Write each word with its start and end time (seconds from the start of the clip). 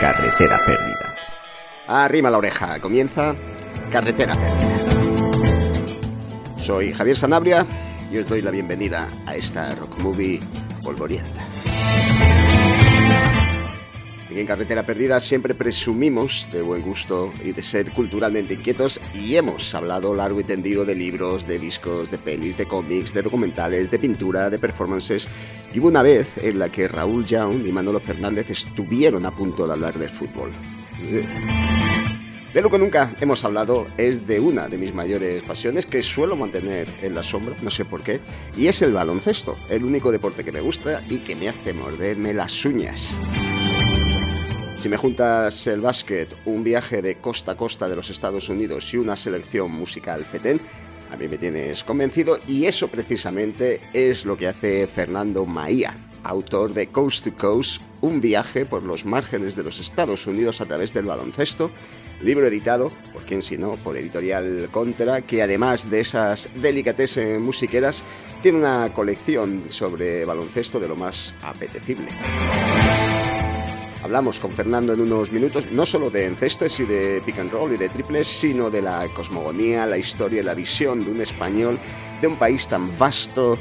Carretera 0.00 0.58
perdida. 0.64 1.14
Arrima 1.88 2.30
la 2.30 2.38
oreja, 2.38 2.78
comienza 2.80 3.34
Carretera 3.90 4.34
perdida. 4.34 4.74
Soy 6.56 6.92
Javier 6.92 7.16
Sanabria 7.16 7.66
y 8.10 8.18
os 8.18 8.28
doy 8.28 8.40
la 8.40 8.50
bienvenida 8.50 9.08
a 9.26 9.34
esta 9.34 9.74
rock 9.74 9.98
movie 9.98 10.40
polvorienta. 10.82 11.44
En 14.36 14.46
Carretera 14.46 14.84
Perdida 14.84 15.20
siempre 15.20 15.54
presumimos 15.54 16.48
de 16.52 16.60
buen 16.60 16.82
gusto 16.82 17.32
y 17.44 17.52
de 17.52 17.62
ser 17.62 17.92
culturalmente 17.92 18.54
inquietos 18.54 19.00
y 19.14 19.36
hemos 19.36 19.72
hablado 19.76 20.12
largo 20.12 20.40
y 20.40 20.44
tendido 20.44 20.84
de 20.84 20.96
libros, 20.96 21.46
de 21.46 21.60
discos, 21.60 22.10
de 22.10 22.18
pelis, 22.18 22.58
de 22.58 22.66
cómics, 22.66 23.14
de 23.14 23.22
documentales, 23.22 23.92
de 23.92 23.98
pintura, 24.00 24.50
de 24.50 24.58
performances 24.58 25.28
y 25.74 25.80
hubo 25.80 25.88
una 25.88 26.02
vez 26.02 26.38
en 26.38 26.60
la 26.60 26.70
que 26.70 26.86
Raúl 26.86 27.26
Young 27.26 27.66
y 27.66 27.72
Manolo 27.72 27.98
Fernández 27.98 28.48
estuvieron 28.48 29.26
a 29.26 29.32
punto 29.32 29.66
de 29.66 29.72
hablar 29.72 29.98
del 29.98 30.08
fútbol. 30.08 30.52
De 32.54 32.62
lo 32.62 32.70
que 32.70 32.78
nunca 32.78 33.12
hemos 33.20 33.44
hablado 33.44 33.88
es 33.98 34.28
de 34.28 34.38
una 34.38 34.68
de 34.68 34.78
mis 34.78 34.94
mayores 34.94 35.42
pasiones 35.42 35.86
que 35.86 36.04
suelo 36.04 36.36
mantener 36.36 36.94
en 37.02 37.12
la 37.16 37.24
sombra, 37.24 37.56
no 37.60 37.70
sé 37.70 37.84
por 37.84 38.04
qué, 38.04 38.20
y 38.56 38.68
es 38.68 38.80
el 38.82 38.92
baloncesto, 38.92 39.56
el 39.68 39.84
único 39.84 40.12
deporte 40.12 40.44
que 40.44 40.52
me 40.52 40.60
gusta 40.60 41.02
y 41.10 41.18
que 41.18 41.34
me 41.34 41.48
hace 41.48 41.74
morderme 41.74 42.32
las 42.32 42.64
uñas. 42.64 43.18
Si 44.76 44.88
me 44.88 44.96
juntas 44.96 45.66
el 45.66 45.80
básquet, 45.80 46.36
un 46.44 46.62
viaje 46.62 47.02
de 47.02 47.16
costa 47.16 47.52
a 47.52 47.56
costa 47.56 47.88
de 47.88 47.96
los 47.96 48.10
Estados 48.10 48.48
Unidos 48.48 48.94
y 48.94 48.98
una 48.98 49.16
selección 49.16 49.72
musical 49.72 50.24
fetén, 50.24 50.60
a 51.14 51.16
mí 51.16 51.28
me 51.28 51.38
tienes 51.38 51.84
convencido 51.84 52.40
y 52.48 52.66
eso 52.66 52.88
precisamente 52.88 53.80
es 53.92 54.24
lo 54.24 54.36
que 54.36 54.48
hace 54.48 54.88
Fernando 54.88 55.46
Maía, 55.46 55.96
autor 56.24 56.74
de 56.74 56.88
Coast 56.88 57.24
to 57.24 57.36
Coast, 57.36 57.80
un 58.00 58.20
viaje 58.20 58.66
por 58.66 58.82
los 58.82 59.04
márgenes 59.04 59.54
de 59.54 59.62
los 59.62 59.78
Estados 59.78 60.26
Unidos 60.26 60.60
a 60.60 60.66
través 60.66 60.92
del 60.92 61.04
baloncesto, 61.04 61.70
libro 62.20 62.48
editado, 62.48 62.90
por 63.12 63.22
quién 63.22 63.42
si 63.42 63.56
no, 63.56 63.76
por 63.76 63.96
Editorial 63.96 64.68
Contra, 64.72 65.22
que 65.22 65.40
además 65.40 65.88
de 65.88 66.00
esas 66.00 66.48
delicatessen 66.56 67.40
musiqueras, 67.40 68.02
tiene 68.42 68.58
una 68.58 68.92
colección 68.92 69.64
sobre 69.68 70.24
baloncesto 70.24 70.80
de 70.80 70.88
lo 70.88 70.96
más 70.96 71.32
apetecible. 71.42 72.08
Hablamos 74.04 74.38
con 74.38 74.50
Fernando 74.50 74.92
en 74.92 75.00
unos 75.00 75.32
minutos 75.32 75.72
no 75.72 75.86
solo 75.86 76.10
de 76.10 76.26
encestes 76.26 76.78
y 76.78 76.84
de 76.84 77.22
pick 77.24 77.38
and 77.38 77.50
roll 77.50 77.72
y 77.72 77.78
de 77.78 77.88
triples, 77.88 78.26
sino 78.26 78.68
de 78.68 78.82
la 78.82 79.08
cosmogonía, 79.08 79.86
la 79.86 79.96
historia 79.96 80.42
y 80.42 80.44
la 80.44 80.52
visión 80.52 81.02
de 81.02 81.10
un 81.10 81.22
español 81.22 81.78
de 82.20 82.26
un 82.26 82.36
país 82.36 82.68
tan 82.68 82.96
vasto 82.98 83.58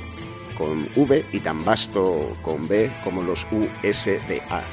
con 0.58 0.90
V 0.98 1.26
y 1.32 1.40
tan 1.40 1.64
vasto 1.64 2.36
con 2.42 2.68
B 2.68 2.92
como 3.06 3.22
los 3.22 3.48
USDA. 3.52 4.64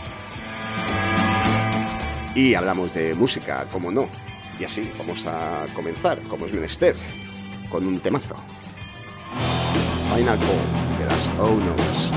Y 2.34 2.54
hablamos 2.54 2.92
de 2.92 3.14
música, 3.14 3.64
como 3.70 3.92
no. 3.92 4.08
Y 4.58 4.64
así 4.64 4.90
vamos 4.98 5.24
a 5.24 5.66
comenzar, 5.72 6.20
como 6.22 6.46
es 6.46 6.52
menester, 6.52 6.96
con 7.70 7.86
un 7.86 8.00
temazo. 8.00 8.34
Final 10.16 10.36
Call 10.36 10.98
de 10.98 11.06
las 11.06 11.28
Owners. 11.38 12.10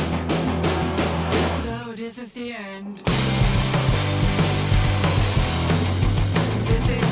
is 6.73 6.89
it? 6.89 7.02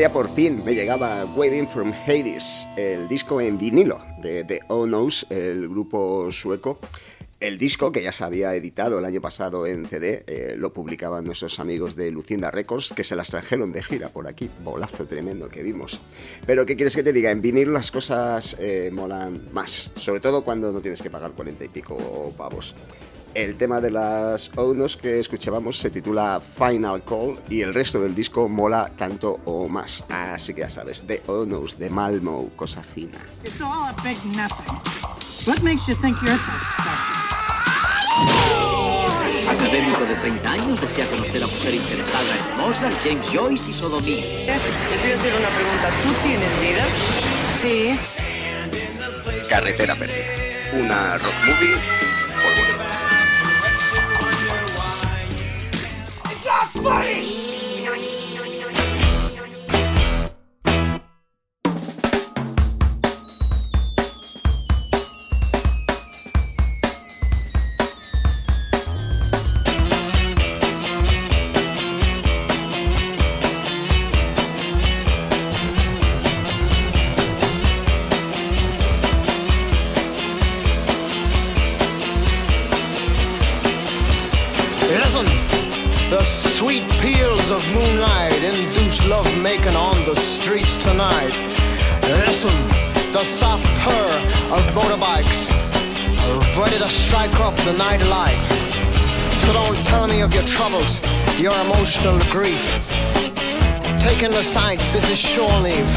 Día 0.00 0.12
por 0.14 0.30
fin 0.30 0.64
me 0.64 0.74
llegaba 0.74 1.26
Waving 1.26 1.68
from 1.68 1.92
Hades, 1.92 2.66
el 2.78 3.06
disco 3.06 3.38
en 3.38 3.58
vinilo 3.58 4.02
de 4.22 4.44
The 4.44 4.60
Onos, 4.68 5.26
el 5.28 5.68
grupo 5.68 6.32
sueco. 6.32 6.78
El 7.38 7.58
disco, 7.58 7.92
que 7.92 8.02
ya 8.02 8.10
se 8.10 8.24
había 8.24 8.54
editado 8.54 8.98
el 8.98 9.04
año 9.04 9.20
pasado 9.20 9.66
en 9.66 9.86
CD, 9.86 10.24
eh, 10.26 10.54
lo 10.56 10.72
publicaban 10.72 11.26
nuestros 11.26 11.60
amigos 11.60 11.96
de 11.96 12.10
Lucinda 12.10 12.50
Records, 12.50 12.94
que 12.96 13.04
se 13.04 13.14
las 13.14 13.28
trajeron 13.28 13.72
de 13.72 13.82
gira 13.82 14.08
por 14.08 14.26
aquí. 14.26 14.48
Bolazo 14.62 15.04
tremendo 15.04 15.50
que 15.50 15.62
vimos. 15.62 16.00
Pero, 16.46 16.64
¿qué 16.64 16.76
quieres 16.76 16.96
que 16.96 17.02
te 17.02 17.12
diga? 17.12 17.30
En 17.30 17.42
vinilo 17.42 17.72
las 17.72 17.90
cosas 17.90 18.56
eh, 18.58 18.90
molan 18.90 19.48
más. 19.52 19.90
Sobre 19.96 20.20
todo 20.20 20.44
cuando 20.44 20.72
no 20.72 20.80
tienes 20.80 21.02
que 21.02 21.10
pagar 21.10 21.32
cuarenta 21.32 21.66
y 21.66 21.68
pico 21.68 22.32
pavos. 22.38 22.74
El 23.34 23.56
tema 23.56 23.80
de 23.80 23.92
las 23.92 24.50
Onos 24.56 24.96
que 24.96 25.20
escuchábamos 25.20 25.78
se 25.78 25.90
titula 25.90 26.40
Final 26.40 27.04
Call 27.04 27.38
y 27.48 27.62
el 27.62 27.72
resto 27.72 28.00
del 28.00 28.12
disco 28.14 28.48
mola 28.48 28.90
tanto 28.96 29.38
o 29.44 29.68
más. 29.68 30.04
Así 30.08 30.52
que 30.52 30.62
ya 30.62 30.70
sabes, 30.70 31.04
The 31.06 31.22
Onos 31.26 31.78
de 31.78 31.90
Malmo, 31.90 32.50
cosa 32.56 32.82
fina. 32.82 33.18
It's 33.44 33.60
all 33.60 33.88
a 33.88 33.94
big 34.02 34.16
nothing. 34.34 34.74
What 35.46 35.62
makes 35.62 35.86
you 35.86 35.94
think 35.94 36.16
you're 36.22 36.36
so 36.38 36.52
Académico 39.48 40.04
de 40.04 40.14
30 40.14 40.52
años, 40.52 40.80
desea 40.80 41.06
conocer 41.06 41.42
a 41.42 41.46
mujer 41.46 41.74
interesada 41.74 42.36
en 42.36 42.60
Mozart, 42.60 42.96
James 43.04 43.30
Joyce 43.32 43.70
y 43.70 43.74
sodomía. 43.74 44.22
Te 44.22 44.98
voy 45.02 45.12
a 45.12 45.14
hacer 45.14 45.32
una 45.34 45.48
pregunta. 45.48 45.90
¿Tú 46.02 46.12
tienes 46.22 46.60
vida? 46.60 46.84
Sí. 47.54 47.98
Carretera 49.48 49.94
Perdida. 49.94 50.24
Una 50.72 51.18
rock 51.18 51.34
movie 51.46 51.74
por 51.74 53.09
Money! 56.82 57.39
The 104.40 104.46
this 104.94 105.10
is 105.10 105.18
shore 105.18 105.60
leave. 105.60 105.92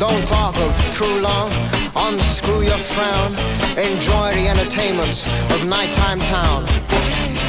Don't 0.00 0.26
talk 0.26 0.56
of 0.56 0.72
true 0.96 1.20
love, 1.20 1.52
unscrew 1.94 2.62
your 2.62 2.80
frown. 2.96 3.28
Enjoy 3.76 4.32
the 4.32 4.48
entertainments 4.48 5.28
of 5.52 5.66
nighttime 5.66 6.18
town. 6.32 6.64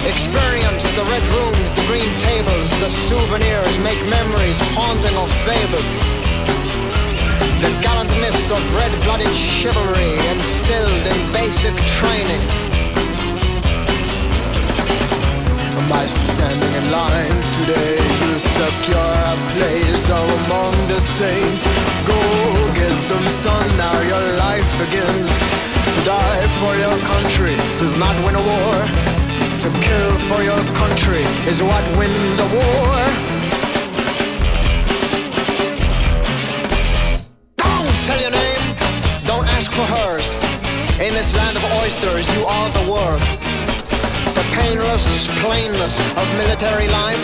Experience 0.03 0.83
the 0.91 1.07
red 1.07 1.23
rooms, 1.39 1.71
the 1.71 1.85
green 1.87 2.11
tables, 2.19 2.69
the 2.83 2.91
souvenirs, 3.07 3.79
make 3.79 3.95
memories 4.11 4.59
haunting 4.75 5.15
or 5.15 5.29
fabled. 5.47 5.89
The 7.63 7.71
gallant 7.79 8.11
mist 8.19 8.51
of 8.51 8.59
red-blooded 8.75 9.33
chivalry 9.33 10.19
instilled 10.35 11.05
in 11.15 11.31
basic 11.31 11.75
training. 11.95 12.66
By 15.85 16.05
standing 16.07 16.73
in 16.73 16.91
line 16.91 17.37
today, 17.53 17.95
you 18.21 18.39
secure 18.39 19.13
a 19.33 19.35
place 19.53 20.05
among 20.09 20.73
the 20.91 20.99
saints. 20.99 21.63
Go 22.09 22.19
get 22.73 22.97
them, 23.09 23.25
son, 23.43 23.67
now 23.77 23.97
your 24.01 24.25
life 24.35 24.69
begins. 24.81 25.29
To 25.95 26.01
die 26.03 26.47
for 26.59 26.73
your 26.75 26.97
country 27.13 27.55
does 27.77 27.95
not 27.97 28.15
win 28.25 28.35
a 28.35 28.43
war 28.51 29.17
to 29.61 29.69
kill 29.81 30.15
for 30.29 30.41
your 30.43 30.63
country 30.75 31.23
is 31.49 31.61
what 31.61 31.83
wins 31.97 32.39
a 32.39 32.47
war. 32.57 32.93
Don't 37.57 37.97
tell 38.07 38.21
your 38.21 38.31
name, 38.31 38.65
don't 39.25 39.47
ask 39.57 39.71
for 39.71 39.87
hers. 39.95 40.27
In 40.99 41.13
this 41.13 41.33
land 41.35 41.57
of 41.57 41.63
oysters, 41.81 42.25
you 42.35 42.45
are 42.45 42.69
the 42.69 42.91
world. 42.91 43.56
The 44.67 44.73
painless 44.73 45.27
plainness 45.45 45.97
of 46.17 46.27
military 46.35 46.89
life 46.89 47.23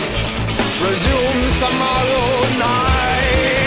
resumes 0.80 1.60
tomorrow 1.60 2.58
night. 2.58 3.63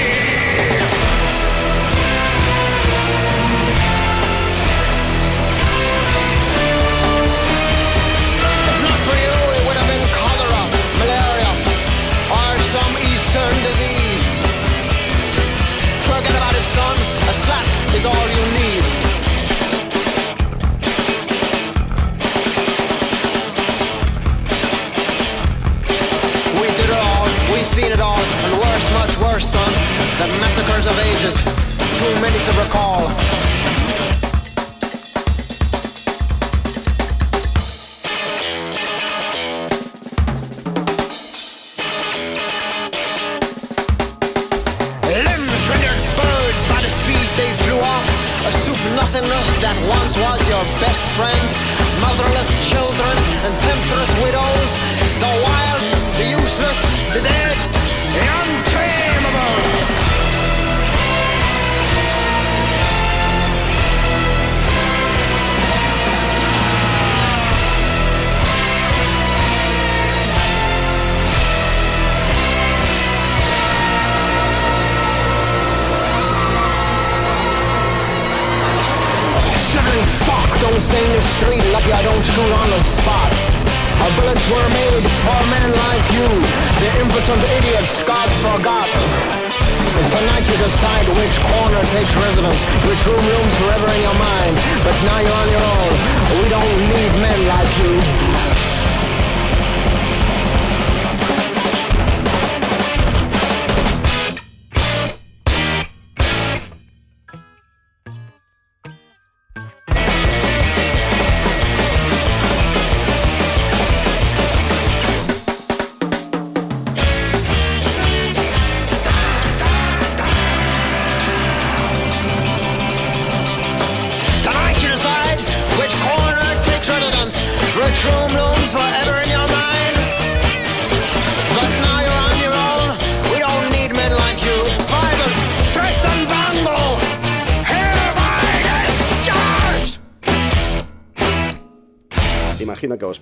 Of 30.85 30.99
ages, 30.99 31.35
too 31.97 32.21
many 32.21 32.37
to 32.43 32.51
recall. 32.61 33.46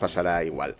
Pasará 0.05 0.43
igual. 0.43 0.75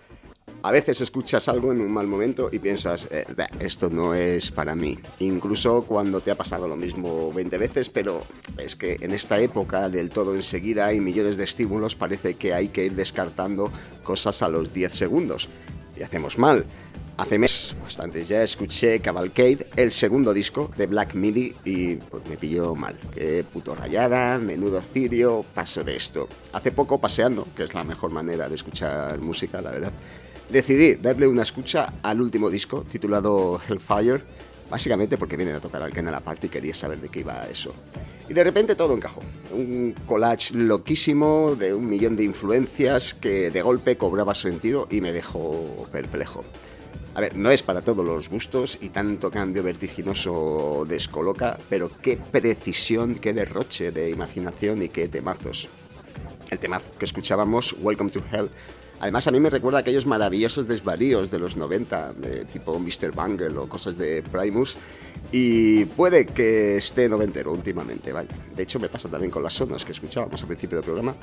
A 0.61 0.71
veces 0.71 1.01
escuchas 1.01 1.47
algo 1.47 1.71
en 1.71 1.81
un 1.81 1.91
mal 1.91 2.07
momento 2.07 2.49
y 2.51 2.59
piensas, 2.59 3.07
eh, 3.11 3.25
esto 3.59 3.89
no 3.89 4.13
es 4.13 4.51
para 4.51 4.75
mí. 4.75 4.99
Incluso 5.19 5.83
cuando 5.83 6.21
te 6.21 6.29
ha 6.31 6.35
pasado 6.35 6.67
lo 6.67 6.75
mismo 6.75 7.31
20 7.31 7.57
veces, 7.57 7.89
pero 7.89 8.23
es 8.57 8.75
que 8.75 8.97
en 9.01 9.11
esta 9.11 9.39
época 9.39 9.89
del 9.89 10.09
todo 10.09 10.35
enseguida 10.35 10.87
hay 10.87 10.99
millones 10.99 11.37
de 11.37 11.43
estímulos, 11.43 11.95
parece 11.95 12.35
que 12.35 12.53
hay 12.53 12.69
que 12.69 12.85
ir 12.85 12.93
descartando 12.93 13.71
cosas 14.03 14.41
a 14.43 14.49
los 14.49 14.73
10 14.73 14.93
segundos. 14.93 15.49
Y 15.97 16.03
hacemos 16.03 16.37
mal. 16.37 16.65
Hace 17.17 17.39
meses, 17.39 17.75
bastante 17.81 18.25
ya, 18.25 18.43
escuché 18.43 18.99
Cavalcade, 18.99 19.67
el 19.77 19.91
segundo 19.91 20.33
disco 20.33 20.69
de 20.75 20.85
Black 20.85 21.13
Midi, 21.15 21.53
y 21.63 21.95
pues 21.95 22.27
me 22.27 22.35
pilló 22.35 22.75
mal. 22.75 22.97
Qué 23.13 23.43
puto 23.43 23.73
rayada, 23.73 24.37
menudo 24.37 24.81
cirio, 24.81 25.45
paso 25.53 25.83
de 25.83 25.95
esto. 25.95 26.27
Hace 26.51 26.71
poco 26.71 26.99
paseando, 26.99 27.47
que 27.55 27.63
es 27.63 27.73
la 27.73 27.83
mejor 27.83 28.11
manera 28.11 28.49
de 28.49 28.55
escuchar 28.55 29.19
música, 29.19 29.61
la 29.61 29.71
verdad 29.71 29.91
decidí 30.49 30.95
darle 30.95 31.27
una 31.27 31.43
escucha 31.43 31.93
al 32.01 32.21
último 32.21 32.49
disco 32.49 32.83
titulado 32.89 33.59
Hellfire, 33.67 34.21
básicamente 34.69 35.17
porque 35.17 35.37
vienen 35.37 35.55
a 35.55 35.59
tocar 35.59 35.81
al 35.81 35.93
la 36.05 36.19
Party 36.19 36.47
y 36.47 36.49
quería 36.49 36.73
saber 36.73 36.99
de 36.99 37.09
qué 37.09 37.21
iba 37.21 37.47
eso. 37.47 37.73
Y 38.27 38.33
de 38.33 38.43
repente 38.43 38.75
todo 38.75 38.95
encajó. 38.95 39.21
Un 39.51 39.93
collage 40.07 40.53
loquísimo 40.55 41.55
de 41.55 41.73
un 41.73 41.87
millón 41.87 42.15
de 42.15 42.23
influencias 42.23 43.13
que 43.13 43.51
de 43.51 43.61
golpe 43.61 43.97
cobraba 43.97 44.33
sentido 44.33 44.87
y 44.89 45.01
me 45.01 45.11
dejó 45.11 45.87
perplejo. 45.91 46.43
A 47.15 47.21
ver, 47.21 47.37
no 47.37 47.49
es 47.49 47.63
para 47.63 47.81
todos 47.81 48.05
los 48.05 48.27
gustos 48.29 48.77
y 48.81 48.89
tanto 48.89 49.31
cambio 49.31 49.63
vertiginoso 49.63 50.83
descoloca, 50.85 51.57
pero 51.69 51.89
qué 52.01 52.17
precisión, 52.17 53.15
qué 53.15 53.33
derroche 53.33 53.93
de 53.93 54.09
imaginación 54.09 54.83
y 54.83 54.89
qué 54.89 55.07
temazos. 55.07 55.69
El 56.49 56.59
temazo 56.59 56.83
que 56.99 57.05
escuchábamos, 57.05 57.73
Welcome 57.81 58.11
to 58.11 58.19
Hell, 58.31 58.49
Además, 58.99 59.27
a 59.27 59.31
mí 59.31 59.39
me 59.39 59.49
recuerda 59.49 59.79
aquellos 59.79 60.05
maravillosos 60.05 60.67
desvaríos 60.67 61.29
de 61.29 61.39
los 61.39 61.57
90, 61.57 62.13
tipo 62.53 62.79
Mr. 62.79 63.11
Bungle 63.11 63.57
o 63.57 63.67
cosas 63.67 63.97
de 63.97 64.23
Primus. 64.23 64.77
Y 65.31 65.85
puede 65.85 66.25
que 66.25 66.77
esté 66.77 67.09
noventero 67.09 67.51
últimamente, 67.51 68.13
vaya. 68.13 68.29
De 68.55 68.63
hecho, 68.63 68.79
me 68.79 68.87
pasa 68.87 69.09
también 69.09 69.31
con 69.31 69.43
las 69.43 69.53
sonos 69.53 69.83
que 69.83 69.91
escuchábamos 69.91 70.41
al 70.41 70.47
principio 70.47 70.77
del 70.77 70.85
programa. 70.85 71.15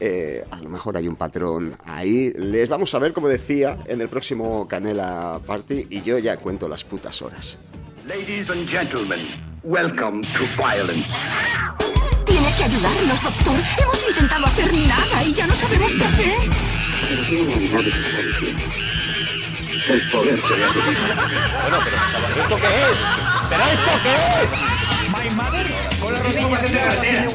Eh, 0.00 0.42
a 0.50 0.56
lo 0.56 0.70
mejor 0.70 0.96
hay 0.96 1.06
un 1.06 1.16
patrón 1.16 1.76
ahí. 1.84 2.32
Les 2.34 2.68
vamos 2.70 2.94
a 2.94 2.98
ver, 2.98 3.12
como 3.12 3.28
decía, 3.28 3.76
en 3.86 4.00
el 4.00 4.08
próximo 4.08 4.66
Canela 4.66 5.38
Party 5.46 5.86
y 5.90 6.00
yo 6.00 6.18
ya 6.18 6.38
cuento 6.38 6.68
las 6.68 6.84
putas 6.84 7.20
horas. 7.20 7.58
Ladies 8.06 8.48
and 8.48 8.66
gentlemen, 8.68 9.20
welcome 9.62 10.22
to 10.22 10.40
violence. 10.56 11.06
Tiene 12.24 12.48
que 12.56 12.64
ayudarnos, 12.64 13.22
doctor. 13.22 13.56
Hemos 13.78 14.08
intentado 14.08 14.46
hacer 14.46 14.72
nada 14.72 15.22
y 15.22 15.34
ya 15.34 15.46
no 15.46 15.54
sabemos 15.54 15.94
qué 15.94 16.04
hacer. 16.04 16.32
El 19.88 20.10
poder 20.10 20.40
se 20.40 20.56
le 20.56 20.66
Bueno, 21.62 21.78
pero 21.84 22.42
¿esto 22.42 22.56
qué 22.56 22.66
es? 22.66 22.98
¿Pero 23.48 23.64
esto 23.64 23.92
qué 24.02 24.14
es? 24.42 24.50
My 25.10 25.28
mother 25.36 25.66
con 26.00 26.12
la 26.14 26.20
rodilla 26.20 26.60
de 26.62 26.70
carretera. 26.70 27.28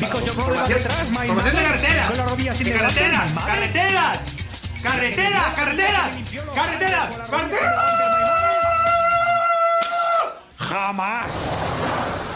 Because 0.00 0.24
your 0.24 0.34
brother 0.34 0.66
detrás. 0.66 1.10
My 1.10 1.26
de 1.26 1.32
carretera. 1.34 2.06
Con 2.08 2.56
sin 2.56 2.72
carreteras. 2.72 3.32
Carreteras. 3.32 4.18
Carreteras. 4.82 5.54
Carreteras. 5.54 6.10
Carreteras. 6.54 7.08
Carreteras. 7.30 7.80
Jamás. 10.56 12.29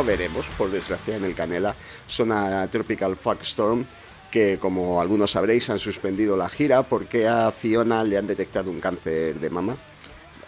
No 0.00 0.06
veremos, 0.06 0.46
por 0.56 0.70
desgracia, 0.70 1.16
en 1.16 1.24
el 1.24 1.34
Canela 1.34 1.74
son 2.06 2.32
a 2.32 2.66
Tropical 2.68 3.16
Fuck 3.16 3.42
Storm, 3.42 3.84
que 4.30 4.58
como 4.58 4.98
algunos 4.98 5.32
sabréis 5.32 5.68
han 5.68 5.78
suspendido 5.78 6.38
la 6.38 6.48
gira 6.48 6.84
porque 6.84 7.28
a 7.28 7.50
Fiona 7.50 8.02
le 8.02 8.16
han 8.16 8.26
detectado 8.26 8.70
un 8.70 8.80
cáncer 8.80 9.38
de 9.38 9.50
mama. 9.50 9.76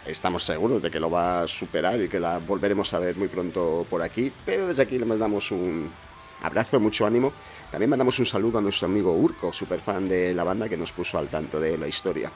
Estamos 0.07 0.43
seguros 0.43 0.81
de 0.81 0.89
que 0.89 0.99
lo 0.99 1.11
va 1.11 1.41
a 1.41 1.47
superar 1.47 2.01
y 2.01 2.09
que 2.09 2.19
la 2.19 2.39
volveremos 2.39 2.95
a 2.95 2.99
ver 2.99 3.15
muy 3.15 3.27
pronto 3.27 3.85
por 3.87 4.01
aquí, 4.01 4.33
pero 4.43 4.65
desde 4.65 4.81
aquí 4.81 4.97
le 4.97 5.05
mandamos 5.05 5.51
un 5.51 5.87
abrazo, 6.41 6.79
mucho 6.79 7.05
ánimo. 7.05 7.31
También 7.69 7.91
mandamos 7.91 8.17
un 8.17 8.25
saludo 8.25 8.57
a 8.57 8.61
nuestro 8.61 8.87
amigo 8.87 9.13
Urco, 9.13 9.53
super 9.53 9.79
fan 9.79 10.09
de 10.09 10.33
la 10.33 10.43
banda, 10.43 10.67
que 10.67 10.77
nos 10.77 10.91
puso 10.91 11.19
al 11.19 11.27
tanto 11.27 11.59
de 11.59 11.77
la 11.77 11.87
historia. 11.87 12.31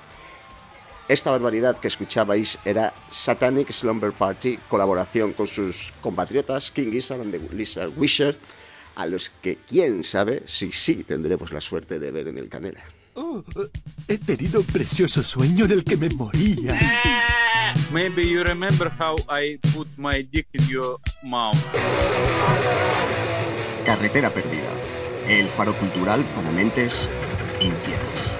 Esta 1.09 1.31
barbaridad 1.31 1.77
que 1.79 1.87
escuchabais 1.87 2.59
era 2.65 2.93
Satanic 3.09 3.71
Slumber 3.71 4.11
Party, 4.11 4.59
colaboración 4.67 5.31
con 5.31 5.47
sus 5.47 5.93
compatriotas 6.01 6.69
King 6.69 6.91
Gizzard 6.91 7.21
and 7.21 7.31
the 7.31 7.39
Lizard 7.55 7.91
Wizard, 7.95 8.35
a 8.95 9.05
los 9.05 9.29
que 9.29 9.57
quién 9.69 10.03
sabe 10.03 10.43
si 10.47 10.73
sí 10.73 11.05
tendremos 11.05 11.53
la 11.53 11.61
suerte 11.61 11.97
de 11.99 12.11
ver 12.11 12.27
en 12.27 12.37
el 12.37 12.49
Canela. 12.49 12.83
Oh, 13.13 13.41
he 14.09 14.17
tenido 14.17 14.59
un 14.59 14.65
precioso 14.65 15.23
sueño 15.23 15.63
en 15.63 15.71
el 15.71 15.83
que 15.85 15.95
me 15.95 16.09
moría. 16.09 16.77
Maybe 17.93 18.27
you 18.27 18.43
remember 18.43 18.91
how 18.99 19.15
I 19.29 19.59
put 19.73 19.87
my 19.97 20.21
dick 20.21 20.47
in 20.51 20.67
your 20.67 20.99
mouth. 21.23 21.57
Carretera 23.85 24.29
Perdida, 24.33 24.73
el 25.29 25.47
faro 25.47 25.73
cultural 25.77 26.25
para 26.35 26.51
mentes 26.51 27.09
inquietas. 27.61 28.37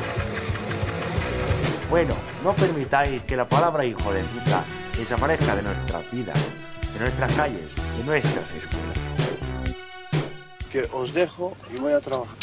Bueno, 1.90 2.14
no 2.48 2.56
permitáis 2.56 3.22
que 3.24 3.36
la 3.36 3.44
palabra 3.44 3.84
hijo 3.84 4.14
de 4.14 4.24
puta 4.24 4.64
desaparezca 4.98 5.54
de 5.54 5.64
nuestras 5.64 6.12
vidas, 6.14 6.38
de 6.94 7.00
nuestras 7.02 7.34
calles, 7.34 7.76
de 7.76 8.04
nuestras 8.06 8.46
escuelas. 8.52 9.27
Que 10.72 10.88
os 10.92 11.14
dejo 11.14 11.56
y 11.74 11.78
voy 11.80 11.94
a 11.94 12.00
trabajar. 12.00 12.38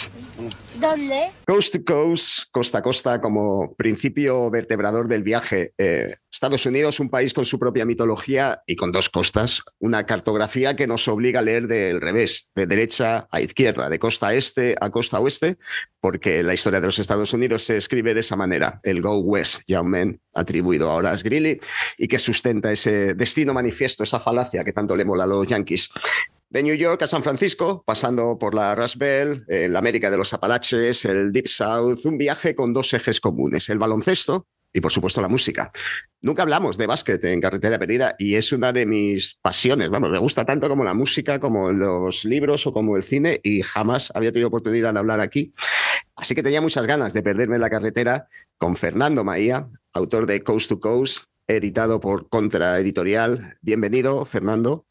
¿Dónde? 0.80 1.32
Coast 1.46 1.74
to 1.74 1.84
Coast, 1.84 2.44
costa 2.50 2.78
a 2.78 2.82
costa, 2.82 3.20
como 3.20 3.74
principio 3.74 4.50
vertebrador 4.50 5.08
del 5.08 5.22
viaje. 5.22 5.72
Eh, 5.78 6.06
Estados 6.32 6.66
Unidos, 6.66 6.98
un 7.00 7.10
país 7.10 7.32
con 7.32 7.44
su 7.44 7.58
propia 7.58 7.84
mitología 7.84 8.62
y 8.66 8.76
con 8.76 8.90
dos 8.92 9.08
costas. 9.08 9.62
Una 9.78 10.04
cartografía 10.06 10.74
que 10.74 10.86
nos 10.86 11.06
obliga 11.06 11.40
a 11.40 11.42
leer 11.42 11.68
del 11.68 12.00
revés, 12.00 12.50
de 12.54 12.66
derecha 12.66 13.28
a 13.30 13.40
izquierda, 13.40 13.88
de 13.88 13.98
costa 13.98 14.34
este 14.34 14.74
a 14.80 14.90
costa 14.90 15.20
oeste, 15.20 15.58
porque 16.00 16.42
la 16.42 16.54
historia 16.54 16.80
de 16.80 16.86
los 16.86 16.98
Estados 16.98 17.32
Unidos 17.32 17.64
se 17.64 17.76
escribe 17.76 18.14
de 18.14 18.20
esa 18.20 18.36
manera, 18.36 18.80
el 18.82 19.00
Go 19.00 19.18
West, 19.18 19.62
ya 19.68 19.80
un 19.80 20.20
atribuido 20.34 20.90
a 20.90 20.94
Horace 20.94 21.22
Greeley, 21.22 21.60
y 21.98 22.08
que 22.08 22.18
sustenta 22.18 22.72
ese 22.72 23.14
destino 23.14 23.54
manifiesto, 23.54 24.02
esa 24.02 24.18
falacia 24.18 24.64
que 24.64 24.72
tanto 24.72 24.96
le 24.96 25.04
mola 25.04 25.24
a 25.24 25.28
los 25.28 25.46
yankees 25.46 25.90
de 26.54 26.62
New 26.62 26.76
York 26.76 27.02
a 27.02 27.08
San 27.08 27.24
Francisco, 27.24 27.82
pasando 27.84 28.38
por 28.38 28.54
la 28.54 28.76
Rust 28.76 28.96
Belt, 28.96 29.44
la 29.48 29.80
América 29.80 30.08
de 30.08 30.16
los 30.16 30.32
Apalaches, 30.34 31.04
el 31.04 31.32
Deep 31.32 31.48
South, 31.48 31.98
un 32.04 32.16
viaje 32.16 32.54
con 32.54 32.72
dos 32.72 32.94
ejes 32.94 33.20
comunes, 33.20 33.68
el 33.70 33.78
baloncesto 33.78 34.46
y 34.72 34.80
por 34.80 34.92
supuesto 34.92 35.20
la 35.20 35.26
música. 35.26 35.72
Nunca 36.20 36.42
hablamos 36.42 36.78
de 36.78 36.86
básquet 36.86 37.24
en 37.24 37.40
Carretera 37.40 37.76
Perdida 37.76 38.14
y 38.20 38.36
es 38.36 38.52
una 38.52 38.72
de 38.72 38.86
mis 38.86 39.34
pasiones. 39.42 39.90
Vamos, 39.90 40.10
me 40.10 40.18
gusta 40.20 40.44
tanto 40.44 40.68
como 40.68 40.84
la 40.84 40.94
música, 40.94 41.40
como 41.40 41.72
los 41.72 42.24
libros 42.24 42.68
o 42.68 42.72
como 42.72 42.96
el 42.96 43.02
cine 43.02 43.40
y 43.42 43.62
jamás 43.62 44.12
había 44.14 44.30
tenido 44.30 44.46
oportunidad 44.46 44.92
de 44.92 45.00
hablar 45.00 45.18
aquí. 45.18 45.52
Así 46.14 46.36
que 46.36 46.44
tenía 46.44 46.60
muchas 46.60 46.86
ganas 46.86 47.12
de 47.14 47.22
perderme 47.24 47.56
en 47.56 47.62
la 47.62 47.70
carretera 47.70 48.28
con 48.58 48.76
Fernando 48.76 49.24
Maía, 49.24 49.66
autor 49.92 50.26
de 50.26 50.44
Coast 50.44 50.68
to 50.68 50.78
Coast, 50.78 51.24
editado 51.48 51.98
por 51.98 52.28
Contra 52.28 52.78
Editorial. 52.78 53.58
Bienvenido, 53.60 54.24
Fernando. 54.24 54.86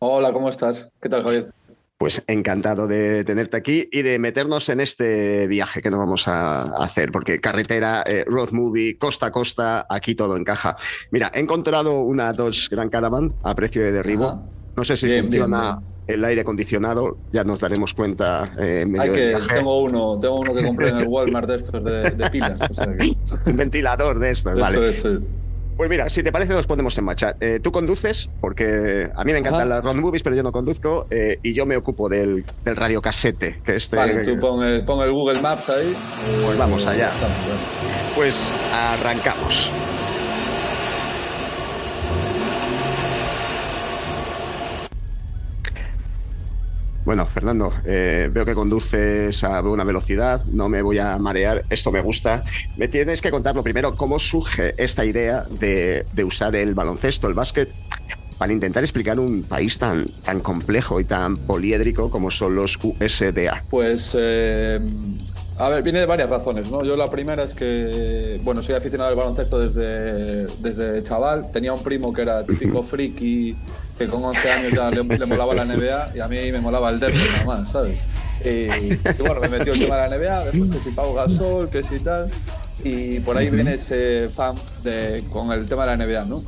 Hola, 0.00 0.32
¿cómo 0.32 0.48
estás? 0.48 0.90
¿Qué 1.00 1.08
tal, 1.08 1.22
Javier? 1.22 1.50
Pues 1.96 2.22
encantado 2.28 2.86
de 2.86 3.24
tenerte 3.24 3.56
aquí 3.56 3.88
y 3.90 4.02
de 4.02 4.20
meternos 4.20 4.68
en 4.68 4.78
este 4.80 5.48
viaje 5.48 5.82
que 5.82 5.90
nos 5.90 5.98
vamos 5.98 6.28
a 6.28 6.62
hacer, 6.82 7.10
porque 7.10 7.40
carretera, 7.40 8.04
eh, 8.06 8.24
road 8.24 8.50
movie, 8.52 8.96
costa 8.98 9.26
a 9.26 9.32
costa, 9.32 9.84
aquí 9.90 10.14
todo 10.14 10.36
encaja. 10.36 10.76
Mira, 11.10 11.32
he 11.34 11.40
encontrado 11.40 12.02
una 12.02 12.32
Dodge 12.32 12.68
Grand 12.70 12.90
Caravan 12.92 13.34
a 13.42 13.54
precio 13.56 13.82
de 13.82 13.90
derribo. 13.90 14.40
No 14.76 14.84
sé 14.84 14.96
si 14.96 15.20
funciona 15.20 15.80
el 16.06 16.24
aire 16.24 16.42
acondicionado, 16.42 17.18
ya 17.32 17.42
nos 17.42 17.58
daremos 17.58 17.92
cuenta 17.94 18.48
eh, 18.60 18.82
en 18.82 18.92
medio 18.92 19.02
Hay 19.02 19.10
que, 19.10 19.20
del 19.20 19.36
viaje. 19.36 19.54
tengo 19.56 19.82
uno, 19.82 20.16
tengo 20.18 20.38
uno 20.38 20.54
que 20.54 20.62
compré 20.64 20.88
en 20.90 20.98
el 20.98 21.06
Walmart 21.08 21.48
de 21.48 21.56
estos 21.56 21.84
de, 21.84 22.10
de 22.10 22.30
pilas. 22.30 22.62
O 22.70 22.74
sea 22.74 22.86
que... 22.96 23.16
Un 23.50 23.56
ventilador 23.56 24.20
de 24.20 24.30
estos, 24.30 24.52
Eso 24.52 24.60
vale. 24.60 24.88
es, 24.88 25.02
sí. 25.02 25.18
Pues 25.78 25.88
mira, 25.88 26.08
si 26.10 26.24
te 26.24 26.32
parece, 26.32 26.52
nos 26.54 26.66
ponemos 26.66 26.98
en 26.98 27.04
marcha. 27.04 27.36
Eh, 27.38 27.60
tú 27.62 27.70
conduces, 27.70 28.28
porque 28.40 29.08
a 29.14 29.22
mí 29.22 29.30
me 29.30 29.38
encantan 29.38 29.60
Ajá. 29.60 29.76
las 29.76 29.84
road 29.84 29.94
movies, 29.94 30.24
pero 30.24 30.34
yo 30.34 30.42
no 30.42 30.50
conduzco, 30.50 31.06
eh, 31.08 31.38
y 31.40 31.54
yo 31.54 31.66
me 31.66 31.76
ocupo 31.76 32.08
del, 32.08 32.44
del 32.64 32.74
radiocasete, 32.74 33.60
que 33.64 33.76
este... 33.76 33.94
Vale, 33.94 34.24
tú 34.24 34.36
pon 34.40 34.64
el, 34.64 34.84
pon 34.84 35.06
el 35.06 35.12
Google 35.12 35.40
Maps 35.40 35.68
ahí. 35.68 35.96
Pues 36.44 36.58
vamos 36.58 36.84
allá. 36.84 37.12
Pues 38.16 38.52
arrancamos. 38.72 39.72
Bueno, 47.08 47.24
Fernando, 47.24 47.72
eh, 47.86 48.28
veo 48.30 48.44
que 48.44 48.54
conduces 48.54 49.42
a 49.42 49.62
buena 49.62 49.82
velocidad, 49.82 50.44
no 50.52 50.68
me 50.68 50.82
voy 50.82 50.98
a 50.98 51.16
marear, 51.16 51.64
esto 51.70 51.90
me 51.90 52.02
gusta. 52.02 52.44
Me 52.76 52.86
tienes 52.86 53.22
que 53.22 53.30
contar 53.30 53.56
lo 53.56 53.62
primero, 53.62 53.96
cómo 53.96 54.18
surge 54.18 54.74
esta 54.76 55.06
idea 55.06 55.46
de, 55.58 56.04
de 56.12 56.24
usar 56.24 56.54
el 56.54 56.74
baloncesto, 56.74 57.26
el 57.26 57.32
básquet, 57.32 57.72
para 58.36 58.52
intentar 58.52 58.82
explicar 58.82 59.18
un 59.18 59.42
país 59.42 59.78
tan, 59.78 60.06
tan 60.22 60.40
complejo 60.40 61.00
y 61.00 61.04
tan 61.04 61.38
poliédrico 61.38 62.10
como 62.10 62.30
son 62.30 62.54
los 62.54 62.78
USDA. 62.82 63.64
Pues, 63.70 64.14
eh, 64.18 64.78
a 65.56 65.70
ver, 65.70 65.82
viene 65.82 66.00
de 66.00 66.06
varias 66.06 66.28
razones, 66.28 66.70
¿no? 66.70 66.84
Yo 66.84 66.94
la 66.94 67.10
primera 67.10 67.42
es 67.42 67.54
que, 67.54 68.38
bueno, 68.44 68.62
soy 68.62 68.74
aficionado 68.74 69.08
al 69.08 69.16
baloncesto 69.16 69.58
desde, 69.58 70.46
desde 70.58 71.02
chaval. 71.04 71.50
Tenía 71.52 71.72
un 71.72 71.82
primo 71.82 72.12
que 72.12 72.20
era 72.20 72.44
típico 72.44 72.82
friki, 72.82 73.56
que 73.98 74.06
con 74.06 74.24
11 74.24 74.50
años 74.50 74.72
ya 74.72 74.90
le, 74.90 75.02
le 75.02 75.26
molaba 75.26 75.54
la 75.54 75.64
NBA 75.64 76.16
y 76.16 76.20
a 76.20 76.28
mí 76.28 76.52
me 76.52 76.60
molaba 76.60 76.90
el 76.90 77.00
Denver 77.00 77.30
nada 77.32 77.44
más, 77.44 77.70
¿sabes? 77.70 77.98
Y, 78.44 78.48
y 78.92 78.98
bueno, 79.18 79.40
me 79.40 79.48
metió 79.48 79.72
el 79.72 79.80
tema 79.80 79.96
de 79.96 80.08
la 80.08 80.16
NBA, 80.16 80.44
después 80.44 80.70
que 80.70 80.80
si 80.80 80.90
Pau 80.90 81.12
Gasol, 81.14 81.68
que 81.68 81.82
si 81.82 81.98
tal. 81.98 82.30
Y 82.84 83.18
por 83.20 83.36
ahí 83.36 83.50
viene 83.50 83.74
ese 83.74 84.28
fan 84.28 84.54
de, 84.84 85.24
con 85.32 85.50
el 85.50 85.68
tema 85.68 85.84
de 85.84 85.96
la 85.96 86.06
NBA, 86.06 86.24
¿no? 86.26 86.42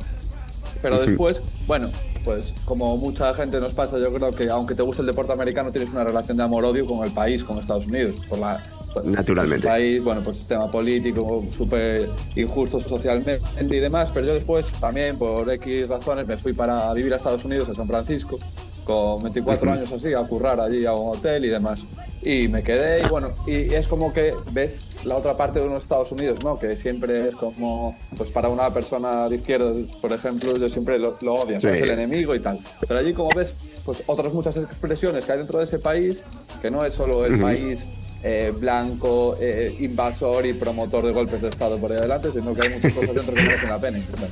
Pero 0.81 0.99
después, 0.99 1.41
bueno, 1.67 1.89
pues 2.23 2.53
como 2.65 2.97
mucha 2.97 3.33
gente 3.33 3.59
nos 3.59 3.73
pasa, 3.73 3.97
yo 3.97 4.13
creo 4.13 4.31
que 4.31 4.49
aunque 4.49 4.73
te 4.73 4.81
guste 4.81 5.01
el 5.01 5.07
deporte 5.07 5.33
americano, 5.33 5.71
tienes 5.71 5.89
una 5.89 6.03
relación 6.03 6.37
de 6.37 6.43
amor-odio 6.43 6.85
con 6.85 7.03
el 7.05 7.11
país, 7.11 7.43
con 7.43 7.57
Estados 7.57 7.85
Unidos. 7.85 8.15
Por 8.29 8.39
la, 8.39 8.63
Naturalmente. 9.03 9.59
Es 9.59 9.63
un 9.65 9.69
país, 9.71 10.03
bueno, 10.03 10.21
pues 10.23 10.37
sistema 10.37 10.69
político 10.69 11.43
súper 11.55 12.09
injusto 12.35 12.79
socialmente 12.81 13.41
y 13.61 13.79
demás, 13.79 14.11
pero 14.13 14.27
yo 14.27 14.33
después 14.33 14.67
también 14.79 15.17
por 15.17 15.49
X 15.51 15.87
razones 15.87 16.27
me 16.27 16.37
fui 16.37 16.53
para 16.53 16.91
vivir 16.93 17.13
a 17.13 17.17
Estados 17.17 17.43
Unidos, 17.45 17.69
a 17.69 17.75
San 17.75 17.87
Francisco, 17.87 18.39
con 18.83 19.23
24 19.23 19.69
Ujú. 19.69 19.77
años 19.79 19.91
así, 19.91 20.13
a 20.13 20.21
currar 20.23 20.59
allí 20.59 20.85
a 20.85 20.93
un 20.93 21.15
hotel 21.17 21.45
y 21.45 21.49
demás. 21.49 21.83
Y 22.23 22.47
me 22.49 22.61
quedé 22.61 23.03
y 23.03 23.07
bueno, 23.09 23.29
y 23.47 23.73
es 23.73 23.87
como 23.87 24.13
que 24.13 24.33
ves 24.51 24.83
la 25.05 25.17
otra 25.17 25.35
parte 25.37 25.59
de 25.59 25.65
unos 25.67 25.81
Estados 25.83 26.11
Unidos, 26.11 26.39
¿no? 26.43 26.59
Que 26.59 26.75
siempre 26.75 27.27
es 27.29 27.35
como, 27.35 27.97
pues 28.17 28.29
para 28.31 28.49
una 28.49 28.69
persona 28.71 29.27
de 29.27 29.37
izquierda, 29.37 29.71
por 30.01 30.11
ejemplo, 30.13 30.53
yo 30.55 30.69
siempre 30.69 30.99
lo, 30.99 31.15
lo 31.21 31.33
odio, 31.35 31.59
Sí. 31.59 31.67
es 31.67 31.81
el 31.81 31.89
enemigo 31.91 32.35
y 32.35 32.39
tal. 32.39 32.59
Pero 32.87 32.99
allí 32.99 33.13
como 33.13 33.29
ves, 33.35 33.53
pues 33.85 34.03
otras 34.05 34.33
muchas 34.33 34.55
expresiones 34.57 35.25
que 35.25 35.31
hay 35.31 35.37
dentro 35.39 35.57
de 35.57 35.65
ese 35.65 35.79
país, 35.79 36.21
que 36.61 36.69
no 36.69 36.85
es 36.85 36.93
solo 36.93 37.25
el 37.25 37.33
Ujú. 37.35 37.41
país 37.43 37.85
eh, 38.23 38.53
blanco, 38.57 39.35
eh, 39.39 39.75
invasor 39.79 40.45
y 40.45 40.53
promotor 40.53 41.05
de 41.05 41.11
golpes 41.11 41.41
de 41.41 41.49
Estado 41.49 41.77
por 41.77 41.91
ahí 41.91 41.97
adelante, 41.97 42.31
sino 42.31 42.53
que 42.53 42.61
hay 42.63 42.69
muchas 42.69 42.93
cosas 42.93 43.15
dentro 43.15 43.33
que 43.33 43.41
merecen 43.41 43.69
la 43.69 43.79
pena 43.79 43.97
intentar. 43.97 44.29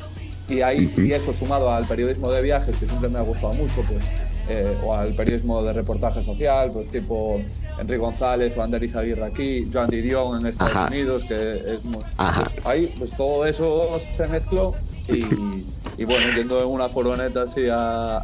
Y, 0.47 0.61
ahí, 0.61 0.93
y 0.97 1.11
eso 1.11 1.33
sumado 1.33 1.71
al 1.71 1.87
periodismo 1.87 2.31
de 2.31 2.41
viajes, 2.41 2.75
que 2.75 2.85
siempre 2.87 3.09
me 3.09 3.19
ha 3.19 3.21
gustado 3.21 3.53
mucho, 3.53 3.83
pues, 3.87 4.03
eh, 4.47 4.75
o 4.83 4.95
al 4.95 5.13
periodismo 5.13 5.61
de 5.63 5.73
reportaje 5.73 6.23
social, 6.23 6.71
pues 6.73 6.89
tipo 6.89 7.39
Enrique 7.79 7.97
González 7.99 8.57
o 8.57 8.63
Ander 8.63 8.81
Izaguirre 8.83 9.25
aquí, 9.25 9.69
Joan 9.71 9.89
Didion 9.91 10.39
en 10.41 10.47
Estados 10.47 10.75
Ajá. 10.75 10.87
Unidos, 10.87 11.23
que 11.25 11.51
es 11.53 11.83
muy- 11.83 12.03
pues 12.17 12.65
ahí 12.65 12.91
pues 12.97 13.11
todo 13.15 13.45
eso 13.45 13.99
se 14.15 14.27
mezcló 14.27 14.73
y, 15.11 15.65
y 15.97 16.05
bueno, 16.05 16.27
yendo 16.35 16.59
en 16.61 16.67
una 16.67 16.87
furgoneta 16.89 17.43
así 17.43 17.67
a, 17.69 18.17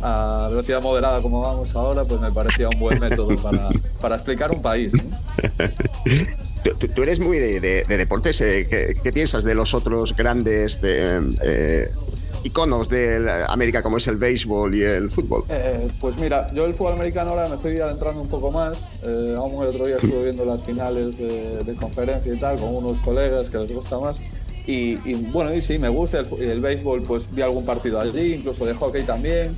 a 0.45 0.47
velocidad 0.49 0.81
moderada 0.81 1.21
como 1.21 1.41
vamos 1.41 1.75
ahora, 1.75 2.03
pues 2.03 2.19
me 2.21 2.31
parecía 2.31 2.69
un 2.69 2.79
buen 2.79 2.99
método 2.99 3.35
para, 3.41 3.69
para 4.01 4.15
explicar 4.15 4.51
un 4.51 4.61
país. 4.61 4.93
¿no? 4.93 5.01
Tú, 6.79 6.87
tú- 6.87 7.03
eres 7.03 7.19
muy 7.19 7.37
de, 7.39 7.59
de- 7.59 7.83
de 7.87 7.97
deportes. 7.97 8.39
eh, 8.41 8.67
¿qué, 8.69 8.95
qué 9.03 9.11
piensas 9.13 9.43
de 9.43 9.53
los 9.55 9.73
otros 9.73 10.15
grandes 10.15 10.81
de, 10.81 11.21
eh, 11.43 11.89
iconos 12.43 12.89
de 12.89 13.43
América 13.47 13.81
como 13.83 13.97
es 13.97 14.07
el 14.07 14.17
béisbol 14.17 14.73
y 14.75 14.81
el 14.83 15.09
fútbol? 15.09 15.43
Eh, 15.49 15.87
pues 15.99 16.17
mira, 16.17 16.51
yo 16.53 16.65
el 16.65 16.73
fútbol 16.73 16.93
americano 16.93 17.31
ahora 17.31 17.49
me 17.49 17.55
estoy 17.55 17.79
adentrando 17.79 18.21
un 18.21 18.29
poco 18.29 18.51
más. 18.51 18.77
Eh, 19.03 19.35
aún 19.37 19.61
el 19.63 19.69
otro 19.69 19.85
día 19.85 19.97
estuve 19.97 20.23
viendo 20.23 20.43
las 20.45 20.63
finales 20.63 21.17
de 21.17 21.75
conferencia 21.79 22.33
y 22.33 22.39
tal 22.39 22.57
con 22.59 22.73
unos 22.75 22.97
colegas 22.99 23.49
que 23.49 23.57
les 23.59 23.71
gusta 23.71 23.99
más. 23.99 24.17
Y, 24.67 24.97
y, 25.05 25.13
bueno, 25.31 25.53
y 25.53 25.61
sí, 25.61 25.77
me 25.77 25.89
gusta 25.89 26.19
el, 26.19 26.41
el 26.41 26.61
béisbol, 26.61 27.03
pues 27.03 27.27
vi 27.31 27.41
algún 27.41 27.65
partido 27.65 27.99
allí, 27.99 28.33
incluso 28.33 28.65
de 28.65 28.73
hockey 28.73 29.03
también. 29.03 29.55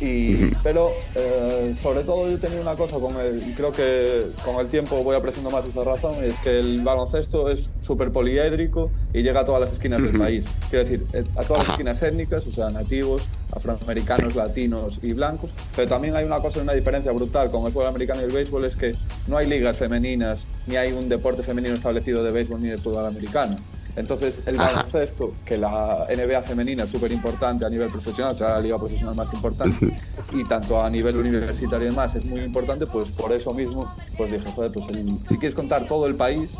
Y, 0.00 0.46
pero 0.62 0.92
eh, 1.14 1.74
sobre 1.80 2.04
todo 2.04 2.30
yo 2.30 2.38
tenía 2.38 2.62
una 2.62 2.74
cosa 2.74 2.98
con 2.98 3.20
el, 3.20 3.52
creo 3.54 3.70
que 3.70 4.28
con 4.46 4.56
el 4.56 4.68
tiempo 4.68 5.02
voy 5.04 5.14
apreciando 5.14 5.50
más 5.50 5.66
esa 5.66 5.84
razón, 5.84 6.24
es 6.24 6.38
que 6.38 6.58
el 6.58 6.80
baloncesto 6.80 7.50
es 7.50 7.68
súper 7.82 8.10
poliédrico 8.10 8.90
y 9.12 9.22
llega 9.22 9.40
a 9.40 9.44
todas 9.44 9.60
las 9.60 9.72
esquinas 9.72 10.02
del 10.02 10.16
país. 10.18 10.48
Quiero 10.70 10.88
decir, 10.88 11.06
eh, 11.12 11.24
a 11.36 11.42
todas 11.42 11.64
las 11.64 11.72
esquinas 11.72 12.02
étnicas, 12.02 12.46
o 12.46 12.52
sea, 12.52 12.70
nativos, 12.70 13.24
afroamericanos, 13.52 14.34
latinos 14.36 15.00
y 15.02 15.12
blancos, 15.12 15.50
pero 15.76 15.86
también 15.86 16.16
hay 16.16 16.24
una 16.24 16.38
cosa, 16.38 16.62
una 16.62 16.72
diferencia 16.72 17.12
brutal 17.12 17.50
con 17.50 17.66
el 17.66 17.72
fútbol 17.72 17.88
americano 17.88 18.22
y 18.22 18.24
el 18.24 18.32
béisbol, 18.32 18.64
es 18.64 18.76
que 18.76 18.94
no 19.26 19.36
hay 19.36 19.48
ligas 19.48 19.76
femeninas, 19.76 20.46
ni 20.66 20.76
hay 20.76 20.92
un 20.92 21.10
deporte 21.10 21.42
femenino 21.42 21.74
establecido 21.74 22.24
de 22.24 22.30
béisbol 22.30 22.62
ni 22.62 22.68
de 22.68 22.78
fútbol 22.78 23.04
americano. 23.04 23.58
Entonces, 23.96 24.42
el 24.46 24.58
Ajá. 24.60 24.72
baloncesto, 24.72 25.34
que 25.44 25.56
la 25.58 26.06
NBA 26.08 26.42
femenina 26.42 26.84
es 26.84 26.90
súper 26.90 27.10
importante 27.12 27.64
a 27.64 27.68
nivel 27.68 27.88
profesional, 27.88 28.34
o 28.34 28.38
sea, 28.38 28.50
la 28.50 28.60
liga 28.60 28.78
profesional 28.78 29.14
más 29.14 29.32
importante, 29.32 29.92
y 30.32 30.44
tanto 30.44 30.82
a 30.82 30.88
nivel 30.88 31.16
universitario 31.16 31.86
y 31.88 31.90
demás 31.90 32.14
es 32.14 32.24
muy 32.24 32.40
importante, 32.42 32.86
pues 32.86 33.10
por 33.10 33.32
eso 33.32 33.52
mismo, 33.52 33.92
pues 34.16 34.30
dije, 34.32 34.50
joder, 34.52 34.72
pues 34.72 34.88
el- 34.90 35.18
si 35.28 35.36
quieres 35.38 35.54
contar 35.54 35.86
todo 35.86 36.06
el 36.06 36.14
país, 36.14 36.52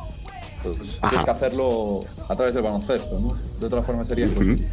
pues 0.62 0.98
Ajá. 0.98 1.08
tienes 1.08 1.24
que 1.24 1.30
hacerlo 1.30 2.00
a 2.28 2.36
través 2.36 2.54
del 2.54 2.62
baloncesto, 2.64 3.18
¿no? 3.20 3.36
De 3.60 3.66
otra 3.66 3.82
forma 3.82 4.04
sería 4.04 4.26
imposible. 4.26 4.66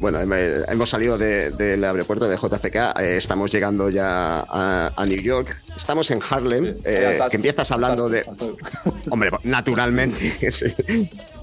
Bueno, 0.00 0.18
hem- 0.20 0.64
hemos 0.68 0.88
salido 0.88 1.18
de- 1.18 1.50
del 1.50 1.84
aeropuerto 1.84 2.26
de 2.26 2.36
JFK, 2.36 2.94
eh, 3.00 3.16
estamos 3.18 3.50
llegando 3.52 3.90
ya 3.90 4.40
a, 4.40 4.90
a 4.96 5.04
New 5.04 5.20
York, 5.20 5.54
estamos 5.76 6.10
en 6.10 6.20
Harlem, 6.28 6.74
eh, 6.84 7.18
que 7.30 7.36
empiezas 7.36 7.70
hablando 7.70 8.08
de... 8.08 8.24
Hombre, 9.10 9.30
naturalmente, 9.44 10.32
sí. 10.50 10.66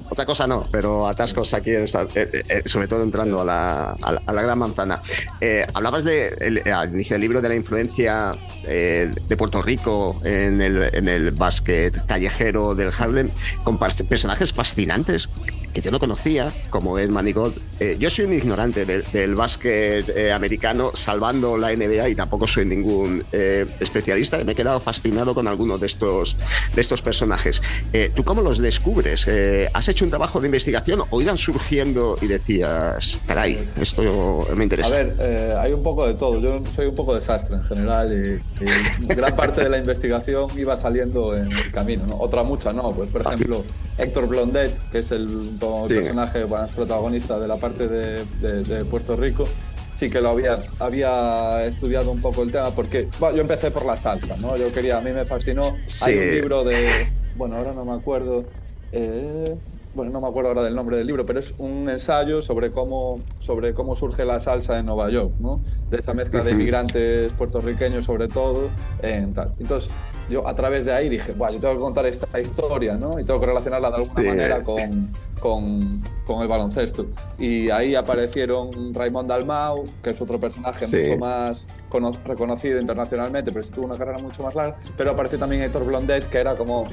otra 0.09 0.25
cosa 0.25 0.47
no, 0.47 0.65
pero 0.71 1.05
atascos 1.07 1.53
aquí, 1.53 1.69
en 1.75 1.83
esta- 1.83 2.07
eh, 2.15 2.43
eh, 2.49 2.63
sobre 2.65 2.87
todo 2.87 3.03
entrando 3.03 3.41
a 3.41 3.45
la, 3.45 3.91
a 4.01 4.11
la- 4.13 4.21
a 4.25 4.33
la 4.33 4.41
Gran 4.41 4.57
Manzana. 4.57 5.01
Eh, 5.39 5.63
hablabas 5.75 6.03
de, 6.03 6.29
el- 6.39 6.57
eh, 6.65 6.71
al 6.71 6.91
inicio 6.91 7.13
del 7.13 7.21
libro 7.21 7.41
de 7.43 7.49
la 7.49 7.55
influencia 7.55 8.31
eh, 8.65 9.13
de 9.27 9.37
Puerto 9.37 9.61
Rico 9.61 10.19
en 10.25 10.61
el, 10.61 10.81
en 10.95 11.07
el 11.07 11.29
básquet 11.29 12.03
callejero 12.07 12.73
del 12.73 12.91
Harlem, 12.97 13.29
con 13.63 13.77
personajes 13.77 14.51
fascinantes 14.51 15.29
que 15.73 15.81
yo 15.81 15.91
no 15.91 15.99
conocía, 15.99 16.51
como 16.69 16.97
es 16.97 17.09
Manigot. 17.09 17.55
Eh, 17.79 17.97
yo 17.99 18.09
soy 18.09 18.25
un 18.25 18.33
ignorante 18.33 18.85
de- 18.85 19.01
del 19.01 19.35
básquet 19.35 20.09
eh, 20.09 20.31
americano, 20.31 20.91
salvando 20.93 21.57
la 21.57 21.71
NBA, 21.71 22.09
y 22.09 22.15
tampoco 22.15 22.47
soy 22.47 22.65
ningún 22.65 23.23
eh, 23.31 23.65
especialista. 23.79 24.43
Me 24.43 24.53
he 24.53 24.55
quedado 24.55 24.79
fascinado 24.79 25.33
con 25.35 25.47
algunos 25.47 25.79
de 25.79 25.85
estos, 25.87 26.35
de 26.73 26.81
estos 26.81 27.01
personajes. 27.01 27.61
Eh, 27.93 28.11
¿Tú 28.15 28.23
cómo 28.23 28.41
los 28.41 28.57
descubres? 28.59 29.25
Eh, 29.27 29.69
¿Has 29.73 29.87
hecho 29.89 30.03
un 30.05 30.09
trabajo 30.09 30.39
de 30.41 30.47
investigación 30.47 31.03
o 31.09 31.21
iban 31.21 31.37
surgiendo 31.37 32.17
y 32.21 32.27
decías, 32.27 33.19
caray, 33.27 33.67
esto 33.79 34.47
me 34.55 34.63
interesa? 34.63 34.89
A 34.95 34.97
ver, 34.97 35.15
eh, 35.19 35.55
hay 35.59 35.73
un 35.73 35.83
poco 35.83 36.07
de 36.07 36.15
todo. 36.15 36.39
Yo 36.39 36.61
soy 36.75 36.87
un 36.87 36.95
poco 36.95 37.13
desastre 37.13 37.55
en 37.55 37.63
general 37.63 38.11
y, 38.11 39.03
y 39.03 39.07
gran 39.07 39.35
parte 39.35 39.63
de 39.63 39.69
la 39.69 39.77
investigación 39.77 40.49
iba 40.57 40.75
saliendo 40.77 41.35
en 41.35 41.51
el 41.51 41.71
camino. 41.71 42.05
¿no? 42.07 42.17
Otra 42.17 42.43
mucha 42.43 42.73
no. 42.73 42.91
Pues, 42.91 43.09
por 43.09 43.21
ejemplo, 43.21 43.63
Héctor 43.97 44.27
Blondet, 44.27 44.71
que 44.91 44.99
es 44.99 45.11
el 45.11 45.49
Sí. 45.59 45.93
personaje 45.93 46.43
bueno, 46.43 46.67
protagonista 46.75 47.39
de 47.39 47.47
la 47.47 47.55
parte 47.57 47.87
de, 47.87 48.23
de- 48.41 48.63
de 48.63 48.85
Puerto 48.85 49.15
Rico, 49.15 49.47
sí 49.95 50.09
que 50.09 50.21
lo 50.21 50.29
había, 50.29 50.59
había 50.79 51.65
estudiado 51.65 52.11
un 52.11 52.21
poco 52.21 52.43
el 52.43 52.51
tema 52.51 52.69
porque 52.71 53.07
bueno, 53.19 53.35
yo 53.37 53.41
empecé 53.41 53.71
por 53.71 53.85
la 53.85 53.97
salsa, 53.97 54.37
¿no? 54.37 54.55
Yo 54.57 54.71
quería, 54.71 54.97
a 54.97 55.01
mí 55.01 55.11
me 55.11 55.25
fascinó. 55.25 55.63
Hay 55.63 56.13
Sí. 56.13 56.19
un 56.19 56.29
libro 56.31 56.63
de, 56.63 56.87
bueno, 57.35 57.55
ahora 57.57 57.73
no 57.73 57.83
me 57.85 57.93
acuerdo. 57.93 58.45
eh, 58.93 59.55
bueno, 59.93 60.11
no 60.11 60.21
me 60.21 60.27
acuerdo 60.27 60.49
ahora 60.49 60.61
del 60.63 60.75
nombre 60.75 60.95
del 60.95 61.07
libro, 61.07 61.25
pero 61.25 61.39
es 61.39 61.55
un 61.57 61.89
ensayo 61.89 62.41
sobre 62.43 62.71
cómo, 62.71 63.19
sobre 63.39 63.73
cómo 63.73 63.95
surge 63.95 64.23
la 64.25 64.39
salsa 64.39 64.77
en 64.77 64.85
Nueva 64.85 65.09
York, 65.09 65.31
¿no? 65.39 65.59
De 65.89 65.97
esa 65.97 66.13
mezcla 66.13 66.43
de 66.43 66.51
inmigrantes 66.51 67.33
puertorriqueños, 67.33 68.05
sobre 68.05 68.27
todo, 68.27 68.69
en 69.01 69.33
tal. 69.33 69.53
Entonces, 69.59 69.89
yo 70.29 70.47
a 70.47 70.53
través 70.53 70.85
de 70.85 70.93
ahí 70.93 71.09
dije, 71.09 71.31
Buah, 71.33 71.51
yo 71.51 71.59
tengo 71.59 71.73
que 71.75 71.79
contar 71.79 72.05
esta 72.05 72.39
historia, 72.39 72.95
¿no? 72.95 73.19
Y 73.19 73.23
tengo 73.23 73.39
que 73.39 73.45
relacionarla 73.45 73.89
de 73.91 73.95
alguna 73.97 74.21
Sí. 74.21 74.27
manera 74.27 74.63
con, 74.63 75.11
con, 75.39 76.01
con 76.25 76.41
el 76.41 76.47
baloncesto. 76.47 77.05
Y 77.37 77.69
ahí 77.69 77.95
aparecieron 77.95 78.93
Raymond 78.93 79.29
Dalmau, 79.29 79.85
que 80.03 80.09
es 80.11 80.21
otro 80.21 80.39
personaje 80.39 80.85
Sí. 80.85 80.97
mucho 80.97 81.17
más 81.17 81.67
cono- 81.89 82.11
reconocido 82.25 82.79
internacionalmente, 82.79 83.51
pero 83.51 83.63
sí 83.63 83.71
tuvo 83.71 83.85
una 83.85 83.97
carrera 83.97 84.17
mucho 84.17 84.43
más 84.43 84.55
larga. 84.55 84.77
Pero 84.97 85.11
apareció 85.11 85.37
también 85.39 85.61
Héctor 85.61 85.85
Blondet, 85.85 86.29
que 86.29 86.37
era 86.39 86.55
como 86.55 86.87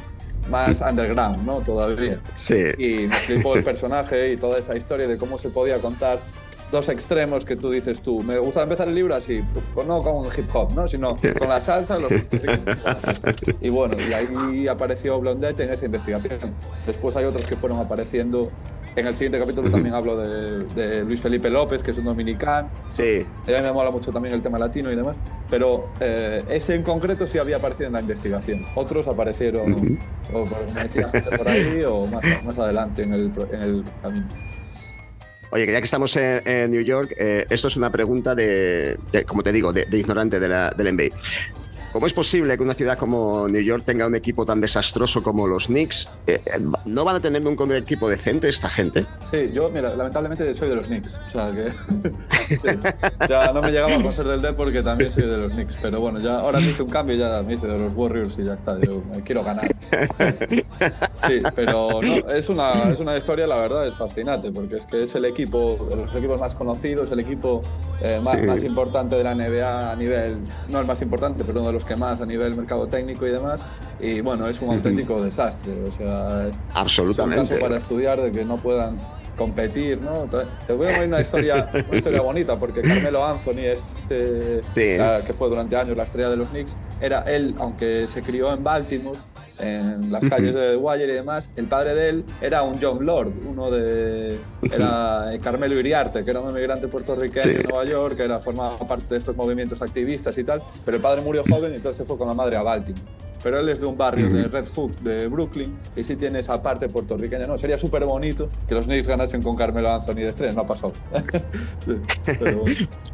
más 0.51 0.83
underground, 0.83 1.44
¿no? 1.47 1.61
Todavía. 1.62 2.20
Sí. 2.35 2.57
Y 2.77 3.07
me 3.07 3.16
flipó 3.16 3.57
el 3.57 3.64
personaje 3.64 4.33
y 4.33 4.37
toda 4.37 4.59
esa 4.59 4.77
historia 4.77 5.09
de 5.09 5.16
cómo 5.16 5.38
se 5.38 5.49
podía 5.49 5.79
contar 5.79 6.20
dos 6.75 6.89
extremos 6.91 7.45
que 7.45 7.57
tú 7.57 7.71
dices 7.71 8.01
tú. 8.03 8.23
Me 8.23 8.37
gusta 8.39 8.63
empezar 8.63 8.89
el 8.89 8.95
libro 8.95 9.15
así, 9.15 9.43
pues, 9.55 9.65
pues 9.75 9.87
no 9.87 10.03
con 10.03 10.27
hip 10.27 10.49
hop, 10.55 10.75
¿no? 10.75 10.87
sino 10.89 11.17
con 11.39 11.49
la 11.49 11.61
salsa, 11.61 11.99
los 11.99 12.13
y 13.61 13.69
bueno, 13.71 13.97
y 14.01 14.13
ahí 14.13 14.69
apareció 14.69 15.19
Blondet 15.21 15.59
en 15.61 15.71
esa 15.71 15.87
investigación. 15.87 16.39
Después 16.87 17.17
hay 17.17 17.25
otros 17.25 17.47
que 17.47 17.57
fueron 17.57 17.79
apareciendo. 17.79 18.51
En 18.97 19.09
el 19.09 19.15
siguiente 19.15 19.41
capítulo 19.41 19.73
también 19.73 19.93
hablo 19.93 20.17
de, 20.17 20.65
de 20.67 21.03
Luis 21.05 21.21
Felipe 21.21 21.51
López, 21.51 21.83
que 21.83 21.91
es 21.91 21.99
un 21.99 22.05
dominicano. 22.05 22.69
Sí. 22.93 23.27
A 23.45 23.51
mí 23.51 23.63
me 23.63 23.73
mola 23.73 23.91
mucho 23.91 24.13
también 24.13 24.35
el 24.35 24.41
tema 24.41 24.57
latino 24.57 24.93
y 24.93 24.95
demás. 24.95 25.17
Pero 25.51 25.89
eh, 25.99 26.45
ese 26.49 26.77
en 26.77 26.85
concreto 26.85 27.27
sí 27.27 27.39
había 27.39 27.57
aparecido 27.57 27.89
en 27.89 27.95
la 27.95 28.01
investigación. 28.01 28.65
Otros 28.77 29.09
aparecieron, 29.09 29.99
o 30.33 30.45
por- 30.45 30.65
como 30.67 30.81
decía, 30.81 31.09
gente 31.09 31.37
por 31.37 31.49
ahí 31.49 31.83
o 31.83 32.07
más, 32.07 32.25
más 32.45 32.57
adelante 32.57 33.03
en 33.03 33.13
el, 33.15 33.33
en 33.53 33.63
el 33.63 33.85
camino. 34.01 34.27
Oye, 35.55 35.67
que 35.67 35.73
ya 35.73 35.79
que 35.79 35.85
estamos 35.85 36.17
en, 36.17 36.73
New 36.73 36.83
York, 36.83 37.14
eh, 37.17 37.47
esto 37.49 37.69
es 37.69 37.77
una 37.77 37.93
pregunta 37.93 38.35
de, 38.35 38.99
como 39.25 39.45
te 39.45 39.53
digo, 39.53 39.73
de, 39.73 39.85
de 39.85 39.99
ignorante 39.99 40.40
de 40.40 40.49
la, 40.49 40.71
del 40.71 40.97
NBA. 40.97 41.14
¿Cómo 41.95 42.09
es 42.09 42.13
posible 42.13 42.57
que 42.57 42.63
una 42.65 42.75
ciudad 42.75 42.99
como 42.99 43.47
New 43.47 43.63
York 43.63 43.85
tenga 43.87 44.09
un 44.09 44.17
equipo 44.17 44.45
tan 44.45 44.61
desastroso 44.61 45.23
como 45.23 45.47
los 45.47 45.69
Knicks? 45.69 46.11
Eh, 46.27 46.43
eh, 46.45 46.61
¿No 46.87 47.05
van 47.05 47.15
a 47.15 47.21
tener 47.21 47.41
un 47.47 47.73
equipo 47.73 48.09
decente 48.09 48.49
esta 48.49 48.69
gente? 48.69 49.07
Sí, 49.31 49.53
yo, 49.55 49.71
mira, 49.71 49.95
lamentablemente 49.95 50.53
soy 50.55 50.71
de 50.71 50.75
los 50.75 50.89
Knicks. 50.89 51.21
O 51.25 51.31
sea 51.31 51.53
que. 51.53 51.71
sí, 52.57 52.69
ya 53.29 53.53
no 53.53 53.63
me 53.63 53.71
llegaba 53.71 54.03
con 54.03 54.13
ser 54.13 54.27
del 54.27 54.43
D 54.43 54.55
porque 54.55 54.83
también 54.83 55.13
soy 55.13 55.23
de 55.23 55.37
los 55.37 55.53
Knicks. 55.53 55.79
Pero 55.81 56.01
bueno, 56.01 56.19
ya 56.19 56.41
ahora 56.41 56.59
me 56.59 56.71
hice 56.71 56.83
un 56.83 56.91
cambio, 56.91 57.15
ya 57.15 57.41
me 57.45 57.55
hice 57.55 57.69
de 57.69 57.79
los 57.79 57.95
Warriors 57.95 58.41
y 58.41 58.45
ya 58.45 58.55
está. 58.55 58.77
Yo 58.81 59.01
quiero 59.25 59.45
ganar. 59.45 59.73
Sí, 61.29 61.43
pero 61.55 62.03
no, 62.03 62.29
es, 62.29 62.49
una, 62.49 62.91
es 62.91 62.99
una 62.99 63.17
historia, 63.17 63.47
la 63.47 63.59
verdad, 63.59 63.87
es 63.87 63.95
fascinante 63.95 64.51
porque 64.51 64.79
es 64.79 64.87
que 64.87 65.05
es 65.05 65.15
el 65.15 65.27
equipo, 65.27 65.79
los 65.97 66.13
equipos 66.17 66.41
más 66.41 66.57
conocidos, 66.57 67.13
el 67.13 67.21
equipo 67.21 67.63
eh, 68.01 68.21
más 68.23 68.65
importante 68.65 69.15
de 69.15 69.23
la 69.23 69.35
NBA 69.35 69.93
a 69.93 69.95
nivel, 69.95 70.41
no 70.69 70.81
el 70.81 70.87
más 70.87 71.01
importante, 71.01 71.45
pero 71.45 71.61
uno 71.61 71.69
de 71.69 71.75
los 71.75 71.84
que 71.85 71.97
más 71.97 72.20
a 72.20 72.27
nivel 72.27 72.55
mercado 72.57 72.87
técnico 72.87 73.27
y 73.27 73.31
demás. 73.31 73.62
Y 74.01 74.20
bueno, 74.20 74.49
es 74.49 74.61
un 74.61 74.70
auténtico 74.75 75.23
desastre. 75.23 75.73
O 75.88 75.92
sea, 75.92 76.47
Absolutamente. 76.75 77.42
es 77.44 77.51
un 77.51 77.57
caso 77.57 77.66
para 77.68 77.79
estudiar 77.79 78.20
de 78.20 78.33
que 78.33 78.44
no 78.44 78.57
puedan 78.57 78.99
competir, 79.37 80.01
¿no? 80.01 80.29
Te- 80.66 80.73
voy 80.73 80.87
a 80.87 80.92
poner 80.92 81.09
una 81.09 81.20
historia, 81.20 81.68
una 81.88 81.97
historia 81.97 82.20
bonita, 82.23 82.57
porque 82.59 82.83
Carmelo 82.83 83.25
Anthony, 83.27 83.64
este, 83.66 84.61
Sí. 84.75 84.97
la- 84.97 85.23
que 85.25 85.33
fue 85.33 85.49
durante 85.49 85.77
años 85.77 85.97
la 85.97 86.05
estrella 86.05 86.31
de 86.31 86.37
los 86.37 86.51
Knicks, 86.51 86.77
era 87.01 87.23
él, 87.23 87.55
aunque 87.59 88.07
se 88.07 88.23
crió 88.23 88.53
en 88.55 88.62
Baltimore, 88.62 89.18
en 89.59 90.11
las 90.11 90.25
calles 90.25 90.55
de 90.55 90.77
Wire 90.77 91.05
y 91.05 91.14
demás, 91.14 91.51
el 91.57 91.67
padre 91.67 91.95
de 91.95 92.09
él 92.09 92.25
era 92.40 92.62
un 92.62 92.81
John 92.81 93.05
Lord, 93.07 93.33
uno 93.49 93.71
de... 93.71 94.38
Era 94.62 95.33
eh, 95.35 95.40
Carmelo 95.40 95.79
Iriarte, 95.79 96.25
que 96.25 96.31
era 96.31 96.40
un 96.40 96.51
inmigrante 96.51 96.88
puertorriqueño 96.88 97.43
Sí. 97.43 97.51
en 97.51 97.62
Nueva 97.62 97.85
York, 97.85 98.17
que 98.17 98.25
era, 98.25 98.40
formaba 98.40 98.77
parte 98.79 99.07
de 99.14 99.19
estos 99.19 99.37
movimientos 99.37 99.81
activistas 99.83 100.37
y 100.38 100.45
tal, 100.45 100.62
pero 100.85 100.97
el 100.97 101.03
padre 101.03 101.23
murió 101.23 101.43
joven 101.49 101.73
y 101.73 101.77
entonces 101.77 101.99
se 101.99 102.05
fue 102.05 102.19
con 102.19 102.27
la 102.29 102.35
madre 102.35 102.57
a 102.57 102.62
Baltimore. 102.62 103.05
Pero 103.43 103.61
él 103.61 103.69
es 103.69 103.81
de 103.81 103.87
un 103.87 103.99
barrio 103.99 104.31
de 104.31 104.45
Red 104.45 104.64
Hook, 104.75 105.01
de 105.01 105.29
Brooklyn, 105.29 105.77
y 105.95 106.03
sí 106.03 106.17
tiene 106.17 106.38
esa 106.38 106.62
parte 106.62 106.88
puertorriqueña. 106.88 107.47
No, 107.47 107.59
sería 107.59 107.77
súper 107.77 108.07
bonito 108.07 108.49
que 108.67 108.75
los 108.75 108.87
Knicks 108.87 109.07
ganasen 109.07 109.43
con 109.43 109.55
Carmelo 109.55 109.93
Anthony 109.93 110.14
de 110.14 110.31
estrella, 110.31 110.55
no 110.55 110.62
ha 110.62 110.67
pasado. 110.67 110.95
Sí, 111.87 112.33
pero 112.38 112.64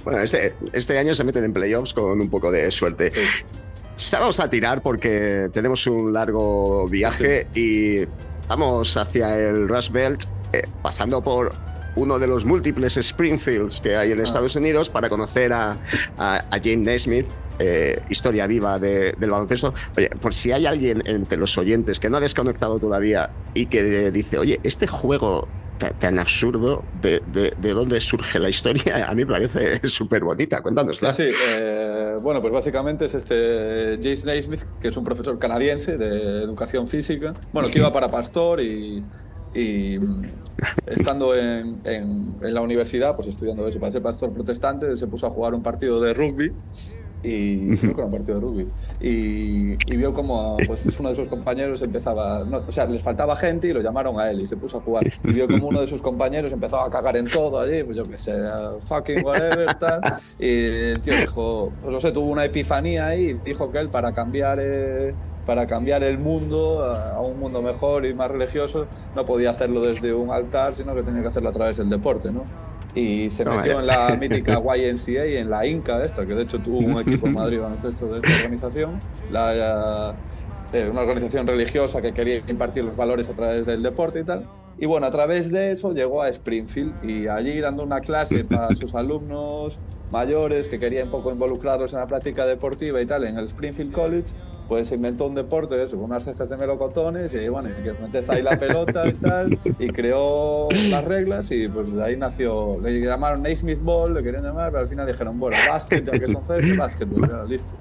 bueno. 0.04 0.20
Este, 0.20 0.54
este 0.72 0.98
año 0.98 1.16
se 1.16 1.24
meten 1.24 1.42
en 1.42 1.52
playoffs 1.52 1.92
con 1.92 2.20
un 2.20 2.30
poco 2.30 2.52
de 2.52 2.70
suerte. 2.70 3.10
Ya 3.12 3.59
vamos 4.12 4.40
a 4.40 4.48
tirar 4.50 4.82
porque 4.82 5.48
tenemos 5.52 5.86
un 5.86 6.12
largo 6.12 6.88
viaje 6.88 7.46
y 7.54 8.04
vamos 8.48 8.96
hacia 8.96 9.36
el 9.38 9.68
Rust 9.68 9.90
Belt, 9.92 10.24
eh, 10.52 10.62
pasando 10.82 11.22
por 11.22 11.52
uno 11.96 12.18
de 12.18 12.26
los 12.26 12.44
múltiples 12.44 12.96
Springfields 12.96 13.80
que 13.80 13.96
hay 13.96 14.12
en 14.12 14.20
Ah. 14.20 14.24
Estados 14.24 14.56
Unidos 14.56 14.88
para 14.90 15.08
conocer 15.08 15.52
a, 15.52 15.76
a, 16.18 16.36
a 16.50 16.58
Jane 16.58 16.78
Naismith. 16.78 17.26
eh, 17.62 18.00
historia 18.08 18.46
viva 18.46 18.78
de- 18.78 19.12
del 19.18 19.30
baloncesto. 19.30 19.74
Oye, 19.94 20.08
por 20.18 20.32
si 20.32 20.50
hay 20.50 20.64
alguien 20.64 21.02
entre 21.04 21.36
los 21.36 21.58
oyentes 21.58 22.00
que 22.00 22.08
no 22.08 22.16
ha 22.16 22.20
desconectado 22.20 22.78
todavía 22.78 23.28
y 23.52 23.66
que 23.66 24.10
dice, 24.10 24.38
oye, 24.38 24.58
este 24.62 24.86
juego 24.86 25.46
ta- 25.80 25.90
tan 25.98 26.20
absurdo, 26.20 26.84
¿de, 27.02 27.20
de, 27.32 27.52
de 27.60 27.70
dónde 27.72 28.00
surge 28.00 28.38
la 28.38 28.48
historia? 28.48 29.08
A 29.08 29.14
mí 29.14 29.24
me 29.24 29.32
parece 29.32 29.86
súper 29.88 30.22
bonita. 30.22 30.60
Cuéntanosla. 30.62 31.10
Sí, 31.10 31.24
eh, 31.48 32.14
bueno, 32.22 32.40
pues 32.40 32.52
básicamente 32.52 33.06
es 33.06 33.14
este 33.14 33.98
James 34.00 34.24
Naismith, 34.24 34.62
que 34.80 34.88
es 34.88 34.96
un 34.96 35.02
profesor 35.04 35.36
canadiense 35.40 35.96
de 35.98 36.44
educación 36.44 36.86
física, 36.86 37.32
bueno, 37.52 37.68
que 37.70 37.78
iba 37.78 37.92
para 37.92 38.08
Pastor 38.08 38.60
y 38.60 39.02
mm, 39.98 40.22
estando 40.86 41.34
en, 41.34 41.80
en 41.84 42.54
la 42.54 42.60
universidad, 42.60 43.16
pues 43.16 43.28
estudiando 43.28 43.66
eso 43.66 43.80
para 43.80 43.90
ser 43.90 44.02
pastor 44.02 44.32
protestante, 44.32 44.96
se 44.96 45.06
puso 45.08 45.26
a 45.26 45.30
jugar 45.30 45.54
un 45.54 45.62
partido 45.62 46.00
de 46.00 46.12
rugby 46.14 46.52
y 47.22 47.76
creo 47.76 47.94
que 47.94 48.00
era 48.00 48.06
un 48.06 48.10
partido 48.10 48.34
de 48.36 48.40
rugby. 48.40 48.68
Y, 49.00 49.92
y 49.92 49.96
vio 49.96 50.12
como 50.12 50.56
pues, 50.66 50.98
uno 50.98 51.10
de 51.10 51.16
sus 51.16 51.28
compañeros 51.28 51.82
empezaba 51.82 52.44
no, 52.44 52.62
o 52.66 52.72
sea 52.72 52.86
les 52.86 53.02
faltaba 53.02 53.36
gente 53.36 53.68
y 53.68 53.72
lo 53.72 53.80
llamaron 53.80 54.18
a 54.18 54.30
él 54.30 54.40
y 54.40 54.46
se 54.46 54.56
puso 54.56 54.78
a 54.78 54.80
jugar. 54.80 55.12
Y 55.24 55.32
vio 55.32 55.46
como 55.46 55.68
uno 55.68 55.80
de 55.80 55.86
sus 55.86 56.00
compañeros 56.02 56.52
empezaba 56.52 56.86
a 56.86 56.90
cagar 56.90 57.16
en 57.16 57.30
todo 57.30 57.60
allí 57.60 57.82
pues 57.82 57.96
yo 57.96 58.04
qué 58.04 58.18
sé 58.18 58.32
fucking 58.80 59.24
whatever 59.24 59.74
tal. 59.74 60.00
Y 60.38 60.92
el 60.92 61.00
tío 61.02 61.16
dijo 61.16 61.72
pues, 61.82 61.92
no 61.92 62.00
sé 62.00 62.12
tuvo 62.12 62.30
una 62.30 62.44
epifanía 62.44 63.08
ahí 63.08 63.30
y 63.30 63.34
dijo 63.34 63.70
que 63.70 63.78
él 63.78 63.88
para 63.88 64.12
cambiar 64.12 64.58
eh, 64.60 65.14
para 65.44 65.66
cambiar 65.66 66.02
el 66.02 66.18
mundo 66.18 66.84
a, 66.84 67.16
a 67.16 67.20
un 67.20 67.38
mundo 67.38 67.60
mejor 67.60 68.06
y 68.06 68.14
más 68.14 68.30
religioso 68.30 68.86
no 69.14 69.24
podía 69.24 69.50
hacerlo 69.50 69.82
desde 69.82 70.12
un 70.12 70.30
altar 70.30 70.74
sino 70.74 70.94
que 70.94 71.02
tenía 71.02 71.22
que 71.22 71.28
hacerlo 71.28 71.48
a 71.48 71.52
través 71.52 71.76
del 71.78 71.90
deporte 71.90 72.30
no 72.30 72.44
y 72.94 73.30
se 73.30 73.44
No, 73.44 73.56
metió 73.56 73.80
en 73.80 73.86
la 73.86 74.16
mítica 74.20 74.60
YMCA 74.60 75.26
y 75.26 75.36
en 75.36 75.50
la 75.50 75.66
Inca 75.66 76.04
esta, 76.04 76.26
que 76.26 76.34
de 76.34 76.42
hecho 76.42 76.58
tuvo 76.58 76.78
un 76.78 77.00
equipo 77.00 77.26
en 77.26 77.34
Madrid 77.34 77.60
baloncesto 77.60 78.06
de 78.08 78.18
esta 78.18 78.34
organización, 78.36 79.00
la, 79.30 80.14
eh, 80.72 80.88
una 80.90 81.00
organización 81.02 81.46
religiosa 81.46 82.00
que 82.00 82.12
quería 82.12 82.40
impartir 82.48 82.84
los 82.84 82.96
valores 82.96 83.28
a 83.28 83.34
través 83.34 83.66
del 83.66 83.82
deporte 83.82 84.20
y 84.20 84.24
tal. 84.24 84.46
Y 84.80 84.86
bueno, 84.86 85.06
a 85.06 85.10
través 85.10 85.52
de 85.52 85.72
eso 85.72 85.92
llegó 85.92 86.22
a 86.22 86.30
Springfield 86.30 87.04
y 87.04 87.28
allí 87.28 87.60
dando 87.60 87.82
una 87.82 88.00
clase 88.00 88.44
para 88.48 88.74
sus 88.74 88.94
alumnos 88.94 89.78
mayores 90.10 90.68
que 90.68 90.80
querían 90.80 91.04
un 91.04 91.10
poco 91.10 91.30
involucrarlos 91.30 91.92
en 91.92 92.00
la 92.00 92.06
práctica 92.06 92.46
deportiva 92.46 93.00
y 93.00 93.06
tal 93.06 93.24
en 93.24 93.36
el 93.36 93.44
Springfield 93.44 93.92
College, 93.92 94.32
pues 94.68 94.88
se 94.88 94.94
inventó 94.94 95.26
un 95.26 95.34
deporte 95.34 95.80
eso, 95.82 95.96
con 95.96 96.06
unas 96.06 96.24
cestas 96.24 96.48
de 96.48 96.56
melocotones 96.56 97.32
y 97.34 97.48
bueno, 97.48 97.68
y 97.68 97.82
que 97.82 97.92
metes 98.02 98.28
ahí 98.30 98.42
la 98.42 98.56
pelota 98.58 99.06
y 99.06 99.12
tal, 99.12 99.58
y 99.78 99.88
creó 99.88 100.68
las 100.70 101.04
reglas 101.04 101.50
y 101.50 101.68
pues 101.68 101.92
de 101.92 102.02
ahí 102.02 102.16
nació, 102.16 102.78
le 102.80 103.00
llamaron 103.00 103.42
Naismith 103.42 103.82
Ball, 103.82 104.14
le 104.14 104.22
querían 104.22 104.44
llamar, 104.44 104.70
pero 104.70 104.82
al 104.82 104.88
final 104.88 105.06
dijeron, 105.06 105.38
bueno, 105.38 105.58
básquet, 105.68 106.04
ya 106.04 106.18
que 106.18 106.26
son 106.26 106.46
cestas, 106.46 106.76
básquetbol, 106.76 107.28
ya, 107.28 107.44
listo. 107.44 107.74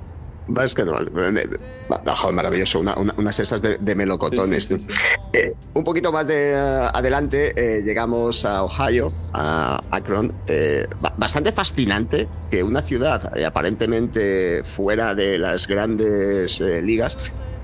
No, 2.06 2.16
joder, 2.16 2.36
maravilloso. 2.36 2.80
Una- 2.80 2.96
una- 2.96 3.14
unas 3.18 3.40
esas 3.40 3.62
de, 3.62 3.78
de 3.78 3.96
melocotones. 3.96 4.66
Sí, 4.66 4.78
sí, 4.80 4.86
tío. 4.88 4.96
Eh, 5.34 5.54
un 5.74 5.84
poquito 5.84 6.12
más 6.12 6.26
de 6.28 6.52
eh, 6.52 6.56
adelante 6.56 7.54
eh, 7.56 7.82
llegamos 7.84 8.46
a 8.46 8.64
Ohio, 8.64 9.12
a 9.34 9.80
Akron. 9.92 10.34
Eh, 10.48 10.88
ba- 11.02 11.14
bastante 11.18 11.52
fascinante 11.52 12.28
que 12.50 12.64
una 12.64 12.82
ciudad 12.82 13.32
aparentemente 13.46 14.64
fuera 14.64 15.16
de 15.16 15.38
las 15.38 15.68
grandes 15.68 16.60
ligas, 16.60 17.18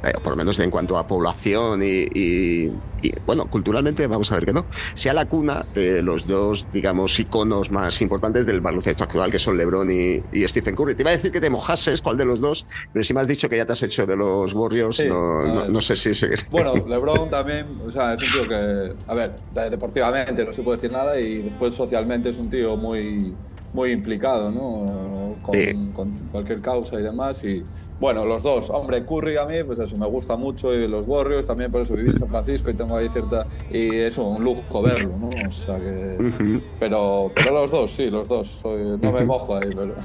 eh, 0.05 0.13
por 0.23 0.31
lo 0.33 0.37
menos 0.37 0.59
en 0.59 0.69
cuanto 0.71 0.97
a 0.97 1.07
población 1.07 1.81
y, 1.83 2.05
y- 2.13 2.71
y, 3.01 3.11
bueno, 3.25 3.45
culturalmente 3.47 4.07
vamos 4.07 4.31
a 4.31 4.35
ver 4.35 4.45
que 4.45 4.53
no, 4.53 4.65
sea 4.95 5.13
la 5.13 5.25
cuna 5.25 5.63
de 5.75 6.01
los 6.01 6.25
dos, 6.25 6.67
digamos, 6.73 7.19
iconos 7.19 7.69
más 7.69 8.01
importantes 8.01 8.45
del 8.47 8.61
baloncesto 8.61 9.03
actual, 9.03 9.31
que 9.31 9.37
son 9.37 9.57
LeBron 9.57 9.91
y, 9.91 10.21
y 10.31 10.47
Stephen 10.47 10.75
Curry. 10.75 10.95
Te 10.95 11.03
iba 11.03 11.11
a 11.11 11.13
decir 11.15 11.31
que 11.31 11.41
te 11.41 11.49
mojases, 11.49 12.01
cuál 12.01 12.17
de 12.17 12.25
los 12.25 12.39
dos, 12.39 12.65
pero 12.91 13.03
si 13.03 13.13
me 13.13 13.21
has 13.21 13.27
dicho 13.27 13.47
que 13.49 13.57
ya 13.57 13.65
te 13.65 13.73
has 13.73 13.83
hecho 13.83 14.05
de 14.07 14.15
los 14.17 14.53
Warriors, 14.53 14.97
Sí, 14.97 15.07
no, 15.07 15.43
no- 15.43 15.67
no 15.67 15.81
sé 15.81 15.95
si... 15.95 16.11
Bueno, 16.49 16.73
LeBron 16.87 17.29
también, 17.29 17.79
o 17.85 17.91
sea, 17.91 18.13
es 18.13 18.21
un 18.21 18.31
tío 18.31 18.47
que, 18.47 18.93
a 19.07 19.13
ver, 19.13 19.35
de- 19.53 19.69
deportivamente 19.69 20.43
no 20.45 20.53
se 20.53 20.63
puede 20.63 20.77
decir 20.77 20.91
nada 20.91 21.19
y 21.19 21.43
después 21.43 21.75
socialmente 21.75 22.29
es 22.29 22.37
un 22.37 22.49
tío 22.49 22.75
muy, 22.77 23.35
muy 23.73 23.91
implicado, 23.91 24.49
¿no? 24.51 25.35
Con, 25.43 25.53
Sí. 25.55 25.91
con 25.93 26.11
cualquier 26.31 26.61
causa 26.61 26.99
y 26.99 27.03
demás. 27.03 27.43
Y 27.43 27.63
bueno, 27.99 28.25
los 28.25 28.43
dos, 28.43 28.69
hombre, 28.69 29.05
Curry 29.05 29.37
a 29.37 29.45
mí, 29.45 29.63
pues 29.63 29.79
eso, 29.79 29.97
me 29.97 30.05
gusta 30.07 30.35
mucho 30.35 30.73
y 30.73 30.87
los 30.87 31.07
Warriors 31.07 31.45
también, 31.47 31.71
por 31.71 31.81
eso 31.81 31.93
viví 31.95 32.09
en 32.09 32.17
San 32.17 32.27
Francisco 32.27 32.69
y 32.69 32.73
tengo 32.73 32.95
ahí 32.97 33.07
cierta. 33.09 33.47
Y 33.71 33.95
es 33.97 34.17
un 34.17 34.43
lujo 34.43 34.81
verlo, 34.81 35.15
¿no? 35.17 35.29
O 35.47 35.51
sea 35.51 35.77
que. 35.77 36.31
Pero, 36.79 37.31
pero 37.33 37.51
los 37.51 37.71
dos, 37.71 37.91
sí, 37.91 38.09
los 38.09 38.27
dos. 38.27 38.47
soy- 38.47 38.97
no 39.01 39.11
me 39.11 39.23
mojo 39.25 39.55
ahí, 39.55 39.69
pero. 39.75 39.95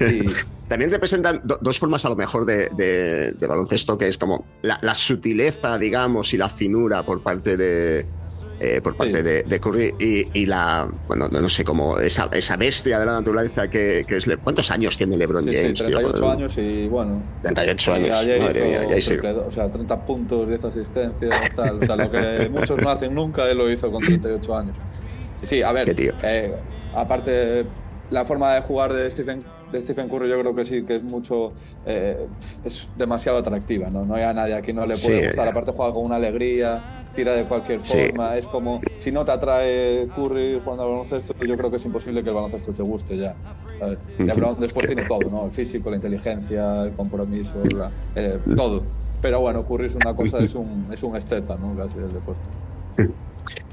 y, 0.12 0.26
También 0.68 0.90
representan 0.90 1.40
do- 1.44 1.58
dos 1.60 1.78
formas 1.78 2.04
a 2.04 2.08
lo 2.08 2.16
mejor 2.16 2.46
de, 2.46 2.68
de- 2.70 3.32
de 3.32 3.46
baloncesto, 3.46 3.96
que 3.98 4.08
es 4.08 4.18
como 4.18 4.44
la, 4.62 4.78
la 4.82 4.94
sutileza, 4.94 5.78
digamos, 5.78 6.32
y 6.34 6.36
la 6.38 6.48
finura 6.48 7.02
por 7.04 7.22
parte 7.22 7.56
de... 7.56 8.06
eh, 8.64 8.80
por 8.82 8.96
parte 8.96 9.18
Sí. 9.18 9.22
de, 9.22 9.42
de 9.42 9.60
Curry 9.60 9.94
y, 9.98 10.28
y 10.40 10.46
la, 10.46 10.88
bueno, 11.06 11.28
no, 11.28 11.48
sé, 11.48 11.64
como 11.64 11.98
esa, 11.98 12.28
esa 12.32 12.56
bestia 12.56 12.98
de 12.98 13.06
la 13.06 13.12
naturaleza 13.12 13.68
que, 13.68 14.04
que 14.08 14.16
es... 14.16 14.26
¿Cuántos 14.42 14.70
años 14.70 14.96
tiene 14.96 15.16
LeBron 15.16 15.44
Sí, 15.44 15.50
sí, 15.52 15.56
James? 15.62 15.78
tío? 15.86 15.98
38 15.98 16.30
años 16.30 16.58
y 16.58 16.88
bueno. 16.88 17.22
38 17.42 17.90
y 17.90 17.94
años, 17.94 18.18
ayer 18.18 18.40
madre 18.40 18.58
hizo 18.58 18.68
mía, 18.68 18.96
triple 19.04 19.30
o 19.32 19.50
sea, 19.50 19.70
30 19.70 20.06
puntos, 20.06 20.48
10 20.48 20.64
asistencias, 20.64 21.54
tal. 21.54 21.78
O 21.82 21.86
sea, 21.86 21.96
lo 21.96 22.10
que 22.10 22.48
muchos 22.52 22.78
no 22.78 22.88
hacen 22.90 23.14
nunca, 23.14 23.48
él 23.50 23.58
lo 23.58 23.70
hizo 23.70 23.90
con 23.90 24.02
38 24.04 24.56
años. 24.56 24.76
Sí, 25.42 25.62
a 25.62 25.72
ver, 25.72 25.94
tío. 25.94 26.12
eh, 26.22 26.54
aparte, 26.94 27.66
la 28.10 28.24
forma 28.24 28.54
de 28.54 28.60
jugar 28.62 28.92
de 28.92 29.10
Stephen, 29.10 29.42
de 29.74 29.82
Stephen 29.82 30.08
Curry 30.08 30.28
yo 30.28 30.40
creo 30.40 30.54
que 30.54 30.64
sí, 30.64 30.82
que 30.84 30.96
es 30.96 31.02
mucho, 31.02 31.52
eh, 31.84 32.26
es 32.64 32.88
demasiado 32.96 33.38
atractiva, 33.38 33.90
¿no? 33.90 34.04
No 34.04 34.14
hay 34.14 34.22
a 34.22 34.32
nadie 34.32 34.54
aquí 34.54 34.72
no 34.72 34.86
le 34.86 34.94
puede 34.96 35.20
Sí. 35.20 35.26
gustar, 35.26 35.48
aparte 35.48 35.72
juega 35.72 35.92
con 35.92 36.04
una 36.04 36.16
alegría, 36.16 37.04
tira 37.14 37.32
de 37.34 37.44
cualquier 37.44 37.80
Sí. 37.82 37.98
forma, 38.08 38.36
es 38.36 38.46
como, 38.46 38.80
si 38.98 39.10
no 39.12 39.24
te 39.24 39.32
atrae 39.32 40.08
Curry 40.14 40.60
jugando 40.62 40.84
al 40.84 40.90
baloncesto, 40.90 41.34
yo 41.44 41.56
creo 41.56 41.70
que 41.70 41.76
es 41.76 41.84
imposible 41.84 42.22
que 42.22 42.28
el 42.28 42.34
baloncesto 42.34 42.72
te 42.72 42.82
guste 42.82 43.16
ya. 43.16 43.34
¿sabes? 43.78 43.98
LeBron 44.18 44.56
después 44.60 44.86
tiene 44.86 45.02
todo, 45.04 45.28
¿no? 45.28 45.46
El 45.46 45.50
físico, 45.50 45.90
la 45.90 45.96
inteligencia, 45.96 46.82
el 46.82 46.92
compromiso, 46.92 47.54
la- 47.76 47.90
eh, 48.14 48.38
todo. 48.54 48.84
Pero 49.20 49.40
bueno, 49.40 49.64
Curry 49.64 49.86
es 49.86 49.96
una 49.96 50.14
cosa, 50.14 50.38
es 50.38 50.54
un, 50.54 50.86
es 50.92 51.02
un 51.02 51.16
esteta, 51.16 51.56
¿no? 51.56 51.74
Casi 51.76 51.98
del 51.98 52.12
deporte. 52.12 52.48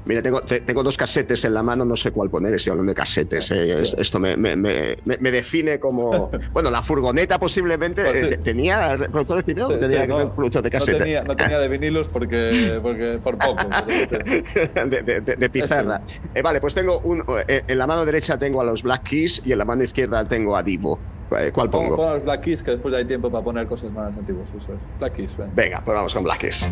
Mira, 0.04 0.20
tengo, 0.20 0.40
te- 0.40 0.60
tengo 0.60 0.82
dos 0.82 0.96
casetes 0.96 1.44
en 1.44 1.54
la 1.54 1.62
mano, 1.62 1.84
no 1.84 1.96
sé 1.96 2.10
cuál 2.10 2.28
poner, 2.28 2.54
estoy 2.54 2.72
hablando 2.72 2.90
de 2.90 2.96
casetes. 2.96 3.50
eh, 3.52 3.82
es- 3.82 3.94
Esto 3.98 4.18
me, 4.18 4.36
me- 4.36 4.56
me- 4.56 4.96
me- 5.04 5.30
define 5.30 5.78
como... 5.78 6.30
Bueno, 6.52 6.70
la 6.72 6.82
furgoneta 6.82 7.38
posiblemente 7.38 8.02
Pues 8.04 8.18
sí. 8.20 8.26
eh, 8.32 8.36
tenía 8.36 8.96
reproductor 8.96 9.44
de 9.44 9.54
video, 9.54 9.70
Sí, 9.70 9.76
tenía 9.78 10.02
sí, 10.02 10.08
no, 10.08 10.18
de 10.18 10.24
no 10.24 10.70
casete. 10.70 10.98
tenía, 10.98 11.22
no 11.22 11.36
tenía 11.36 11.58
de 11.60 11.68
vinilos 11.68 12.08
porque, 12.08 12.80
porque 12.82 13.20
por 13.22 13.38
poco. 13.38 13.62
de, 13.86 15.02
de- 15.02 15.20
de- 15.20 15.36
de 15.36 15.50
pizarra. 15.50 16.02
Eh, 16.34 16.42
vale, 16.42 16.60
pues 16.60 16.74
tengo 16.74 16.98
un. 17.00 17.22
eh, 17.48 17.62
en 17.68 17.78
la 17.78 17.86
mano 17.86 18.04
derecha 18.04 18.36
tengo 18.38 18.60
a 18.60 18.64
los 18.64 18.82
Black 18.82 19.04
Keys 19.04 19.42
y 19.44 19.52
en 19.52 19.58
la 19.58 19.64
mano 19.64 19.84
izquierda 19.84 20.24
tengo 20.24 20.56
a 20.56 20.62
Divo. 20.62 20.98
Eh, 21.38 21.50
¿Cuál 21.52 21.70
Pon, 21.70 21.82
pongo? 21.84 21.96
pon 21.96 22.14
los 22.14 22.24
Black 22.24 22.40
Keys 22.42 22.62
que 22.62 22.72
después 22.72 22.94
hay 22.94 23.04
tiempo 23.04 23.30
para 23.30 23.42
poner 23.44 23.66
cosas 23.66 23.90
más 23.92 24.14
antiguas. 24.16 24.46
Black 24.98 25.12
Keys, 25.14 25.36
ven. 25.36 25.50
Venga, 25.54 25.80
pues 25.84 25.94
vamos 25.94 26.12
con 26.12 26.24
Black 26.24 26.38
Keys. 26.40 26.66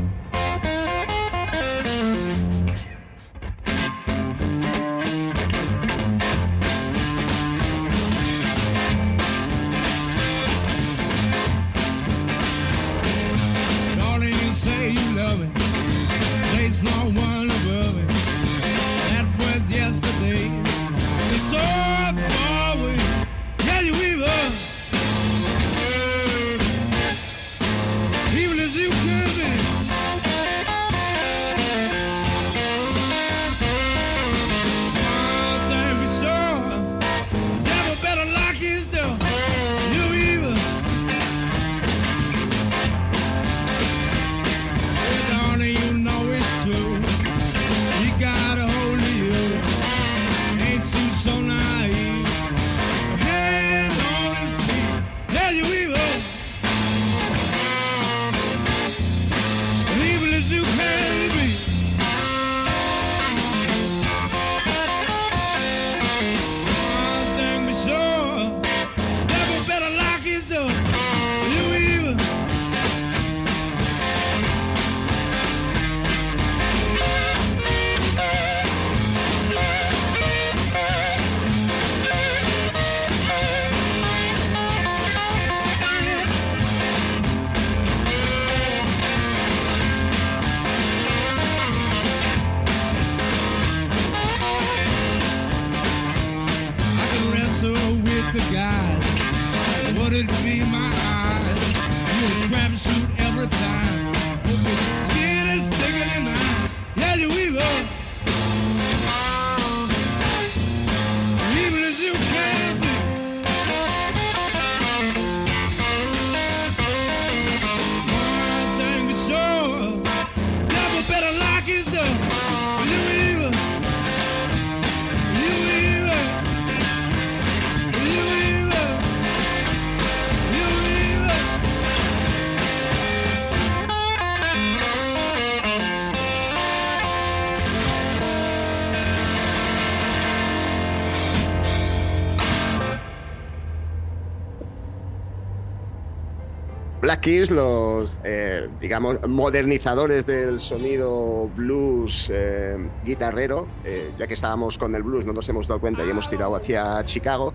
Los, 147.31 148.19
eh, 148.25 148.69
digamos, 148.81 149.17
modernizadores 149.29 150.27
del 150.27 150.59
sonido 150.59 151.49
blues 151.55 152.29
eh, 152.35 152.77
guitarrero, 153.05 153.69
eh, 153.85 154.11
ya 154.19 154.27
que 154.27 154.35
estábamos 154.35 154.77
con 154.77 154.97
el 154.97 155.05
blues, 155.05 155.25
no 155.25 155.33
nos 155.33 155.49
hemos 155.49 155.69
dado 155.69 155.81
cuenta 155.81 156.05
y 156.05 156.11
hemos 156.11 156.29
tirado 156.29 156.57
hacia 156.57 157.05
Chicago. 157.05 157.55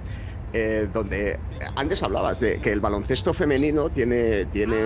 donde 0.93 1.37
antes 1.75 2.01
hablabas 2.01 2.39
de 2.39 2.59
que 2.61 2.71
el 2.71 2.79
baloncesto 2.79 3.33
femenino 3.33 3.89
tiene, 3.89 4.45
tiene 4.45 4.77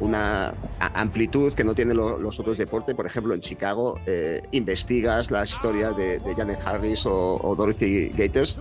una 0.00 0.52
amplitud 0.88 1.52
que 1.54 1.64
no 1.64 1.74
tienen 1.74 1.96
lo- 1.96 2.18
los 2.18 2.38
otros 2.40 2.58
deportes. 2.58 2.94
Por 2.94 3.06
ejemplo, 3.06 3.34
en 3.34 3.40
Chicago 3.40 3.98
eh, 4.06 4.42
investigas 4.52 5.30
la 5.30 5.44
historia 5.44 5.90
de, 5.92 6.18
de 6.18 6.34
Janet 6.34 6.58
Harris 6.64 7.06
o, 7.06 7.38
o 7.42 7.54
Dorothy 7.54 8.08
Gators, 8.10 8.58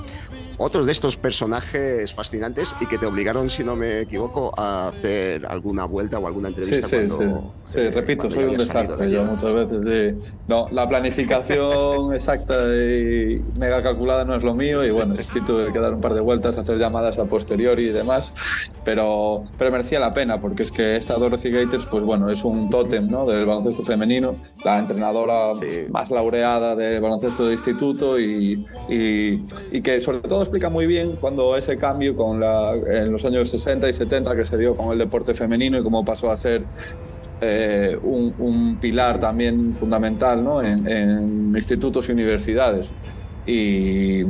otros 0.58 0.86
de 0.86 0.92
estos 0.92 1.18
personajes 1.18 2.14
fascinantes 2.14 2.76
y 2.80 2.86
que 2.86 2.98
te 3.00 3.06
obligaron, 3.08 3.50
si 3.50 3.64
no 3.64 3.76
me 3.76 4.02
equivoco, 4.02 4.54
a 4.56 4.90
hacer 4.90 5.46
alguna 5.48 5.86
vuelta 5.86 6.20
o 6.20 6.28
alguna 6.28 6.50
Sí, 6.50 6.56
entrevista 6.56 6.88
sí, 6.88 6.96
cuando, 7.08 7.54
sí. 7.64 7.74
Sí, 7.74 7.80
eh, 7.80 7.92
repito, 7.92 8.30
soy 8.30 8.44
un 8.46 8.58
desastre 8.58 9.08
de 9.08 9.12
yo 9.12 9.24
muchas 9.26 9.52
veces. 9.54 9.80
Sí. 10.22 10.32
No, 10.48 10.68
la 10.72 10.88
planificación 10.88 12.14
exacta 12.14 12.54
y 12.76 13.42
mega 13.58 13.82
calculada 13.82 14.26
no 14.26 14.36
es 14.36 14.44
lo 14.44 14.54
mío 14.54 14.86
y 14.86 14.92
bueno, 14.92 15.16
sí 15.18 15.42
tuve 15.42 15.74
que 15.74 15.80
dar 15.80 15.96
un 15.96 16.02
par 16.02 16.14
de 16.14 16.22
vueltas, 16.22 16.58
hacer 16.58 16.78
llamadas 16.78 17.18
a 17.18 17.26
posteriori 17.26 17.86
y 17.86 17.90
demás, 17.92 18.34
pero, 18.86 19.46
pero 19.58 19.72
merecía 19.72 20.00
la 20.00 20.14
pena 20.14 20.40
porque 20.40 20.62
es 20.64 20.72
que 20.72 20.96
esta 20.98 21.16
Dorothy 21.16 21.50
Gators, 21.50 21.88
pues 21.88 22.04
bueno, 22.04 22.13
es 22.30 22.44
un 22.44 22.70
tótem 22.70 23.10
¿no? 23.10 23.26
del 23.26 23.46
baloncesto 23.46 23.84
femenino, 23.84 24.36
la 24.64 24.80
entrenadora 24.80 25.54
más 25.90 26.10
laureada 26.10 26.76
del 26.76 27.02
baloncesto 27.02 27.46
de 27.48 27.54
instituto 27.54 28.20
y, 28.20 28.66
y, 28.90 29.44
y 29.72 29.82
que 29.82 30.02
sobre 30.02 30.20
todo 30.20 30.42
explica 30.42 30.70
muy 30.70 30.88
bien 30.88 31.18
cuando 31.20 31.56
ese 31.58 31.78
cambio 31.78 32.16
con 32.16 32.40
la, 32.40 32.74
en 32.74 33.12
los 33.12 33.26
años 33.26 33.50
60 33.50 33.90
y 33.90 33.94
70 33.94 34.36
que 34.36 34.46
se 34.46 34.58
dio 34.58 34.76
con 34.76 34.92
el 34.92 34.98
deporte 34.98 35.34
femenino 35.34 35.78
y 35.78 35.84
cómo 35.84 36.04
pasó 36.06 36.32
a 36.32 36.38
ser 36.38 36.64
eh, 37.42 37.98
un, 38.02 38.34
un 38.40 38.78
pilar 38.78 39.20
también 39.20 39.76
fundamental 39.76 40.44
¿no? 40.44 40.62
en, 40.62 40.88
en 40.88 41.54
institutos 41.56 42.08
y 42.10 42.12
universidades. 42.14 42.90
Y, 43.46 44.24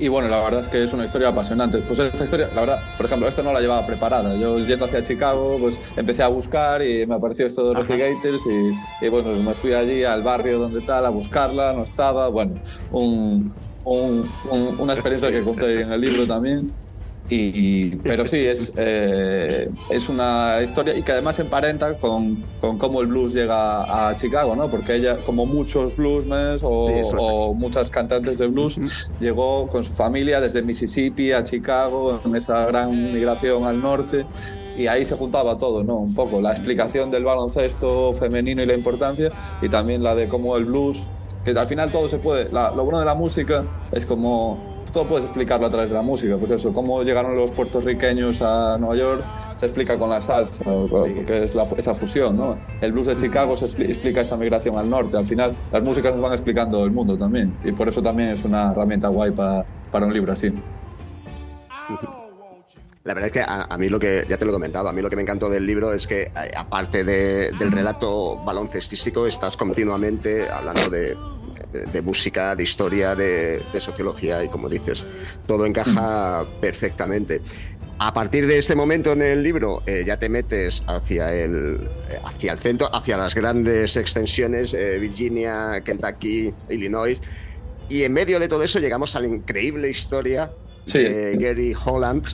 y 0.00 0.08
bueno, 0.08 0.28
la 0.28 0.42
verdad 0.42 0.60
es 0.60 0.68
que 0.68 0.82
es 0.82 0.92
una 0.92 1.04
historia 1.04 1.28
apasionante. 1.28 1.78
Pues 1.78 1.98
esta 1.98 2.24
historia, 2.24 2.48
la 2.54 2.62
verdad, 2.62 2.78
por 2.96 3.06
ejemplo, 3.06 3.28
esta 3.28 3.42
no 3.42 3.52
la 3.52 3.60
llevaba 3.60 3.86
preparada. 3.86 4.34
Yo 4.36 4.58
yendo 4.58 4.86
hacia 4.86 5.02
Chicago, 5.02 5.58
pues 5.60 5.78
empecé 5.96 6.22
a 6.22 6.28
buscar 6.28 6.82
y 6.82 7.06
me 7.06 7.14
apareció 7.14 7.46
esto 7.46 7.62
de 7.62 7.68
Dorothy 7.68 7.96
Gators 7.98 8.42
y, 8.46 9.04
y 9.04 9.08
bueno, 9.08 9.28
pues 9.30 9.42
me 9.44 9.54
fui 9.54 9.72
allí 9.74 10.02
al 10.04 10.22
barrio 10.22 10.58
donde 10.58 10.80
tal 10.80 11.04
a 11.06 11.10
buscarla, 11.10 11.72
no 11.72 11.82
estaba. 11.82 12.28
Bueno, 12.28 12.54
un, 12.90 13.52
un- 13.84 14.28
un- 14.50 14.76
una 14.80 14.92
experiencia 14.94 15.30
que 15.30 15.42
conté 15.42 15.82
en 15.82 15.92
el 15.92 16.00
libro 16.00 16.26
también. 16.26 16.72
Y, 17.32 17.94
pero 17.96 18.26
sí, 18.26 18.38
es, 18.38 18.72
eh, 18.76 19.70
es 19.88 20.08
una 20.08 20.58
historia 20.64 20.94
y 20.98 21.02
que 21.02 21.12
además 21.12 21.38
emparenta 21.38 21.94
con, 21.96 22.42
con 22.60 22.76
cómo 22.76 23.00
el 23.00 23.06
blues 23.06 23.32
llega 23.32 24.08
a 24.08 24.16
Chicago, 24.16 24.56
¿no? 24.56 24.68
Porque 24.68 24.96
ella, 24.96 25.16
como 25.24 25.46
muchos 25.46 25.94
bluesmen 25.96 26.58
o, 26.62 26.88
Sí, 26.88 26.94
es. 26.98 27.12
o 27.16 27.54
muchas 27.54 27.88
cantantes 27.90 28.38
de 28.38 28.48
blues, 28.48 28.80
llegó 29.20 29.68
con 29.68 29.84
su 29.84 29.92
familia 29.92 30.40
desde 30.40 30.60
Mississippi 30.62 31.30
a 31.32 31.44
Chicago, 31.44 32.20
en 32.24 32.34
esa 32.34 32.66
gran 32.66 33.12
migración 33.14 33.64
al 33.64 33.80
norte. 33.80 34.26
Y 34.76 34.86
ahí 34.86 35.04
se 35.04 35.14
juntaba 35.14 35.58
todo, 35.58 35.84
¿no? 35.84 35.96
Un 35.98 36.14
poco 36.14 36.40
la 36.40 36.50
explicación 36.52 37.10
del 37.10 37.22
baloncesto 37.24 38.12
femenino 38.14 38.62
y 38.62 38.66
la 38.66 38.74
importancia, 38.74 39.30
y 39.62 39.68
también 39.68 40.02
la 40.02 40.14
de 40.14 40.26
cómo 40.26 40.56
el 40.56 40.64
blues, 40.64 41.02
que 41.44 41.52
al 41.52 41.66
final 41.66 41.90
todo 41.92 42.08
se 42.08 42.18
puede. 42.18 42.48
la- 42.50 42.70
lo 42.72 42.82
bueno 42.84 42.98
de 42.98 43.04
la 43.04 43.14
música 43.14 43.64
es 43.92 44.04
como 44.06 44.58
todo 44.92 45.04
puedes 45.04 45.24
explicarlo 45.26 45.66
a 45.66 45.70
través 45.70 45.90
de 45.90 45.96
la 45.96 46.02
música. 46.02 46.36
Pues 46.36 46.50
eso, 46.52 46.72
cómo 46.72 47.02
llegaron 47.02 47.36
los 47.36 47.50
puertorriqueños 47.52 48.40
a 48.42 48.76
Nueva 48.78 48.96
York 48.96 49.22
se 49.56 49.66
explica 49.66 49.98
con 49.98 50.08
la 50.10 50.20
salsa, 50.20 50.64
o- 50.70 50.86
porque 50.88 51.44
es 51.44 51.54
la- 51.54 51.64
esa 51.76 51.94
fusión, 51.94 52.36
¿no? 52.36 52.58
El 52.80 52.92
blues 52.92 53.06
de 53.06 53.16
Chicago 53.16 53.54
se 53.56 53.66
expli- 53.66 53.86
explica 53.90 54.22
esa 54.22 54.36
migración 54.36 54.76
al 54.78 54.88
norte. 54.88 55.16
Al 55.16 55.26
final, 55.26 55.54
las 55.70 55.82
músicas 55.82 56.12
nos 56.14 56.22
van 56.22 56.32
explicando 56.32 56.82
el 56.84 56.90
mundo 56.90 57.16
también. 57.18 57.56
Y 57.64 57.72
por 57.72 57.88
eso 57.88 58.02
también 58.02 58.30
es 58.30 58.44
una 58.44 58.72
herramienta 58.72 59.08
guay 59.08 59.32
pa- 59.32 59.64
para 59.90 60.06
un 60.06 60.12
libro 60.14 60.32
así. 60.32 60.52
La 63.02 63.14
verdad 63.14 63.26
es 63.28 63.32
que 63.32 63.40
a, 63.40 63.62
a 63.64 63.78
mí 63.78 63.88
lo 63.88 63.98
que, 63.98 64.24
ya 64.28 64.36
te 64.36 64.44
lo 64.44 64.50
he 64.50 64.54
comentado, 64.54 64.88
a 64.88 64.92
mí 64.92 65.00
lo 65.00 65.08
que 65.08 65.16
me 65.16 65.22
encantó 65.22 65.48
del 65.48 65.66
libro 65.66 65.92
es 65.94 66.06
que, 66.06 66.24
eh, 66.24 66.30
aparte 66.56 67.02
de- 67.02 67.50
del 67.52 67.72
relato 67.72 68.36
baloncestístico, 68.44 69.26
estás 69.26 69.56
continuamente 69.56 70.46
hablando 70.48 70.90
de, 70.90 71.16
de- 71.72 71.84
de 71.86 72.02
música, 72.02 72.54
de 72.56 72.62
historia, 72.62 73.14
de, 73.14 73.62
de 73.72 73.80
sociología 73.80 74.42
y, 74.44 74.48
como 74.48 74.68
dices, 74.68 75.04
todo 75.46 75.66
encaja 75.66 76.44
perfectamente. 76.60 77.40
A 78.02 78.14
partir 78.14 78.46
de 78.46 78.56
este 78.58 78.74
momento 78.74 79.12
en 79.12 79.20
el 79.20 79.42
libro 79.42 79.82
eh, 79.86 80.04
ya 80.06 80.16
te 80.18 80.30
metes 80.30 80.82
hacia 80.86 81.34
el, 81.34 81.86
eh, 82.08 82.18
hacia 82.24 82.52
el 82.52 82.58
centro, 82.58 82.88
hacia 82.94 83.18
las 83.18 83.34
grandes 83.34 83.94
extensiones, 83.96 84.72
eh, 84.72 84.98
Virginia, 84.98 85.82
Kentucky, 85.84 86.52
Illinois, 86.70 87.20
y 87.90 88.04
en 88.04 88.12
medio 88.14 88.40
de 88.40 88.48
todo 88.48 88.62
eso 88.62 88.78
llegamos 88.78 89.16
a 89.16 89.20
la 89.20 89.26
increíble 89.26 89.90
historia 89.90 90.50
Sí. 90.86 90.98
de 91.00 91.36
Gary 91.36 91.74
Holland, 91.84 92.24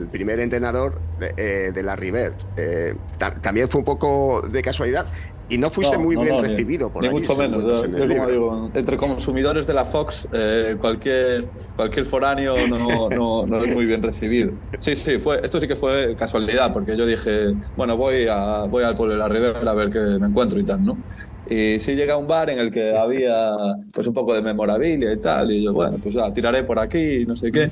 el 0.00 0.08
primer 0.08 0.40
entrenador 0.40 0.98
de, 1.20 1.34
eh, 1.36 1.72
de 1.72 1.82
la 1.82 1.94
River. 1.94 2.32
Eh, 2.56 2.94
ta- 3.18 3.34
también 3.34 3.68
fue 3.68 3.80
un 3.80 3.84
poco 3.84 4.40
de 4.40 4.62
casualidad 4.62 5.06
y 5.52 5.58
no 5.58 5.68
fuiste 5.68 5.98
No, 5.98 6.02
muy 6.04 6.16
no, 6.16 6.22
bien 6.22 6.34
no, 6.36 6.42
recibido 6.42 6.90
por 6.90 7.02
Ni 7.02 7.08
allí, 7.08 7.16
mucho 7.18 7.36
menos. 7.36 7.62
Yo, 7.62 7.84
en 7.84 7.94
yo 7.94 8.08
como 8.08 8.26
digo, 8.26 8.70
entre 8.74 8.96
consumidores 8.96 9.66
de 9.66 9.74
la 9.74 9.84
Fox, 9.84 10.26
eh, 10.32 10.76
cualquier, 10.80 11.46
cualquier 11.76 12.06
foráneo 12.06 12.66
no, 12.66 13.10
no, 13.10 13.64
es 13.64 13.74
muy 13.74 13.84
bien 13.84 14.02
recibido. 14.02 14.52
Sí, 14.78 14.96
sí, 14.96 15.18
fue, 15.18 15.40
esto 15.44 15.60
sí 15.60 15.68
que 15.68 15.76
fue 15.76 16.16
casualidad, 16.16 16.72
porque 16.72 16.96
yo 16.96 17.04
dije, 17.04 17.52
bueno, 17.76 17.98
voy, 17.98 18.26
a, 18.30 18.64
voy 18.64 18.82
al 18.82 18.94
pueblo 18.96 19.12
de 19.12 19.18
la 19.20 19.28
Ribera 19.28 19.70
a 19.70 19.74
ver 19.74 19.90
qué 19.90 20.00
me 20.18 20.26
encuentro 20.28 20.58
y 20.58 20.64
tal, 20.64 20.82
¿no? 20.84 21.04
Y 21.44 21.78
sí 21.80 21.94
llegué 21.96 22.12
a 22.12 22.16
un 22.16 22.26
bar 22.26 22.48
en 22.48 22.58
el 22.58 22.70
que 22.70 22.96
había 22.96 23.54
pues 23.92 24.06
un 24.06 24.14
poco 24.14 24.32
de 24.32 24.40
memorabilia 24.40 25.12
y 25.12 25.20
tal, 25.20 25.50
y 25.52 25.62
yo, 25.64 25.74
bueno, 25.74 25.98
pues 26.02 26.14
ya, 26.14 26.32
tiraré 26.32 26.64
por 26.64 26.78
aquí, 26.78 27.26
no 27.26 27.36
sé 27.36 27.52
qué. 27.52 27.70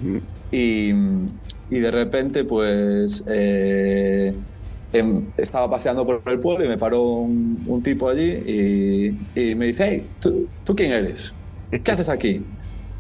y, 0.51 0.91
y 1.71 1.79
de 1.79 1.91
repente, 1.91 2.45
pues... 2.45 3.25
eh, 3.27 4.35
em, 4.93 5.25
estaba 5.37 5.71
paseando 5.71 6.05
por 6.07 6.23
el 6.27 6.39
pueblo 6.41 6.65
y 6.65 6.69
me 6.69 6.77
paró 6.79 7.03
un, 7.03 7.63
un 7.67 7.83
tipo 7.83 8.09
allí 8.09 8.31
y, 9.35 9.41
y 9.41 9.55
me 9.55 9.67
dice, 9.67 9.87
hey, 9.89 10.07
¿tú, 10.21 10.47
¿tú 10.65 10.75
quién 10.75 10.93
eres? 10.93 11.35
¿Qué 11.85 11.93
haces 11.93 12.09
aquí? 12.09 12.45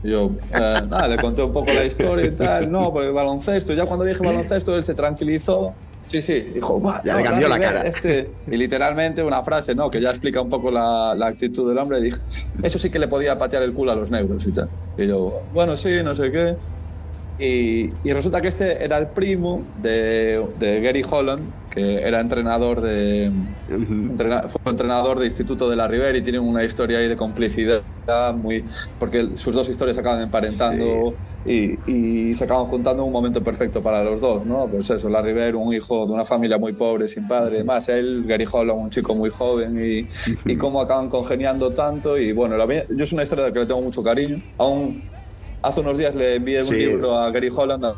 Y 0.02 0.10
yo, 0.10 0.30
"Eh, 0.52 0.82
nada, 0.88 1.08
le 1.08 1.16
conté 1.18 1.42
un 1.42 1.52
poco 1.52 1.72
la 1.72 1.84
historia 1.84 2.26
y 2.26 2.30
tal, 2.30 2.70
no, 2.70 2.92
porque 2.92 3.08
baloncesto, 3.10 3.74
ya 3.74 3.84
cuando 3.86 4.04
dije 4.04 4.22
baloncesto 4.24 4.74
él 4.76 4.82
se 4.84 4.94
tranquilizó, 4.94 5.74
sí, 6.06 6.22
sí, 6.22 6.40
dijo, 6.54 6.78
"Buah, 6.80 7.02
Ya 7.04 7.16
le 7.16 7.22
cambió 7.22 7.48
la 7.48 7.58
cara". 7.58 7.82
Este, 7.82 8.30
y 8.50 8.56
literalmente 8.56 9.22
una 9.22 9.42
frase, 9.42 9.74
¿no? 9.74 9.90
Que 9.90 10.00
ya 10.00 10.08
explica 10.10 10.40
un 10.40 10.48
poco 10.48 10.70
la, 10.70 11.14
la 11.14 11.26
actitud 11.26 11.68
del 11.68 11.76
hombre, 11.78 12.00
dije, 12.00 12.18
eso 12.62 12.78
sí 12.78 12.88
que 12.88 12.98
le 12.98 13.08
podía 13.08 13.36
patear 13.38 13.62
el 13.62 13.72
culo 13.74 13.92
a 13.92 13.96
los 13.96 14.10
negros 14.10 14.46
y 14.46 14.52
tal. 14.52 14.70
Y 14.96 15.06
yo, 15.06 15.42
bueno, 15.52 15.76
sí, 15.76 15.90
no 16.02 16.14
sé 16.14 16.30
qué. 16.30 16.54
Y, 17.40 17.90
y 18.04 18.12
resulta 18.12 18.42
que 18.42 18.48
este 18.48 18.84
era 18.84 18.98
el 18.98 19.06
primo 19.06 19.62
de, 19.82 20.44
de 20.58 20.80
Gary 20.82 21.02
Holland, 21.08 21.42
que 21.70 22.02
era 22.02 22.20
entrenador 22.20 22.82
de 22.82 23.30
entrena- 23.70 24.46
fue 24.46 24.70
entrenador 24.70 25.18
de 25.18 25.26
Instituto 25.26 25.70
de 25.70 25.76
la 25.76 25.88
Ribera 25.88 26.18
y 26.18 26.20
tienen 26.20 26.42
una 26.42 26.64
historia 26.64 26.98
ahí 26.98 27.08
de 27.08 27.16
complicidad 27.16 27.82
muy 28.34 28.64
porque 28.98 29.30
sus 29.36 29.54
dos 29.54 29.68
historias 29.70 29.96
se 29.96 30.00
acaban 30.00 30.20
emparentando 30.20 31.14
y, 31.46 31.78
y 31.90 32.36
se 32.36 32.44
acaban 32.44 32.66
juntando 32.66 33.02
en 33.02 33.06
un 33.06 33.12
momento 33.12 33.42
perfecto 33.42 33.80
para 33.80 34.04
los 34.04 34.20
dos, 34.20 34.44
¿no? 34.44 34.66
Pues 34.66 34.90
eso, 34.90 35.08
la 35.08 35.22
Ribera, 35.22 35.56
un 35.56 35.72
hijo 35.72 36.04
de 36.06 36.12
una 36.12 36.26
familia 36.26 36.58
muy 36.58 36.74
pobre, 36.74 37.08
sin 37.08 37.26
padre, 37.26 37.64
más 37.64 37.88
él, 37.88 38.24
Gary 38.26 38.44
Holland, 38.50 38.78
un 38.78 38.90
chico 38.90 39.14
muy 39.14 39.30
joven 39.30 39.78
y, 39.82 40.06
y 40.44 40.56
cómo 40.56 40.82
acaban 40.82 41.08
congeniando 41.08 41.70
tanto 41.70 42.18
y 42.18 42.32
bueno, 42.32 42.58
la 42.58 42.66
yo 42.66 43.04
es 43.04 43.12
una 43.12 43.22
historia 43.22 43.44
de 43.44 43.50
la 43.50 43.54
que 43.54 43.60
le 43.60 43.66
tengo 43.66 43.80
mucho 43.80 44.02
cariño. 44.02 44.38
Aún 44.58 45.00
hace 45.62 45.80
unos 45.80 45.98
días 45.98 46.14
le 46.14 46.36
envié 46.36 46.62
Sí. 46.62 46.72
un 46.74 46.78
libro 46.78 47.16
a 47.16 47.30
Gary 47.30 47.48
Holland 47.54 47.84
a, 47.84 47.94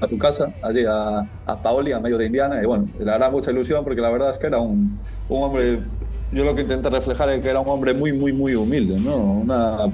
a 0.00 0.08
su 0.08 0.18
casa, 0.18 0.52
allí 0.62 0.84
a, 0.88 1.20
a 1.46 1.62
Paoli, 1.62 1.92
a 1.92 2.00
medio 2.00 2.18
de 2.18 2.26
Indiana, 2.26 2.60
y 2.62 2.66
bueno, 2.66 2.86
le 2.98 3.10
hará 3.10 3.30
mucha 3.30 3.50
ilusión 3.50 3.84
porque 3.84 4.00
la 4.00 4.10
verdad 4.10 4.30
es 4.30 4.38
que 4.38 4.46
era 4.48 4.58
un, 4.58 4.98
un 5.28 5.42
hombre, 5.42 5.80
yo 6.32 6.44
lo 6.44 6.54
que 6.54 6.62
intenté 6.62 6.90
reflejar 6.90 7.28
es 7.30 7.42
que 7.42 7.48
era 7.50 7.60
un 7.60 7.68
hombre 7.68 7.94
muy, 7.94 8.12
muy, 8.12 8.32
muy 8.32 8.54
humilde, 8.54 8.98
¿no? 8.98 9.16
Una, 9.16 9.86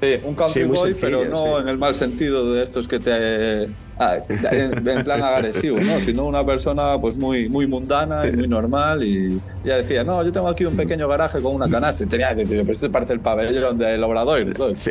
sí, 0.00 0.14
un 0.24 0.34
country 0.34 0.62
Sí, 0.62 0.68
boy, 0.68 0.78
sencillo, 0.78 1.20
pero 1.20 1.30
no 1.30 1.60
en 1.60 1.68
el 1.68 1.76
mal 1.78 1.94
sentido 1.94 2.52
de 2.54 2.62
estos 2.62 2.88
que 2.88 2.98
te... 2.98 3.68
ah, 3.98 4.16
en, 4.28 4.88
en 4.88 5.04
plan 5.04 5.22
agresivo, 5.22 5.78
¿no? 5.80 6.00
Sino 6.00 6.24
una 6.24 6.44
persona 6.44 6.98
pues 7.00 7.16
muy, 7.16 7.48
muy 7.48 7.66
mundana 7.66 8.26
y 8.26 8.32
muy 8.32 8.48
normal 8.48 9.02
y 9.04 9.40
ella 9.64 9.76
decía, 9.78 10.04
no, 10.04 10.22
yo 10.24 10.32
tengo 10.32 10.48
aquí 10.48 10.64
un 10.64 10.76
pequeño 10.76 11.08
garaje 11.08 11.40
con 11.40 11.54
una 11.54 11.68
canasta 11.68 12.04
y 12.04 12.06
tenía 12.06 12.30
que 12.30 12.44
decir, 12.44 12.60
pero 12.60 12.72
esto 12.72 12.90
parece 12.92 13.12
el 13.14 13.20
pabellón 13.20 13.76
del 13.78 14.02
Obrador, 14.04 14.44
¿sabes? 14.56 14.90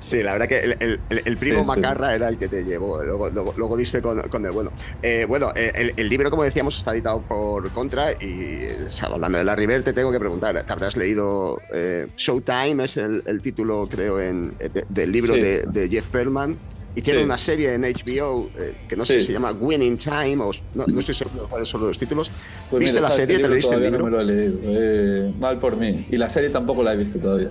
Sí, 0.00 0.22
la 0.22 0.32
verdad 0.32 0.48
que 0.48 0.58
el, 0.60 0.76
el- 0.80 1.00
el- 1.24 1.36
primo 1.36 1.64
Sí, 1.64 1.70
sí. 1.74 1.80
Macarra 1.80 2.14
era 2.14 2.28
el 2.28 2.38
que 2.38 2.48
te 2.48 2.64
llevó, 2.64 3.02
luego, 3.02 3.30
luego, 3.30 3.54
luego 3.56 3.76
diste 3.76 4.00
con, 4.02 4.20
con 4.28 4.44
el 4.44 4.52
bueno. 4.52 4.70
Eh, 5.02 5.24
bueno, 5.28 5.52
eh, 5.54 5.72
el, 5.74 5.92
el 5.96 6.08
libro, 6.08 6.30
como 6.30 6.42
decíamos, 6.44 6.76
está 6.78 6.92
editado 6.92 7.20
por 7.22 7.68
Contra 7.70 8.12
y 8.12 8.68
hablando 9.02 9.38
de 9.38 9.44
la 9.44 9.54
River, 9.56 9.82
te 9.82 9.92
tengo 9.92 10.10
que 10.12 10.18
preguntar, 10.20 10.62
¿te 10.62 10.72
habrás 10.72 10.96
leído 10.96 11.60
eh, 11.72 12.06
Showtime? 12.16 12.84
Es 12.84 12.96
el, 12.96 13.22
título, 13.42 13.88
creo, 13.90 14.20
en, 14.20 14.56
de- 14.58 14.84
del 14.88 15.12
libro 15.12 15.34
Sí. 15.34 15.40
De, 15.44 15.62
de 15.62 15.88
Jeff 15.88 16.06
Perlman. 16.08 16.56
Hicieron 16.96 17.22
Sí. 17.22 17.24
una 17.26 17.38
serie 17.38 17.74
en 17.74 17.82
HBO 17.82 18.48
eh, 18.56 18.72
que 18.88 18.94
no 18.96 19.04
sé 19.04 19.14
Sí. 19.14 19.20
si 19.20 19.26
se 19.26 19.32
llama 19.32 19.50
Winning 19.50 19.98
Time 19.98 20.38
o 20.44 20.52
no, 20.74 20.84
no 20.86 21.00
estoy 21.00 21.14
seguro 21.14 21.42
de 21.42 21.48
cuáles 21.48 21.68
son 21.68 21.84
los 21.86 21.98
títulos. 21.98 22.30
Pues 22.70 22.80
¿Viste 22.80 22.98
mira, 22.98 23.08
la 23.08 23.14
serie? 23.14 23.38
¿Te 23.40 23.48
leíste 23.48 23.74
el 23.74 23.82
libro? 23.82 23.98
No 23.98 24.04
me 24.04 24.10
lo 24.12 24.20
he 24.20 24.24
leído. 24.24 24.58
Eh, 24.62 25.34
mal 25.40 25.58
por 25.58 25.76
mí. 25.76 26.06
Y 26.10 26.16
la 26.16 26.28
serie 26.28 26.50
tampoco 26.50 26.82
la 26.84 26.92
he 26.92 26.96
visto 26.96 27.18
todavía. 27.18 27.50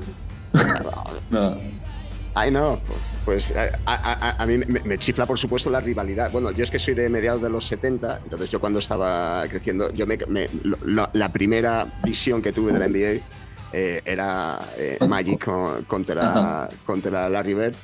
no. 1.31 1.55
Ay, 2.35 2.49
no, 2.49 2.79
pues, 2.87 2.99
pues 3.25 3.53
a, 3.55 3.69
a- 3.85 4.29
a- 4.29 4.41
a 4.41 4.45
mí 4.47 4.57
me, 4.57 4.79
me 4.79 4.97
chifla, 4.97 5.25
por 5.27 5.37
supuesto, 5.37 5.69
la 5.69 5.81
rivalidad. 5.81 6.31
Bueno, 6.31 6.49
yo 6.49 6.63
es 6.63 6.71
que 6.71 6.79
soy 6.79 6.95
de 6.95 7.07
mediados 7.07 7.41
de 7.43 7.49
los 7.49 7.67
70, 7.67 8.21
entonces 8.23 8.49
yo 8.49 8.59
cuando 8.59 8.79
estaba 8.79 9.43
creciendo, 9.49 9.91
yo 9.93 10.07
me, 10.07 10.17
me- 10.27 10.49
lo- 10.63 11.09
la 11.13 11.31
primera 11.31 11.85
visión 12.03 12.41
que 12.41 12.51
tuve 12.51 12.71
de 12.73 12.79
la 12.79 12.87
NBA 12.87 13.21
eh, 13.73 14.01
era 14.05 14.59
eh, 14.77 14.97
Magic 15.09 15.43
con- 15.45 15.83
contra, 15.83 16.69
contra 16.85 17.27
Larry 17.29 17.53
Bird. 17.53 17.75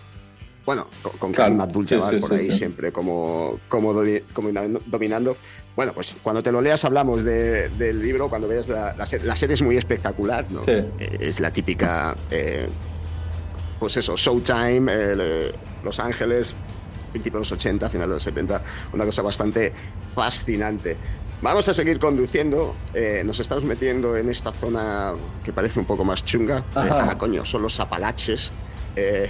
Bueno, 0.65 0.87
con, 1.01 1.11
con 1.13 1.31
Claro, 1.31 1.47
Karim 1.49 1.61
Abdul-Jabbar 1.61 2.09
sí, 2.09 2.15
sí, 2.15 2.21
por 2.27 2.39
sí, 2.39 2.51
ahí 2.51 2.57
siempre 2.57 2.91
como, 2.91 3.59
como, 3.67 3.93
domi- 3.93 4.21
como 4.33 4.49
dominando. 4.85 5.35
Bueno, 5.75 5.93
pues 5.93 6.15
cuando 6.21 6.43
te 6.43 6.51
lo 6.51 6.61
leas 6.61 6.83
hablamos 6.85 7.23
de- 7.23 7.69
del 7.69 8.01
libro, 8.01 8.29
cuando 8.29 8.47
veas 8.47 8.67
la, 8.67 8.93
la 8.95 9.05
serie, 9.05 9.25
la 9.25 9.35
serie 9.35 9.53
es 9.55 9.61
muy 9.61 9.75
espectacular, 9.77 10.45
¿no? 10.51 10.61
Eh, 10.67 10.87
Es 11.19 11.39
la 11.39 11.51
típica, 11.51 12.15
eh, 12.29 12.67
pues 13.79 13.97
eso, 13.97 14.15
Showtime, 14.15 14.91
Los 15.83 15.99
Ángeles, 15.99 16.53
principios 17.11 17.33
de 17.33 17.39
los 17.39 17.51
80, 17.53 17.89
final 17.89 18.09
de 18.09 18.15
los 18.15 18.23
70, 18.23 18.61
una 18.93 19.05
cosa 19.05 19.21
bastante 19.23 19.73
fascinante. 20.13 20.97
Vamos 21.41 21.69
a 21.69 21.73
seguir 21.73 21.99
conduciendo, 21.99 22.75
eh, 22.93 23.23
nos 23.25 23.39
estamos 23.39 23.63
metiendo 23.63 24.17
en 24.17 24.29
esta 24.29 24.51
zona 24.51 25.13
que 25.43 25.53
parece 25.53 25.79
un 25.79 25.85
poco 25.85 26.03
más 26.03 26.25
chunga. 26.25 26.59
Eh, 26.59 26.89
ah, 26.91 27.15
coño, 27.17 27.45
son 27.45 27.61
los 27.61 27.79
Apalaches, 27.79 28.51
eh, 28.95 29.29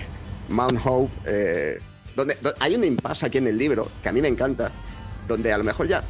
Mount 0.50 0.80
Hope, 0.84 1.14
eh, 1.28 1.78
donde, 2.16 2.36
do- 2.42 2.54
hay 2.60 2.76
un 2.76 2.84
impasse 2.84 3.28
aquí 3.28 3.38
en 3.38 3.48
el 3.48 3.58
libro 3.58 3.88
que 4.02 4.10
a 4.10 4.12
mí 4.12 4.22
me 4.22 4.28
encanta, 4.28 4.72
donde 5.28 5.54
a 5.54 5.60
lo 5.60 5.64
mejor 5.64 5.88
ya 5.88 6.04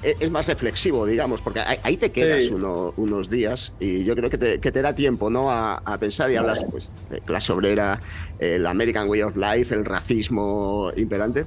e- 0.00 0.14
es 0.20 0.30
más 0.30 0.46
reflexivo, 0.46 1.04
digamos, 1.06 1.40
porque 1.40 1.58
ahí, 1.58 1.78
ahí 1.82 1.96
te 1.96 2.12
quedas 2.12 2.44
Sí. 2.44 2.52
uno- 2.54 2.94
unos 2.96 3.28
días 3.28 3.72
y 3.80 4.04
yo 4.04 4.14
creo 4.14 4.30
que 4.30 4.38
te, 4.38 4.60
que 4.60 4.70
te 4.70 4.80
da 4.80 4.94
tiempo 4.94 5.28
¿no? 5.28 5.50
a, 5.50 5.78
a 5.78 5.98
pensar 5.98 6.30
y 6.30 6.36
hablas 6.36 6.60
pues, 6.70 6.88
de 7.10 7.20
clase 7.20 7.50
obrera, 7.52 7.98
el 8.38 8.64
American 8.64 9.08
Way 9.08 9.22
of 9.22 9.36
Life, 9.36 9.74
el 9.74 9.84
racismo 9.84 10.92
imperante. 10.96 11.46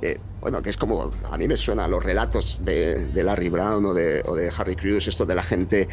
Que, 0.00 0.18
bueno, 0.40 0.62
que 0.62 0.70
es 0.70 0.76
como, 0.76 1.10
a 1.30 1.38
mí 1.38 1.46
me 1.46 1.56
suena 1.56 1.84
a 1.84 1.88
los 1.88 2.02
relatos 2.02 2.58
de, 2.60 3.06
de 3.06 3.22
Larry 3.24 3.48
Brown 3.48 3.84
o 3.86 3.94
de, 3.94 4.22
o 4.26 4.34
de 4.34 4.50
Harry 4.56 4.76
Crews, 4.76 5.08
esto 5.08 5.26
de 5.26 5.34
la 5.34 5.42
gente 5.42 5.88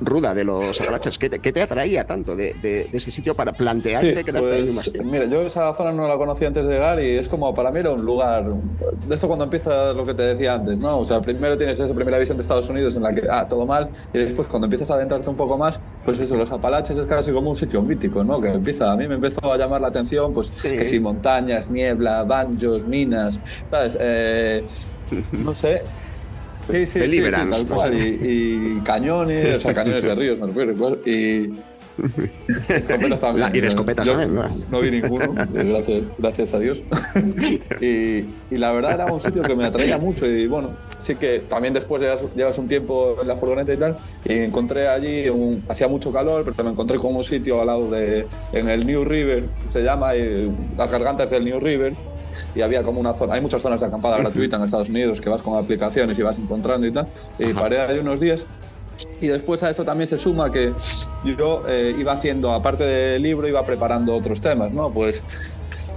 ruda 0.00 0.34
de 0.34 0.42
los 0.44 0.80
Apalaches. 0.80 1.16
¿Qué 1.18 1.30
te, 1.30 1.38
qué 1.38 1.52
te 1.52 1.62
atraía 1.62 2.04
tanto 2.04 2.34
de, 2.34 2.54
de- 2.54 2.88
de 2.90 2.98
ese 2.98 3.10
sitio 3.12 3.34
para 3.34 3.52
plantearte 3.52 4.16
Sí, 4.16 4.24
quedarte 4.24 4.52
ahí 4.52 4.62
pues, 4.64 4.74
más 4.74 4.90
tiempo? 4.90 5.10
Mira, 5.10 5.26
yo 5.26 5.42
esa 5.42 5.72
zona 5.74 5.92
no 5.92 6.08
la 6.08 6.16
conocía 6.16 6.48
antes 6.48 6.64
de 6.66 6.72
llegar 6.72 7.00
y 7.00 7.10
es 7.16 7.28
como 7.28 7.54
para 7.54 7.70
mí 7.70 7.78
era 7.80 7.90
un 7.92 8.04
lugar. 8.04 8.44
De 9.06 9.14
esto 9.14 9.28
cuando 9.28 9.44
empieza 9.44 9.92
lo 9.92 10.04
que 10.04 10.14
te 10.14 10.22
decía 10.22 10.54
antes, 10.54 10.76
¿no? 10.78 10.98
O 10.98 11.06
sea, 11.06 11.20
primero 11.20 11.56
tienes 11.56 11.78
esa 11.78 11.94
primera 11.94 12.18
visión 12.18 12.36
de 12.36 12.42
Estados 12.42 12.68
Unidos 12.68 12.96
en 12.96 13.02
la 13.04 13.14
que, 13.14 13.22
ah, 13.30 13.46
todo 13.48 13.64
mal, 13.64 13.90
y 14.12 14.18
después 14.18 14.48
cuando 14.48 14.66
empiezas 14.66 14.90
a 14.90 14.94
adentrarte 14.94 15.28
un 15.30 15.36
poco 15.36 15.56
más, 15.56 15.78
pues 16.04 16.18
eso, 16.18 16.34
los 16.36 16.50
Apalaches 16.50 16.98
es 16.98 17.06
casi 17.06 17.30
como 17.30 17.50
un 17.50 17.56
sitio 17.56 17.80
mítico, 17.82 18.24
¿no? 18.24 18.40
Que 18.40 18.48
empieza, 18.48 18.90
a 18.92 18.96
mí 18.96 19.06
me 19.06 19.14
empezó 19.14 19.52
a 19.52 19.56
llamar 19.56 19.80
la 19.80 19.88
atención, 19.88 20.32
pues 20.32 20.50
que 20.62 20.84
si 20.84 20.98
montañas, 20.98 21.70
niebla, 21.70 22.24
banjos, 22.24 22.84
minas, 22.86 23.38
¿sabes? 23.70 23.96
Eh, 24.00 24.64
no 25.32 25.54
sé. 25.54 25.82
Sí, 26.70 26.72
sí, 26.72 26.86
sí, 26.86 26.92
sí, 26.92 26.98
Deliverance, 27.00 27.64
tal 27.66 27.74
cual. 27.76 27.94
Y, 27.94 27.98
y 28.78 28.80
cañones, 28.84 29.56
o 29.56 29.60
sea, 29.60 29.74
cañones 29.74 30.04
de 30.04 30.14
ríos, 30.14 30.38
me 30.38 30.46
refiero, 30.46 30.72
igual. 30.72 30.98
Y, 31.04 31.52
escopetas 32.68 33.20
también. 33.20 33.50
La- 33.50 33.56
y 33.56 33.60
de 33.60 33.68
escopetas 33.68 34.06
Yo 34.06 34.12
también, 34.12 34.34
¿no? 34.34 34.44
No 34.70 34.80
vi 34.80 34.90
ninguno, 34.90 35.24
eh, 35.24 35.46
gracias, 35.64 36.02
gracias 36.18 36.54
a 36.54 36.58
Dios. 36.58 36.80
y, 37.80 37.84
y 38.50 38.58
la 38.58 38.72
verdad 38.72 38.92
era 38.94 39.06
un 39.12 39.20
sitio 39.20 39.42
que 39.42 39.54
me 39.54 39.64
atraía 39.66 39.98
mucho. 39.98 40.26
Y 40.26 40.46
bueno, 40.46 40.70
sí 40.98 41.16
que 41.16 41.40
también 41.40 41.74
después 41.74 42.00
llevas, 42.00 42.20
llevas 42.34 42.56
un 42.58 42.66
tiempo 42.68 43.16
en 43.20 43.28
la 43.28 43.36
furgoneta 43.36 43.74
y 43.74 43.76
tal. 43.76 43.96
Y 44.24 44.32
encontré 44.38 44.88
allí, 44.88 45.28
un- 45.28 45.62
hacía 45.68 45.86
mucho 45.88 46.10
calor, 46.12 46.44
pero 46.44 46.64
me 46.64 46.70
encontré 46.70 46.96
con 46.98 47.14
un 47.14 47.24
sitio 47.24 47.60
al 47.60 47.66
lado 47.66 47.90
de. 47.90 48.26
en 48.52 48.68
el 48.70 48.86
New 48.86 49.04
River, 49.04 49.44
se 49.72 49.82
llama, 49.82 50.14
eh, 50.14 50.48
las 50.78 50.90
gargantas 50.90 51.28
del 51.30 51.44
New 51.44 51.60
River. 51.60 51.94
Y 52.54 52.62
había 52.62 52.82
como 52.82 53.00
una 53.00 53.14
zona, 53.14 53.34
hay 53.34 53.40
muchas 53.40 53.62
zonas 53.62 53.80
de 53.80 53.86
acampada 53.86 54.18
gratuita 54.18 54.56
en 54.56 54.64
Estados 54.64 54.88
Unidos 54.88 55.20
que 55.20 55.28
vas 55.28 55.42
con 55.42 55.56
aplicaciones 55.56 56.18
y 56.18 56.22
vas 56.22 56.38
encontrando 56.38 56.86
y 56.86 56.92
tal. 56.92 57.06
Y 57.38 57.52
paré 57.52 57.80
ahí 57.80 57.98
unos 57.98 58.20
días 58.20 58.46
y 59.20 59.28
después 59.28 59.62
a 59.62 59.70
esto 59.70 59.84
también 59.84 60.08
se 60.08 60.18
suma 60.18 60.50
que 60.50 60.72
yo 61.38 61.62
eh, 61.68 61.94
iba 61.98 62.12
haciendo, 62.12 62.52
aparte 62.52 62.84
del 62.84 63.22
libro, 63.22 63.46
iba 63.48 63.64
preparando 63.64 64.14
otros 64.14 64.40
temas, 64.40 64.72
¿no? 64.72 64.90
Pues 64.90 65.22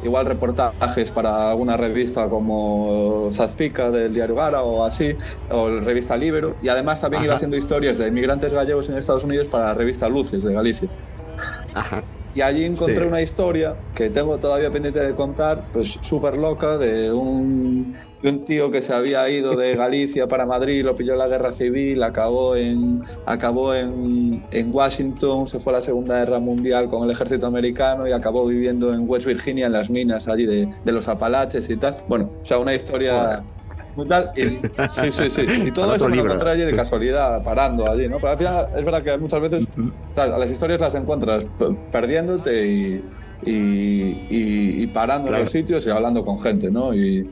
igual 0.03 0.25
reportajes 0.25 1.09
para 1.09 1.49
alguna 1.49 1.77
revista 1.77 2.29
como 2.29 3.29
Zazpica 3.31 3.89
del 3.89 4.13
diario 4.13 4.35
Gara 4.35 4.61
o 4.61 4.85
así, 4.85 5.15
o 5.49 5.69
la 5.69 5.81
revista 5.81 6.15
Libero, 6.15 6.55
y 6.61 6.67
además 6.67 6.99
también 7.01 7.23
iba 7.23 7.33
Ajá. 7.33 7.37
haciendo 7.37 7.57
historias 7.57 7.97
de 7.97 8.07
inmigrantes 8.07 8.53
gallegos 8.53 8.89
en 8.89 8.97
Estados 8.97 9.23
Unidos 9.23 9.47
para 9.47 9.65
la 9.65 9.73
revista 9.73 10.07
Luces 10.07 10.43
de 10.43 10.53
Galicia. 10.53 10.87
Ajá. 11.73 12.03
Y 12.35 12.41
allí 12.41 12.65
encontré 12.65 12.99
Sí. 12.99 13.07
una 13.07 13.21
historia 13.21 13.75
que 13.95 14.09
tengo 14.09 14.37
todavía 14.37 14.69
pendiente 14.69 14.99
de 14.99 15.13
contar, 15.13 15.63
pues 15.71 15.97
súper 16.01 16.37
loca, 16.37 16.77
de 16.77 17.09
un, 17.11 17.95
de 18.21 18.29
un 18.29 18.43
tío 18.43 18.69
que 18.71 18.81
se 18.81 18.93
había 18.93 19.29
ido 19.29 19.55
de 19.55 19.73
Galicia 19.75 20.27
para 20.27 20.45
Madrid, 20.45 20.83
lo 20.83 20.95
pilló 20.95 21.15
la 21.15 21.27
guerra 21.29 21.53
civil, 21.53 22.03
acabó 22.03 22.57
en, 22.57 23.03
acabó 23.25 23.73
en, 23.73 24.43
en 24.51 24.75
Washington, 24.75 25.47
se 25.47 25.59
fue 25.59 25.71
a 25.71 25.77
la 25.77 25.81
Segunda 25.81 26.19
Guerra 26.19 26.39
Mundial 26.39 26.89
con 26.89 27.05
el 27.05 27.11
ejército 27.11 27.47
americano 27.47 28.05
y 28.05 28.11
acabó 28.11 28.45
viviendo 28.45 28.93
en 28.93 29.09
West 29.09 29.25
Virginia, 29.25 29.67
en 29.67 29.71
las 29.71 29.89
minas 29.89 30.27
allí 30.27 30.45
de, 30.45 30.67
de 30.83 30.91
los 30.91 31.07
Apalaches 31.07 31.69
y 31.69 31.77
tal. 31.77 31.97
Bueno, 32.09 32.31
o 32.41 32.45
sea, 32.45 32.59
una 32.59 32.75
historia... 32.75 33.43
muy 33.95 34.07
tal, 34.07 34.31
y, 34.35 34.41
sí, 34.89 35.11
sí, 35.11 35.29
sí. 35.29 35.41
Y 35.67 35.71
todo 35.71 35.95
eso 35.95 36.07
me 36.09 36.15
lo 36.17 36.25
encontré 36.25 36.49
allí 36.51 36.63
de 36.63 36.73
casualidad, 36.73 37.41
parando 37.43 37.89
allí, 37.89 38.07
¿no? 38.09 38.17
Pero 38.17 38.31
al 38.31 38.37
final 38.37 38.67
es 38.77 38.83
verdad 38.85 39.01
que 39.03 39.17
muchas 39.17 39.41
veces 39.41 39.67
¿sabes? 40.13 40.33
a 40.33 40.37
las 40.37 40.51
historias 40.51 40.81
las 40.81 40.95
encuentras 40.95 41.47
perdiéndote 41.91 42.67
y, 42.67 43.03
y, 43.45 43.51
y- 44.29 44.83
y 44.83 44.87
parando 44.87 45.27
en 45.27 45.31
Claro. 45.31 45.43
los 45.43 45.51
sitios 45.51 45.85
y 45.85 45.89
hablando 45.89 46.25
con 46.25 46.37
gente, 46.39 46.69
¿no? 46.71 46.93
Y, 46.93 47.29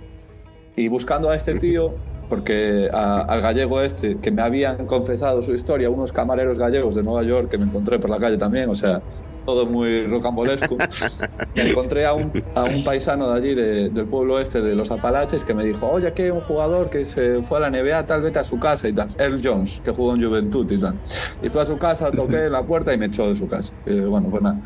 y 0.75 0.87
buscando 0.87 1.29
a 1.29 1.35
este 1.35 1.55
tío, 1.55 1.93
porque 2.29 2.89
a- 2.93 3.21
al 3.21 3.41
gallego 3.41 3.81
este, 3.81 4.17
que 4.19 4.31
me 4.31 4.41
habían 4.41 4.85
confesado 4.85 5.43
su 5.43 5.53
historia, 5.53 5.89
unos 5.89 6.11
camareros 6.13 6.57
gallegos 6.57 6.95
de 6.95 7.03
Nueva 7.03 7.23
York 7.23 7.49
que 7.49 7.57
me 7.57 7.65
encontré 7.65 7.99
por 7.99 8.09
la 8.09 8.19
calle 8.19 8.37
también, 8.37 8.69
o 8.69 8.75
sea, 8.75 9.01
todo 9.45 9.65
muy 9.65 10.05
rocambolesco. 10.07 10.77
me 11.55 11.69
encontré 11.69 12.05
a 12.05 12.13
un, 12.13 12.31
a 12.55 12.63
un 12.63 12.83
paisano 12.83 13.31
de 13.31 13.37
allí, 13.37 13.55
de- 13.55 13.89
del 13.89 14.05
pueblo 14.05 14.39
este 14.39 14.61
de 14.61 14.75
los 14.75 14.91
Apalaches, 14.91 15.43
que 15.43 15.53
me 15.53 15.63
dijo, 15.63 15.87
oye, 15.89 16.07
aquí 16.07 16.23
hay 16.23 16.29
un 16.29 16.41
jugador 16.41 16.89
que 16.89 17.05
se 17.05 17.41
fue 17.43 17.57
a 17.57 17.69
la 17.69 17.69
NBA, 17.69 18.05
tal, 18.05 18.21
vete 18.21 18.39
a 18.39 18.43
su 18.43 18.59
casa 18.59 18.87
y 18.87 18.93
tal. 18.93 19.09
Earl 19.17 19.41
Jones, 19.43 19.81
que 19.83 19.91
jugó 19.91 20.15
en 20.15 20.23
Juventud 20.23 20.69
y 20.71 20.77
tal. 20.77 20.95
Y 21.41 21.49
fui 21.49 21.61
a 21.61 21.65
su 21.65 21.77
casa, 21.77 22.11
toqué 22.11 22.49
la 22.49 22.63
puerta 22.63 22.93
y 22.93 22.97
me 22.97 23.07
echó 23.07 23.27
de 23.29 23.35
su 23.35 23.47
casa. 23.47 23.73
Y 23.85 23.99
bueno, 24.01 24.29
pues 24.29 24.41
nada, 24.43 24.59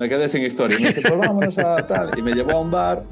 me 0.00 0.08
quedé 0.08 0.28
sin 0.28 0.42
historia. 0.42 0.78
Y 0.78 0.82
me 0.82 0.88
dice, 0.88 1.02
pues 1.08 1.18
vámonos 1.20 1.58
a 1.58 1.76
tal. 1.86 2.18
Y 2.18 2.22
me 2.22 2.32
llevó 2.32 2.52
a 2.52 2.60
un 2.60 2.70
bar 2.70 3.02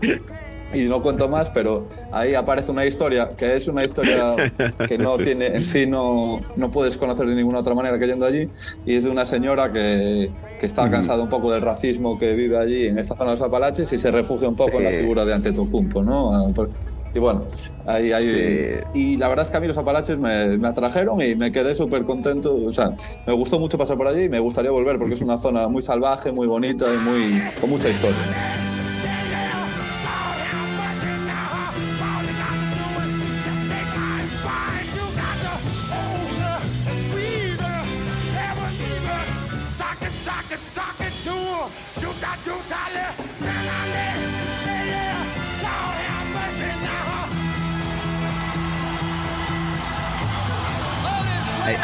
y 0.73 0.83
no 0.85 1.03
cuento 1.03 1.29
más, 1.29 1.51
pero 1.51 1.87
ahí 2.13 2.35
aparece 2.35 2.71
una 2.71 2.87
historia 2.87 3.29
que 3.37 3.57
es 3.57 3.67
una 3.69 3.85
historia 3.85 4.35
que 4.89 4.99
no 4.99 5.19
tiene 5.19 5.47
en 5.49 5.65
sí, 5.65 5.87
no, 5.87 6.41
no 6.57 6.71
puedes 6.71 6.97
conocer 6.97 7.27
de 7.27 7.35
ninguna 7.35 7.59
otra 7.59 7.75
manera 7.75 7.99
que 7.99 8.07
yendo 8.07 8.25
allí. 8.27 8.49
Y 8.87 8.95
es 8.95 9.05
de 9.05 9.11
una 9.11 9.25
señora 9.25 9.73
que, 9.73 10.31
que 10.61 10.67
está 10.67 10.91
cansada 10.91 11.23
un 11.23 11.29
poco 11.29 11.51
del 11.51 11.63
racismo 11.63 12.19
que 12.19 12.35
vive 12.35 12.57
allí 12.59 12.87
en 12.87 12.99
esta 12.99 13.15
zona 13.17 13.31
de 13.31 13.37
los 13.39 13.43
Apalaches 13.43 13.93
y 13.93 13.99
se 13.99 14.11
refugia 14.11 14.49
un 14.49 14.57
poco 14.57 14.79
en 14.79 14.85
la 14.85 14.91
Sí. 14.91 14.99
figura 14.99 15.25
de 15.25 15.35
Antetokounmpo, 15.35 16.03
¿no? 16.03 16.33
Ah, 16.35 16.67
Y 17.13 17.19
bueno, 17.19 17.45
ahí, 17.87 18.13
ahí 18.13 18.29
Sí. 18.29 18.85
y 18.95 19.17
la 19.17 19.27
verdad 19.29 19.45
es 19.45 19.51
que 19.51 19.57
a 19.57 19.61
mí 19.61 19.67
los 19.67 19.77
Apalaches 19.77 20.17
me, 20.19 20.57
me 20.57 20.69
atrajeron 20.69 21.21
y 21.21 21.35
me 21.35 21.51
quedé 21.51 21.75
súper 21.75 22.05
contento. 22.05 22.55
O 22.65 22.71
sea, 22.71 22.93
me 23.27 23.33
gustó 23.33 23.59
mucho 23.59 23.77
pasar 23.77 23.97
por 23.97 24.07
allí 24.07 24.23
y 24.25 24.29
me 24.29 24.39
gustaría 24.39 24.71
volver 24.71 24.99
porque 25.01 25.15
es 25.15 25.21
una 25.23 25.37
zona 25.37 25.67
muy 25.67 25.83
salvaje, 25.83 26.31
muy 26.31 26.47
bonita 26.47 26.85
y 26.95 26.99
muy, 26.99 27.43
con 27.61 27.71
mucha 27.71 27.89
historia. 27.89 28.70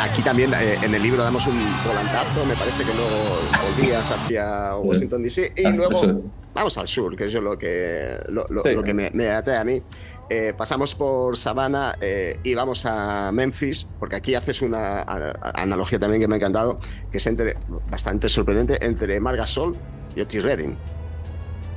Aquí 0.01 0.23
también 0.23 0.53
eh, 0.55 0.79
en 0.83 0.95
el 0.95 1.03
libro 1.03 1.23
damos 1.23 1.47
un 1.47 1.57
volantazo, 1.87 2.45
me 2.47 2.55
parece 2.55 2.79
que 2.85 2.95
luego 2.95 3.39
volvías 3.77 4.11
hacia 4.11 4.77
Washington 4.77 5.23
DC 5.23 5.53
y 5.57 5.65
Ah, 5.67 5.71
luego 5.71 6.23
vamos 6.55 6.79
al 6.79 6.89
sur, 6.89 7.17
que 7.17 7.27
es 7.27 7.35
lo 7.35 7.59
que, 7.59 8.19
lo, 8.29 8.47
lo- 8.49 8.63
Sí. 8.63 8.71
lo 8.73 8.83
que 8.83 8.95
me, 8.95 9.11
me 9.13 9.29
atrae 9.31 9.59
a 9.59 9.65
mí. 9.65 9.83
Eh, 10.29 10.53
pasamos 10.57 10.95
por 10.95 11.37
Savannah 11.37 11.95
eh, 12.01 12.39
y 12.43 12.55
vamos 12.55 12.85
a 12.85 13.31
Memphis, 13.33 13.87
porque 14.01 14.17
aquí 14.17 14.35
haces 14.35 14.61
una 14.63 15.01
a- 15.03 15.03
a- 15.41 15.63
analogía 15.63 15.99
también 16.01 16.21
que 16.21 16.27
me 16.29 16.35
ha 16.35 16.39
encantado, 16.39 16.79
que 17.13 17.19
es 17.19 17.27
entre, 17.27 17.57
bastante 17.91 18.29
sorprendente 18.29 18.85
entre 18.85 19.21
Marc 19.21 19.39
Gasol 19.39 19.77
y 20.17 20.21
Otis 20.21 20.43
Redding. 20.43 20.77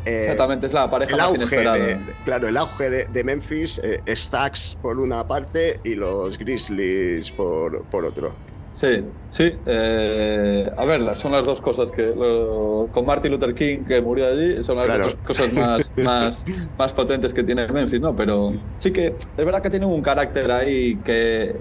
Eh, 0.06 0.20
Exactamente, 0.22 0.68
es 0.68 0.74
la 0.74 0.89
pareja 0.89 1.12
el 1.12 1.18
más 1.18 1.28
auge 1.28 1.38
inesperada. 1.38 1.76
de- 1.78 1.97
claro, 2.26 2.47
el 2.47 2.58
auge 2.58 2.89
de, 2.89 3.06
de 3.06 3.24
Memphis, 3.24 3.80
eh, 3.84 4.02
Stacks 4.16 4.78
por 4.82 5.00
una 5.00 5.28
parte 5.28 5.80
y 5.84 5.95
los 5.95 6.38
Grizzlies 6.38 7.32
por, 7.32 7.84
por 7.86 8.06
otro. 8.06 8.34
Sí, 8.72 9.04
sí. 9.30 9.52
eh, 9.66 10.72
a 10.78 10.86
ver, 10.86 11.16
son 11.16 11.32
las 11.34 11.45
dos 11.45 11.60
cosas 11.60 11.91
que. 11.91 12.04
lo- 12.16 12.88
con 12.93 13.06
Martin 13.06 13.32
Luther 13.32 13.54
King, 13.54 13.80
que 13.86 14.02
murió 14.02 14.28
allí, 14.28 14.64
son 14.64 14.78
las 14.78 14.86
Claro. 14.86 15.04
dos 15.06 15.16
cosas 15.16 15.52
más, 15.54 15.91
más, 15.97 16.45
más 16.78 16.93
potentes 16.93 17.34
que 17.34 17.43
tiene 17.43 17.68
Memphis, 17.68 18.00
¿no? 18.00 18.16
Pero 18.16 18.54
sí 18.78 18.91
que 18.91 19.08
es 19.38 19.45
verdad 19.45 19.62
que 19.62 19.70
tiene 19.70 19.86
un 19.86 20.02
carácter 20.02 20.50
ahí 20.52 20.95
que 21.04 21.54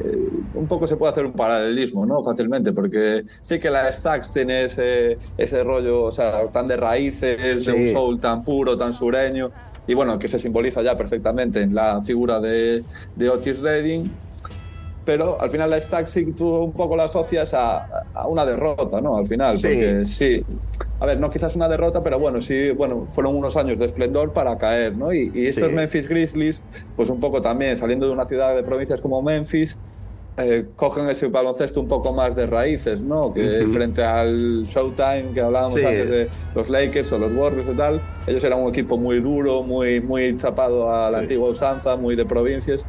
un 0.59 0.67
poco 0.67 0.87
se 0.87 0.97
puede 0.97 1.13
hacer 1.13 1.25
un 1.27 1.33
paralelismo, 1.33 2.05
¿no? 2.07 2.23
Fácilmente, 2.23 2.73
porque 2.73 3.25
sí 3.41 3.59
que 3.59 3.71
la 3.71 3.91
Stax 3.91 4.33
tiene 4.33 4.65
ese, 4.65 5.19
ese 5.37 5.63
rollo, 5.65 6.03
o 6.05 6.13
sea, 6.13 6.47
tan 6.47 6.67
de 6.69 6.77
raíces, 6.77 7.65
de 7.67 7.73
un 7.73 7.79
Sí. 7.79 7.93
soul 7.93 8.21
tan 8.21 8.45
puro, 8.45 8.77
tan 8.77 8.93
sureño. 8.93 9.51
Y 9.87 9.95
bueno, 9.95 10.19
que 10.19 10.29
se 10.29 10.39
simboliza 10.39 10.83
ya 10.83 10.97
perfectamente 10.97 11.63
en 11.63 11.75
la 11.75 12.01
figura 12.03 12.41
de, 12.41 12.85
de 13.17 13.29
Otis 13.31 13.61
Redding 13.61 14.11
pero 15.05 15.41
al 15.41 15.49
final 15.49 15.71
la 15.71 15.81
Stack 15.81 16.07
sí 16.07 16.35
tú 16.35 16.47
un 16.65 16.73
poco 16.75 16.95
la 16.95 17.05
asocias 17.05 17.55
a, 17.55 18.05
a 18.13 18.27
una 18.27 18.45
derrota, 18.45 19.01
¿no? 19.01 19.17
Al 19.17 19.25
final, 19.25 19.57
Sí. 19.57 19.67
porque 19.69 20.03
sí, 20.05 20.45
a 21.01 21.07
ver, 21.07 21.19
no 21.19 21.31
quizás 21.31 21.57
una 21.57 21.67
derrota, 21.67 22.03
pero 22.03 22.19
bueno, 22.19 22.43
sí, 22.43 22.73
bueno, 22.73 23.07
fueron 23.09 23.35
unos 23.35 23.57
años 23.57 23.79
de 23.79 23.87
esplendor 23.87 24.35
para 24.35 24.59
caer, 24.59 24.99
¿no? 24.99 25.11
Y, 25.15 25.31
y 25.35 25.47
estos 25.47 25.71
Sí. 25.71 25.75
Memphis 25.75 26.09
Grizzlies, 26.11 26.63
pues 26.95 27.09
un 27.09 27.21
poco 27.21 27.41
también 27.41 27.79
saliendo 27.79 28.05
de 28.07 28.13
una 28.13 28.27
ciudad 28.27 28.55
de 28.55 28.63
provincias 28.63 29.01
como 29.01 29.23
Memphis, 29.23 29.79
eh, 30.39 30.67
cogen 30.77 31.09
ese 31.09 31.27
baloncesto 31.29 31.81
un 31.81 31.89
poco 31.89 32.13
más 32.13 32.35
de 32.37 32.47
raíces, 32.47 33.01
¿no? 33.01 33.33
Que 33.35 33.67
frente 33.73 34.03
al 34.05 34.65
Showtime 34.65 35.33
que 35.35 35.41
hablábamos 35.41 35.79
Sí. 35.81 35.85
antes 35.85 36.09
de 36.09 36.29
los 36.55 36.69
Lakers 36.71 37.13
o 37.13 37.19
los 37.19 37.33
Warriors 37.35 37.69
y 37.69 37.77
tal, 37.77 38.01
ellos 38.27 38.43
eran 38.45 38.61
un 38.63 38.69
equipo 38.69 38.97
muy 38.97 39.21
duro, 39.21 39.63
muy, 39.63 40.01
muy 40.01 40.37
chapado 40.37 40.93
a 40.93 41.11
la 41.11 41.19
Sí. 41.19 41.23
antigua 41.25 41.49
usanza, 41.51 41.97
muy 41.97 42.15
de 42.17 42.25
provincias. 42.25 42.87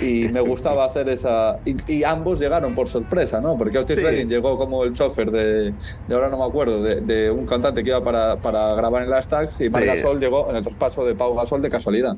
Y 0.00 0.28
me 0.28 0.40
gustaba 0.40 0.86
hacer 0.86 1.08
esa. 1.10 1.58
Y, 1.66 1.76
y 1.92 2.04
ambos 2.04 2.38
llegaron 2.40 2.74
por 2.74 2.88
sorpresa, 2.88 3.40
¿no? 3.40 3.58
Porque 3.58 3.76
Otis 3.78 3.96
Sí. 3.96 4.02
Redding 4.02 4.28
llegó 4.28 4.56
como 4.56 4.84
el 4.84 4.94
chofer 4.94 5.30
de, 5.30 5.74
de 6.08 6.14
ahora 6.14 6.28
no 6.30 6.38
me 6.38 6.44
acuerdo, 6.44 6.82
de, 6.82 7.00
de 7.02 7.30
un 7.30 7.44
cantante 7.44 7.82
que 7.82 7.90
iba 7.90 8.02
para, 8.02 8.36
para 8.36 8.74
grabar 8.74 9.02
en 9.02 9.10
las 9.10 9.28
tags 9.28 9.60
y 9.60 9.68
Marc. 9.68 9.84
Gasol 9.84 10.18
llegó 10.20 10.48
en 10.48 10.56
el 10.56 10.62
traspaso 10.62 11.04
de 11.04 11.14
Pau 11.14 11.34
Gasol 11.34 11.60
de 11.60 11.68
casualidad. 11.68 12.16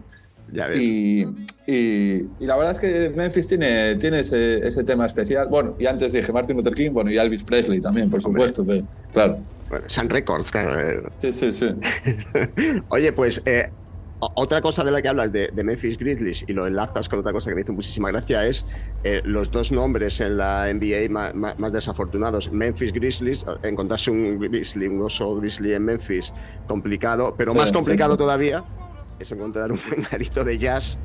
Ya 0.53 0.67
ves. 0.69 0.79
Y, 0.85 1.23
y, 1.67 2.27
y 2.39 2.47
la 2.47 2.57
verdad 2.57 2.73
es 2.73 2.79
que 2.79 3.11
Memphis 3.17 3.47
tiene, 3.47 3.95
tiene 3.97 4.21
ese, 4.21 4.67
ese 4.67 4.85
tema 4.85 5.07
especial. 5.07 5.49
Bueno, 5.49 5.75
y 5.79 5.87
antes 5.87 6.13
dije 6.13 6.31
Martin 6.33 6.57
Luther 6.57 6.75
King, 6.75 6.91
bueno, 6.93 7.11
y 7.11 7.17
Elvis 7.19 7.43
Presley 7.45 7.81
también, 7.81 8.11
por 8.11 8.21
Hombre. 8.25 8.43
supuesto. 8.49 8.65
pero- 8.65 8.87
claro. 9.13 9.39
Bueno, 9.71 9.85
Sun 9.89 10.11
Records, 10.11 10.51
claro. 10.51 11.11
Sí, 11.23 11.33
sí, 11.33 11.51
sí. 11.53 11.69
Oye, 12.91 13.13
pues 13.15 13.41
eh, 13.47 13.71
otra 14.21 14.61
cosa 14.61 14.85
de 14.85 14.91
la 14.91 15.01
que 15.01 15.09
hablas 15.09 15.33
de, 15.33 15.49
de 15.49 15.65
Memphis 15.65 15.97
Grizzlies 15.97 16.45
y 16.47 16.53
lo 16.53 16.67
enlazas 16.67 17.09
con 17.09 17.21
otra 17.21 17.33
cosa 17.33 17.51
que 17.51 17.55
me 17.55 17.63
hizo 17.63 17.73
muchísima 17.73 18.11
gracia 18.11 18.47
es 18.47 18.67
eh, 19.03 19.23
los 19.25 19.51
dos 19.51 19.73
nombres 19.73 20.21
en 20.21 20.37
la 20.37 20.71
NBA 20.73 21.09
más, 21.11 21.73
desafortunados. 21.73 22.53
Memphis 22.53 22.93
Grizzlies, 22.93 23.45
eh, 23.45 23.69
encontrarse 23.69 24.11
un 24.11 24.39
Grizzly, 24.39 24.87
un 24.89 25.01
oso 25.03 25.37
Grizzly 25.37 25.73
en 25.73 25.85
Memphis, 25.87 26.35
complicado, 26.69 27.35
pero 27.37 27.53
Sí, 27.53 27.57
más 27.59 27.69
sí, 27.69 27.75
complicado 27.75 28.13
sí. 28.13 28.19
todavía 28.19 28.63
es 29.19 29.31
encontrar 29.33 29.73
un 29.73 29.81
buen 29.89 30.07
garito 30.11 30.45
de 30.45 30.59
jazz 30.59 30.99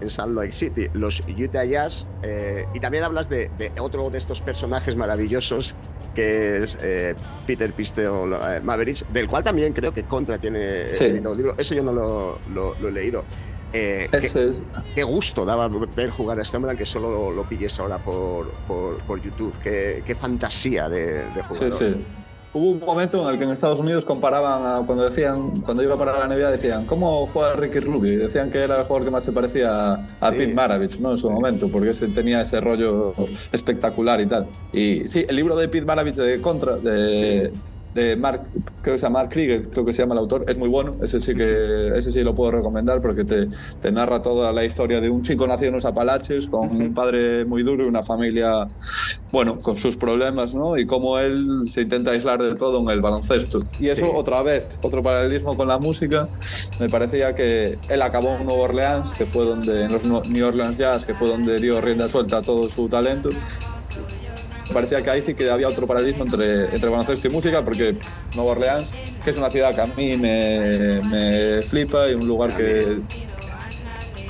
en 0.00 0.08
Salt 0.10 0.34
Lake 0.34 0.52
City, 0.52 0.86
los 0.94 1.22
Utah 1.28 1.64
Jazz. 1.64 2.06
eh, 2.22 2.64
y 2.74 2.80
también 2.80 3.04
hablas 3.04 3.28
de, 3.28 3.50
de 3.58 3.72
otro 3.80 4.08
de 4.10 4.18
estos 4.18 4.40
personajes 4.40 4.96
maravillosos 4.96 5.74
que 6.14 6.62
es 6.64 6.76
eh, 6.82 7.14
Peter 7.46 7.72
Pisteo 7.72 8.26
eh, 8.26 8.60
Mavericks, 8.60 9.04
del 9.12 9.28
cual 9.28 9.44
también 9.44 9.72
creo 9.72 9.92
que 9.94 10.02
Contra 10.04 10.38
tiene 10.38 10.92
Sí. 10.94 11.04
editado 11.04 11.30
un 11.32 11.36
libro. 11.36 11.54
Ese 11.56 11.76
yo 11.76 11.82
no 11.84 11.92
lo, 11.92 12.38
lo- 12.52 12.74
lo 12.80 12.88
he 12.88 12.92
leído. 12.92 13.24
Eh, 13.72 14.08
qué, 14.10 14.16
es. 14.48 14.64
qué 14.96 15.04
gusto 15.04 15.44
daba 15.44 15.68
ver 15.68 16.10
jugar 16.10 16.40
a 16.40 16.42
este 16.42 16.56
hombre, 16.56 16.72
aunque 16.72 16.84
solo 16.84 17.12
lo, 17.12 17.30
lo 17.30 17.44
pilles 17.44 17.78
ahora 17.78 17.98
por, 17.98 18.50
por, 18.66 18.96
por 19.04 19.22
YouTube. 19.22 19.54
Qué, 19.62 20.02
qué 20.04 20.16
fantasía 20.16 20.88
de, 20.88 21.12
de 21.14 21.22
Sí, 21.34 21.40
jugador. 21.48 21.72
sí. 21.78 22.04
Hubo 22.52 22.70
un 22.70 22.80
momento 22.80 23.22
en 23.22 23.32
el 23.32 23.38
que 23.38 23.44
en 23.44 23.50
Estados 23.52 23.78
Unidos 23.78 24.04
comparaban 24.04 24.62
a 24.66 24.84
cuando 24.84 25.04
decían, 25.04 25.60
cuando 25.60 25.84
iba 25.84 25.96
para 25.96 26.18
la 26.18 26.26
NBA, 26.26 26.50
decían, 26.50 26.84
¿cómo 26.84 27.28
juega 27.28 27.54
Ricky 27.54 27.78
Rubio? 27.78 28.12
Y 28.12 28.16
decían 28.16 28.50
que 28.50 28.58
era 28.58 28.80
el 28.80 28.84
jugador 28.84 29.04
que 29.04 29.12
más 29.12 29.22
se 29.22 29.30
parecía 29.30 29.92
a 29.92 30.30
Sí. 30.30 30.36
Pete 30.36 30.54
Maravich, 30.54 30.98
¿no? 30.98 31.12
En 31.12 31.16
su 31.16 31.30
momento, 31.30 31.68
porque 31.68 31.90
ese, 31.90 32.08
tenía 32.08 32.40
ese 32.40 32.60
rollo 32.60 33.14
espectacular 33.52 34.20
y 34.20 34.26
tal. 34.26 34.46
Y 34.72 35.06
sí, 35.06 35.24
el 35.28 35.36
libro 35.36 35.54
de 35.56 35.68
Pete 35.68 35.86
Maravich 35.86 36.16
de 36.16 36.40
Contra, 36.40 36.76
de, 36.76 37.52
de 37.94 38.16
Mark, 38.16 38.42
creo 38.82 38.94
que 38.94 38.98
se 38.98 39.06
llama 39.06 39.20
Mark 39.20 39.30
Krieger, 39.30 39.68
creo 39.68 39.84
que 39.84 39.92
se 39.92 40.02
llama 40.02 40.14
el 40.14 40.18
autor, 40.20 40.44
es 40.48 40.58
muy 40.58 40.68
bueno. 40.68 40.96
Ese 41.02 41.20
sí 41.20 41.34
que, 41.34 41.92
ese 41.96 42.12
sí 42.12 42.22
lo 42.22 42.34
puedo 42.34 42.52
recomendar 42.52 43.00
porque 43.00 43.24
te, 43.24 43.48
te 43.80 43.92
narra 43.92 44.22
toda 44.22 44.52
la 44.52 44.64
historia 44.64 45.00
de 45.00 45.10
un 45.10 45.22
chico 45.22 45.46
nacido 45.46 45.68
en 45.68 45.74
los 45.76 45.84
Apalaches 45.84 46.46
con 46.46 46.74
un 46.80 46.94
padre 46.94 47.44
muy 47.44 47.62
duro 47.62 47.84
y 47.84 47.88
una 47.88 48.02
familia 48.02 48.68
bueno, 49.32 49.58
con 49.60 49.76
sus 49.76 49.96
problemas, 49.96 50.54
¿no? 50.54 50.76
Y 50.78 50.86
cómo 50.86 51.18
él 51.18 51.62
se 51.68 51.82
intenta 51.82 52.12
aislar 52.12 52.42
de 52.42 52.54
todo 52.54 52.80
en 52.80 52.88
el 52.90 53.00
baloncesto. 53.00 53.58
Y 53.78 53.88
eso, 53.88 54.06
Sí. 54.06 54.12
otra 54.14 54.42
vez, 54.42 54.66
otro 54.82 55.02
paralelismo 55.02 55.56
con 55.56 55.68
la 55.68 55.78
música, 55.78 56.28
me 56.78 56.88
parecía 56.88 57.34
que 57.34 57.78
él 57.88 58.02
acabó 58.02 58.36
en 58.36 58.46
Nueva 58.46 58.62
Orleans, 58.62 59.10
que 59.12 59.26
fue 59.26 59.44
donde, 59.44 59.84
en 59.84 59.92
los 59.92 60.04
New 60.04 60.46
Orleans 60.46 60.78
Jazz, 60.78 61.04
que 61.04 61.14
fue 61.14 61.28
donde 61.28 61.58
dio 61.58 61.80
rienda 61.80 62.08
suelta 62.08 62.38
a 62.38 62.42
todo 62.42 62.68
su 62.68 62.88
talento. 62.88 63.28
Parecía 64.72 65.02
que 65.02 65.10
ahí 65.10 65.22
sí 65.22 65.34
que 65.34 65.50
había 65.50 65.68
otro 65.68 65.86
paralelismo 65.86 66.24
entre, 66.24 66.64
entre 66.64 66.88
baloncesto 66.88 67.28
y 67.28 67.30
música, 67.30 67.64
porque 67.64 67.96
Nueva 68.34 68.52
Orleans, 68.52 68.90
que 69.24 69.30
es 69.30 69.38
una 69.38 69.50
ciudad 69.50 69.74
que 69.74 69.80
a 69.80 69.86
mí 69.86 70.16
me, 70.16 71.00
me 71.10 71.62
flipa 71.62 72.08
y 72.08 72.14
un 72.14 72.26
lugar 72.26 72.56
que 72.56 72.98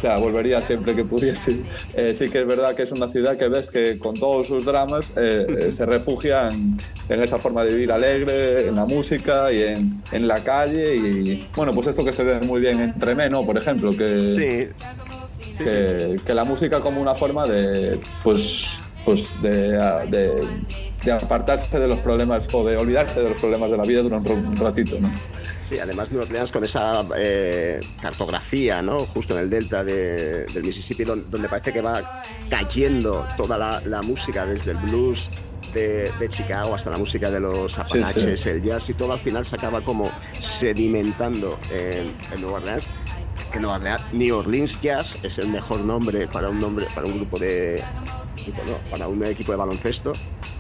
o 0.00 0.02
sea, 0.02 0.16
volvería 0.16 0.62
siempre 0.62 0.94
que 0.96 1.04
pudiese. 1.04 1.56
Eh, 1.92 2.14
sí 2.18 2.30
que 2.30 2.40
es 2.40 2.46
verdad 2.46 2.74
que 2.74 2.84
es 2.84 2.92
una 2.92 3.06
ciudad 3.06 3.36
que 3.36 3.48
ves 3.48 3.68
que 3.68 3.98
con 3.98 4.14
todos 4.14 4.46
sus 4.46 4.64
dramas 4.64 5.12
eh, 5.14 5.46
eh, 5.60 5.72
se 5.72 5.84
refugia 5.84 6.48
en, 6.48 6.78
en 7.10 7.22
esa 7.22 7.36
forma 7.36 7.64
de 7.64 7.74
vivir 7.74 7.92
alegre, 7.92 8.68
en 8.68 8.76
la 8.76 8.86
música 8.86 9.52
y 9.52 9.62
en, 9.62 10.02
en 10.10 10.26
la 10.26 10.42
calle. 10.42 10.96
Y 10.96 11.46
bueno, 11.54 11.74
pues 11.74 11.88
esto 11.88 12.02
que 12.02 12.14
se 12.14 12.24
ve 12.24 12.40
muy 12.46 12.62
bien 12.62 12.80
entre 12.80 13.14
Tremé, 13.14 13.28
Por 13.44 13.58
ejemplo, 13.58 13.94
que, 13.94 14.72
Sí. 14.74 14.84
Sí, 15.58 15.64
que, 15.64 16.18
que 16.24 16.32
la 16.32 16.44
música 16.44 16.80
como 16.80 17.02
una 17.02 17.14
forma 17.14 17.46
de, 17.46 17.98
pues, 18.22 18.80
pues 19.04 19.40
de, 19.42 19.50
de, 20.08 20.44
de 21.04 21.12
apartarse 21.12 21.78
de 21.78 21.88
los 21.88 22.00
problemas 22.00 22.48
o 22.52 22.64
de 22.64 22.76
olvidarse 22.76 23.20
de 23.20 23.30
los 23.30 23.38
problemas 23.38 23.70
de 23.70 23.76
la 23.76 23.82
vida 23.84 24.02
durante 24.02 24.32
un 24.32 24.56
ratito, 24.56 24.98
¿no? 25.00 25.10
Sí, 25.68 25.78
además 25.78 26.10
Nueva 26.10 26.26
Orleans 26.26 26.50
con 26.50 26.64
esa 26.64 27.04
eh, 27.16 27.78
cartografía, 28.02 28.82
¿no? 28.82 29.06
Justo 29.06 29.34
en 29.34 29.44
el 29.44 29.50
delta 29.50 29.84
de- 29.84 30.44
del 30.46 30.64
Mississippi, 30.64 31.04
don- 31.04 31.30
donde, 31.30 31.48
parece 31.48 31.72
que 31.72 31.80
va 31.80 32.22
cayendo 32.50 33.24
toda 33.36 33.56
la, 33.56 33.80
la 33.86 34.02
música, 34.02 34.44
desde 34.46 34.72
el 34.72 34.78
blues 34.78 35.28
de, 35.72 36.10
de 36.18 36.28
Chicago 36.28 36.74
hasta 36.74 36.90
la 36.90 36.98
música 36.98 37.30
de 37.30 37.38
los 37.38 37.78
Apalaches, 37.78 38.44
el 38.46 38.62
jazz 38.62 38.90
y 38.90 38.94
todo 38.94 39.12
al 39.12 39.20
final 39.20 39.44
se 39.46 39.54
acaba 39.54 39.80
como 39.84 40.10
sedimentando 40.40 41.56
en, 41.72 42.12
en 42.34 42.40
Nueva 42.40 42.58
Orleans. 42.58 42.82
Que 43.52 43.58
Nueva 43.60 43.76
Orleans, 43.76 44.00
New 44.12 44.36
Orleans 44.36 44.80
Jazz 44.80 45.18
es 45.22 45.38
el 45.38 45.48
mejor 45.48 45.80
nombre 45.80 46.26
para 46.28 46.48
un 46.50 46.58
nombre 46.58 46.86
para 46.94 47.06
un 47.06 47.16
grupo 47.16 47.38
de 47.38 47.82
no, 48.46 48.90
para 48.90 49.08
un 49.08 49.24
equipo 49.24 49.52
de 49.52 49.58
baloncesto 49.58 50.12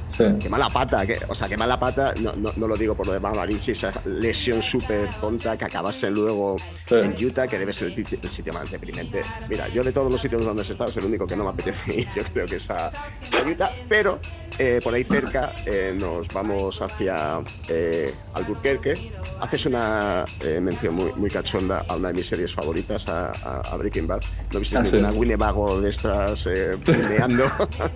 Sí. 0.08 0.24
Qué 0.40 0.48
mala 0.48 0.68
pata, 0.68 1.06
que, 1.06 1.20
o 1.28 1.34
sea, 1.36 1.46
qué 1.48 1.56
mala 1.56 1.78
pata, 1.78 2.12
no, 2.20 2.32
no, 2.34 2.52
no 2.56 2.66
lo 2.66 2.76
digo 2.76 2.96
por 2.96 3.06
lo 3.06 3.12
de 3.12 3.20
Mamarichi, 3.20 3.70
esa 3.70 3.92
lesión 4.04 4.60
súper 4.60 5.08
tonta 5.20 5.56
que 5.56 5.64
acabase 5.66 6.10
luego 6.10 6.56
Sí. 6.84 6.96
en 6.96 7.24
Utah, 7.24 7.46
que 7.46 7.56
debe 7.60 7.72
ser 7.72 7.92
el, 7.92 8.04
el 8.20 8.28
sitio 8.28 8.52
más 8.52 8.68
deprimente. 8.72 9.22
Mira, 9.48 9.68
yo 9.68 9.84
de 9.84 9.92
todos 9.92 10.10
los 10.10 10.20
sitios 10.20 10.44
donde 10.44 10.62
he 10.62 10.66
estado 10.66 10.90
es 10.90 10.96
el 10.96 11.04
único 11.04 11.28
que 11.28 11.36
no 11.36 11.44
me 11.44 11.50
apetece 11.50 11.94
ir, 12.00 12.08
yo 12.16 12.24
creo 12.24 12.44
que 12.46 12.56
es 12.56 12.68
a, 12.70 12.88
a 12.88 13.48
Utah, 13.48 13.70
pero 13.88 14.18
eh, 14.60 14.78
por 14.84 14.92
ahí 14.94 15.04
cerca 15.04 15.52
eh, 15.64 15.96
nos 15.98 16.28
vamos 16.28 16.80
hacia 16.82 17.40
eh, 17.68 18.12
Albuquerque. 18.34 19.10
Haces 19.40 19.64
una 19.64 20.24
eh, 20.44 20.60
mención 20.60 20.94
muy, 20.94 21.10
muy 21.16 21.30
cachonda 21.30 21.82
a 21.88 21.96
una 21.96 22.08
de 22.08 22.14
mis 22.14 22.26
series 22.28 22.52
favoritas, 22.52 23.08
a, 23.08 23.32
Breaking 23.78 24.06
Bad. 24.06 24.20
¿No 24.52 24.60
viste 24.60 24.76
Ah, 24.76 24.84
sí. 24.84 24.96
ninguna 24.96 25.12
Winnebago 25.18 25.80
de 25.80 25.88
estas 25.88 26.46
plumeando? 26.84 27.44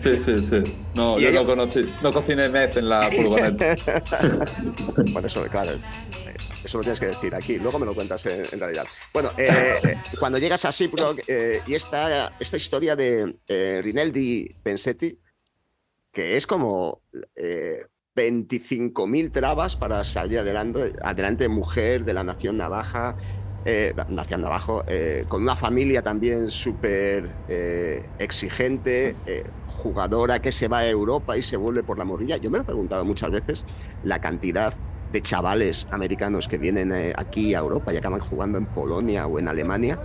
Sí, 0.02 0.16
sí, 0.16 0.42
sí. 0.42 0.62
No, 0.94 1.18
yo 1.18 1.28
ella- 1.28 1.40
no, 1.42 1.46
conocí, 1.46 1.82
no 2.02 2.10
cociné 2.12 2.48
meth 2.48 2.78
en 2.78 2.88
la 2.88 3.10
furgoneta. 3.12 3.76
Por 5.12 5.26
eso, 5.26 5.42
claro, 5.50 5.72
es- 5.72 5.82
eso 6.64 6.78
lo 6.78 6.82
tienes 6.82 6.98
que 6.98 7.06
decir 7.06 7.34
aquí. 7.34 7.58
Luego 7.58 7.78
me 7.78 7.84
lo 7.84 7.94
cuentas 7.94 8.24
en, 8.24 8.42
en 8.50 8.58
realidad. 8.58 8.86
Bueno, 9.12 9.30
eh, 9.36 9.98
cuando 10.18 10.38
llegas 10.38 10.64
a 10.64 10.72
Siproc 10.72 11.20
eh, 11.28 11.60
y 11.66 11.74
esta, 11.74 12.32
esta 12.40 12.56
historia 12.56 12.96
de 12.96 13.36
eh, 13.48 13.80
Rinaldi 13.84 14.46
Pensetti, 14.62 15.18
que 16.14 16.36
es 16.36 16.46
como 16.46 17.02
eh, 17.36 17.84
25.000 18.16 19.32
trabas 19.32 19.76
para 19.76 20.04
salir 20.04 20.38
adelante, 20.38 20.94
adelante 21.02 21.48
mujer 21.48 22.04
de 22.04 22.14
la 22.14 22.24
nación 22.24 22.56
navaja, 22.56 23.16
eh, 23.66 23.92
nación 24.08 24.42
navajo, 24.42 24.84
eh, 24.86 25.24
con 25.28 25.42
una 25.42 25.56
familia 25.56 26.02
también 26.02 26.48
súper 26.48 27.30
eh, 27.48 28.06
exigente, 28.18 29.14
jugadora 29.82 30.40
que 30.40 30.52
se 30.52 30.68
va 30.68 30.78
a 30.78 30.88
Europa 30.88 31.36
y 31.36 31.42
se 31.42 31.56
vuelve 31.56 31.82
por 31.82 31.98
la 31.98 32.04
morrilla. 32.04 32.36
Yo 32.36 32.50
me 32.50 32.58
lo 32.58 32.62
he 32.62 32.66
preguntado 32.66 33.04
muchas 33.04 33.30
veces 33.30 33.64
la 34.04 34.20
cantidad 34.20 34.72
de 35.14 35.22
chavales 35.22 35.86
americanos 35.92 36.48
que 36.48 36.58
vienen 36.58 36.92
eh, 36.92 37.12
aquí 37.16 37.54
a 37.54 37.60
Europa 37.60 37.94
y 37.94 37.96
acaban 37.96 38.18
jugando 38.18 38.58
en 38.58 38.66
Polonia 38.66 39.28
o 39.28 39.38
en 39.38 39.46
Alemania, 39.46 39.96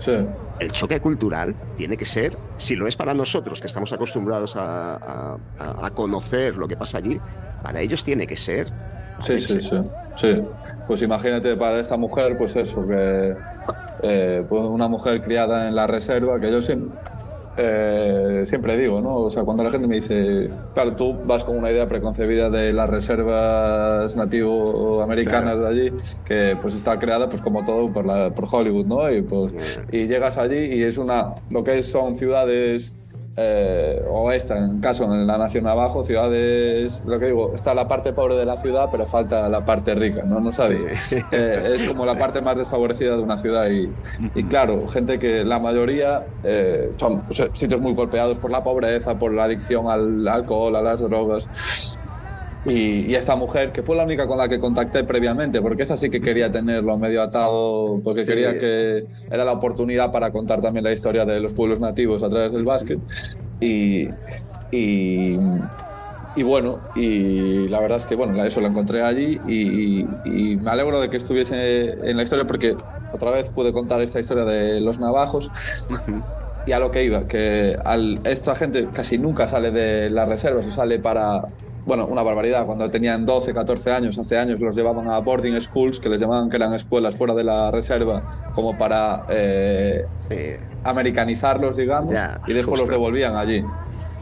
el 0.59 0.71
choque 0.71 0.99
cultural 1.01 1.55
tiene 1.75 1.97
que 1.97 2.05
ser, 2.05 2.37
si 2.57 2.75
lo 2.75 2.85
es 2.85 2.95
para 2.95 3.15
nosotros, 3.15 3.59
que 3.59 3.65
estamos 3.65 3.91
acostumbrados 3.91 4.55
a, 4.55 5.35
a- 5.57 5.89
conocer 5.95 6.55
lo 6.55 6.67
que 6.67 6.77
pasa 6.77 6.99
allí, 6.99 7.19
para 7.63 7.81
ellos 7.81 8.03
tiene 8.03 8.27
que 8.27 8.37
ser. 8.37 8.67
Sí, 9.25 9.39
sí, 9.39 9.59
sí, 9.59 9.77
sí. 10.15 10.41
Pues 10.87 11.01
imagínate 11.01 11.55
para 11.57 11.79
esta 11.79 11.97
mujer, 11.97 12.37
pues 12.37 12.55
eso, 12.55 12.87
que 12.87 13.33
eh, 14.03 14.45
pues 14.47 14.61
una 14.63 14.87
mujer 14.87 15.23
criada 15.23 15.67
en 15.67 15.75
la 15.75 15.87
reserva, 15.87 16.39
que 16.39 16.51
yo 16.51 16.61
siempre, 16.61 16.97
eh, 17.61 18.41
siempre 18.45 18.77
digo, 18.77 19.01
¿no? 19.01 19.17
O 19.17 19.29
sea, 19.29 19.43
cuando 19.43 19.63
la 19.63 19.71
gente 19.71 19.87
me 19.87 19.95
dice, 19.95 20.49
claro, 20.73 20.95
tú 20.95 21.15
vas 21.25 21.43
con 21.43 21.57
una 21.57 21.71
idea 21.71 21.87
preconcebida 21.87 22.49
de 22.49 22.71
las 22.71 22.89
reservas 22.89 24.15
nativo-americanas 24.15 25.59
de 25.59 25.67
allí, 25.67 25.93
que 26.25 26.57
pues 26.61 26.73
está 26.73 26.97
creada, 26.99 27.29
pues 27.29 27.41
como 27.41 27.65
todo, 27.65 27.91
por, 27.91 28.05
la, 28.05 28.33
por 28.33 28.45
Hollywood, 28.49 28.85
¿no? 28.85 29.11
Y, 29.11 29.21
pues, 29.21 29.53
y 29.91 30.07
llegas 30.07 30.37
allí 30.37 30.57
y 30.57 30.83
es 30.83 30.97
una, 30.97 31.33
lo 31.49 31.63
que 31.63 31.83
son 31.83 32.15
ciudades 32.15 32.93
eh, 33.41 34.03
o 34.09 34.33
esta, 34.33 34.57
en 34.57 34.81
caso 34.81 35.05
en 35.05 35.25
la 35.25 35.37
nación 35.37 35.65
abajo, 35.65 36.03
ciudades, 36.03 37.01
lo 37.05 37.19
que 37.19 37.27
digo, 37.27 37.53
está 37.55 37.73
la 37.73 37.87
parte 37.87 38.11
pobre 38.11 38.35
de 38.35 38.45
la 38.45 38.57
ciudad, 38.57 38.89
pero 38.91 39.05
falta 39.05 39.47
la 39.47 39.63
parte 39.63 39.95
rica, 39.95 40.23
¿no? 40.23 40.41
¿No 40.41 40.51
sabes? 40.51 40.83
Eh, 41.31 41.75
es 41.75 41.83
como 41.83 42.05
la 42.05 42.17
parte 42.17 42.41
más 42.41 42.57
desfavorecida 42.57 43.15
de 43.15 43.21
una 43.21 43.37
ciudad 43.37 43.69
y, 43.69 43.89
y 44.35 44.43
claro, 44.45 44.87
gente 44.87 45.19
que 45.19 45.43
la 45.43 45.59
mayoría 45.59 46.23
eh, 46.43 46.91
son 46.95 47.23
sitios 47.53 47.79
muy 47.79 47.93
golpeados 47.93 48.39
por 48.39 48.51
la 48.51 48.63
pobreza, 48.63 49.17
por 49.17 49.33
la 49.33 49.43
adicción 49.43 49.89
al 49.89 50.27
alcohol, 50.27 50.75
a 50.75 50.81
las 50.81 51.01
drogas. 51.01 51.47
Y, 52.69 53.05
y 53.11 53.15
esta 53.15 53.35
mujer, 53.35 53.71
que 53.71 53.81
fue 53.83 53.95
la 53.95 54.03
única 54.03 54.27
con 54.27 54.37
la 54.37 54.47
que 54.47 54.59
contacté 54.59 55.03
previamente, 55.03 55.61
porque 55.61 55.83
esa 55.83 55.97
sí 55.97 56.09
que 56.09 56.21
quería 56.21 56.51
tenerlo 56.51 56.97
medio 56.97 57.21
atado, 57.23 57.99
porque 58.03 58.21
Sí. 58.23 58.27
quería 58.29 58.59
que 58.59 59.05
era 59.31 59.43
la 59.43 59.53
oportunidad 59.53 60.11
para 60.11 60.31
contar 60.31 60.61
también 60.61 60.83
la 60.83 60.91
historia 60.91 61.25
de 61.25 61.39
los 61.39 61.53
pueblos 61.53 61.79
nativos 61.79 62.21
a 62.23 62.29
través 62.29 62.51
del 62.51 62.63
básquet. 62.65 62.99
Y, 63.59 64.07
y, 64.71 65.37
y 66.35 66.43
bueno, 66.43 66.79
y 66.95 67.67
la 67.69 67.79
verdad 67.79 67.97
es 67.97 68.05
que 68.05 68.15
bueno, 68.15 68.41
eso 68.45 68.61
lo 68.61 68.67
encontré 68.67 69.01
allí 69.01 69.39
y, 69.47 70.01
y 70.25 70.55
me 70.57 70.69
alegro 70.69 71.01
de 71.01 71.09
que 71.09 71.17
estuviese 71.17 71.97
en 72.07 72.15
la 72.17 72.23
historia 72.23 72.45
porque 72.45 72.75
otra 73.11 73.31
vez 73.31 73.49
pude 73.49 73.73
contar 73.73 74.01
esta 74.01 74.19
historia 74.19 74.45
de 74.45 74.79
los 74.79 74.99
navajos. 74.99 75.49
Y 76.67 76.71
a 76.71 76.79
lo 76.79 76.91
que 76.91 77.03
iba, 77.03 77.27
que 77.27 77.77
al, 77.83 78.19
esta 78.25 78.53
gente 78.53 78.87
casi 78.93 79.17
nunca 79.17 79.47
sale 79.47 79.71
de 79.71 80.09
las 80.11 80.29
reservas 80.29 80.67
o 80.67 80.71
sale 80.71 80.99
para, 80.99 81.45
bueno, 81.85 82.05
una 82.05 82.21
barbaridad. 82.23 82.65
Cuando 82.65 82.89
tenían 82.89 83.25
12, 83.25 83.53
14 83.53 83.91
años, 83.91 84.17
hace 84.17 84.37
años, 84.37 84.59
los 84.59 84.75
llevaban 84.75 85.09
a 85.09 85.19
boarding 85.19 85.59
schools, 85.61 85.99
que 85.99 86.09
les 86.09 86.19
llamaban 86.21 86.49
que 86.49 86.57
eran 86.57 86.73
escuelas 86.73 87.15
fuera 87.15 87.33
de 87.33 87.43
la 87.43 87.71
reserva, 87.71 88.51
como 88.53 88.77
para 88.77 89.25
eh, 89.29 90.05
americanizarlos, 90.83 91.77
digamos, 91.77 92.13
Ya, 92.13 92.41
y 92.47 92.53
después 92.53 92.79
los 92.79 92.89
justo. 92.89 92.91
devolvían 92.93 93.35
allí. 93.35 93.63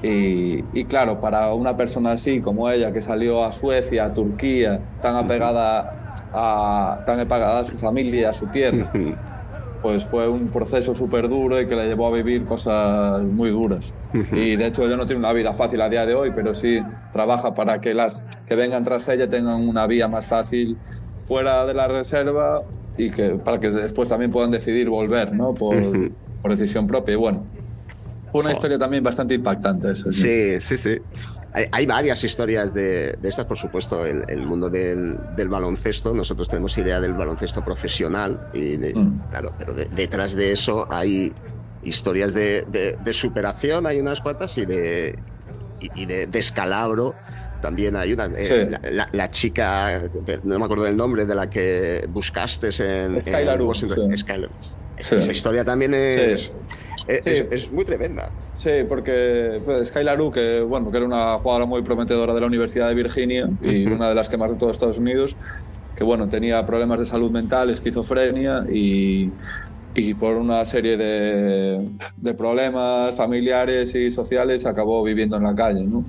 Y, 0.04 0.64
y 0.74 0.86
claro, 0.86 1.20
para 1.20 1.54
una 1.54 1.76
persona 1.76 2.12
así 2.12 2.40
como 2.40 2.70
ella, 2.70 2.92
que 2.92 3.02
salió 3.02 3.44
a 3.44 3.52
Suecia, 3.52 4.06
a 4.06 4.14
Turquía, 4.14 4.80
tan 5.02 5.16
apegada 5.16 6.14
a, 6.34 7.00
tan 7.06 7.20
apegada 7.20 7.62
a 7.62 7.66
su 7.66 7.78
familia 7.78 8.30
a 8.30 8.34
su 8.34 8.46
tierra, 8.48 8.92
pues 9.82 10.04
fue 10.06 10.28
un 10.28 10.48
proceso 10.48 10.96
súper 10.96 11.30
duro 11.30 11.60
y 11.62 11.68
que 11.68 11.76
la 11.76 11.86
llevó 11.86 12.08
a 12.08 12.12
vivir 12.12 12.46
cosas 12.46 13.24
muy 13.24 13.50
duras. 13.50 13.94
Y 14.32 14.56
de 14.56 14.68
hecho 14.68 14.86
ella 14.86 14.98
no 14.98 15.06
tiene 15.06 15.20
una 15.20 15.34
vida 15.34 15.54
fácil 15.54 15.82
a 15.82 15.90
día 15.90 16.06
de 16.06 16.16
hoy, 16.16 16.32
pero 16.36 16.56
sí 16.56 16.80
trabaja 17.12 17.54
para 17.54 17.80
que 17.82 17.94
las 17.94 18.24
que 18.48 18.56
vengan 18.56 18.84
tras 18.84 19.08
ella 19.10 19.30
tengan 19.30 19.68
una 19.68 19.86
vía 19.88 20.08
más 20.08 20.28
fácil 20.28 20.78
fuera 21.20 21.66
de 21.66 21.74
la 21.74 21.88
reserva 21.88 22.64
y 22.98 23.12
que 23.12 23.36
para 23.36 23.60
que 23.60 23.70
después 23.70 24.10
también 24.10 24.32
puedan 24.32 24.52
decidir 24.52 24.90
volver, 24.90 25.34
¿no? 25.34 25.54
Por, 25.54 26.12
por 26.42 26.52
decisión 26.52 26.88
propia. 26.88 27.14
Y 27.14 27.18
bueno, 27.18 27.44
una 28.34 28.52
historia 28.52 28.78
también 28.78 29.04
bastante 29.04 29.34
impactante 29.34 29.92
esa. 29.92 30.12
Sí, 30.12 30.60
sí, 30.60 30.78
sí. 30.78 30.98
Hay, 31.54 31.66
hay 31.72 31.86
varias 31.86 32.24
historias 32.24 32.74
de, 32.74 33.14
de 33.14 33.30
estas, 33.30 33.46
por 33.46 33.58
supuesto, 33.58 34.06
el, 34.06 34.24
el 34.28 34.46
mundo 34.46 34.70
del, 34.70 35.18
del 35.36 35.48
baloncesto. 35.50 36.14
Nosotros 36.14 36.48
tenemos 36.50 36.78
idea 36.78 37.00
del 37.00 37.14
baloncesto 37.14 37.64
profesional, 37.64 38.50
y 38.54 38.78
de- 38.78 38.94
claro, 39.30 39.54
pero 39.58 39.74
de- 39.74 39.86
detrás 39.86 40.36
de 40.36 40.52
eso 40.52 40.88
hay 40.92 41.34
historias 41.84 42.34
de, 42.34 42.66
superación, 43.12 43.88
hay 43.88 44.00
unas 44.00 44.22
cuantas, 44.22 44.58
y 44.58 44.66
de, 44.66 45.18
y, 45.80 46.02
y 46.04 46.06
de 46.06 46.28
descalabro. 46.28 47.16
También 47.62 47.96
hay 47.96 48.14
una. 48.14 48.26
eh, 48.26 48.46
Sí. 48.46 48.70
la, 48.70 48.80
la- 48.92 49.10
la 49.12 49.32
chica, 49.32 50.04
no 50.44 50.60
me 50.60 50.66
acuerdo 50.66 50.84
del 50.84 50.96
nombre, 50.96 51.26
de 51.26 51.34
la 51.34 51.50
que 51.50 52.06
buscaste 52.10 52.68
en, 52.68 53.20
Skylar 53.20 53.56
en 53.56 53.62
U, 53.62 53.70
Washington. 53.70 54.12
sí. 54.12 54.18
Skylar. 54.18 54.50
Sí. 55.00 55.16
Esa 55.16 55.32
historia 55.32 55.64
también 55.66 55.94
es. 55.96 56.54
Es, 57.08 57.24
Sí. 57.24 57.30
es- 57.32 57.46
es 57.52 57.72
muy 57.72 57.86
tremenda. 57.86 58.30
Sí, 58.54 58.70
porque 58.88 59.62
pues, 59.64 59.92
que, 59.92 60.62
bueno, 60.62 60.92
que 60.92 60.98
era 60.98 61.06
una 61.06 61.38
jugadora 61.40 61.66
muy 61.66 61.82
prometedora 61.82 62.34
de 62.34 62.42
la 62.42 62.48
Universidad 62.48 62.90
de 62.90 62.96
Virginia 62.96 63.50
y 63.62 63.86
una 63.86 64.10
de 64.10 64.16
las 64.16 64.30
que 64.30 64.38
más 64.38 64.52
de 64.52 64.58
todos 64.58 64.74
Estados 64.74 65.00
Unidos, 65.00 65.36
que 65.96 66.04
bueno, 66.04 66.28
tenía 66.30 66.66
problemas 66.66 67.00
de 67.00 67.06
salud 67.06 67.32
mental, 67.32 67.70
esquizofrenia 67.70 68.66
y, 68.72 69.32
y 69.96 70.14
por 70.14 70.36
una 70.36 70.64
serie 70.66 70.96
de, 70.96 71.90
de 72.18 72.34
problemas 72.36 73.16
familiares 73.16 73.96
y 73.96 74.12
sociales 74.12 74.66
acabó 74.68 75.02
viviendo 75.04 75.38
en 75.38 75.44
la 75.44 75.56
calle. 75.56 75.84
¿no? 75.86 76.04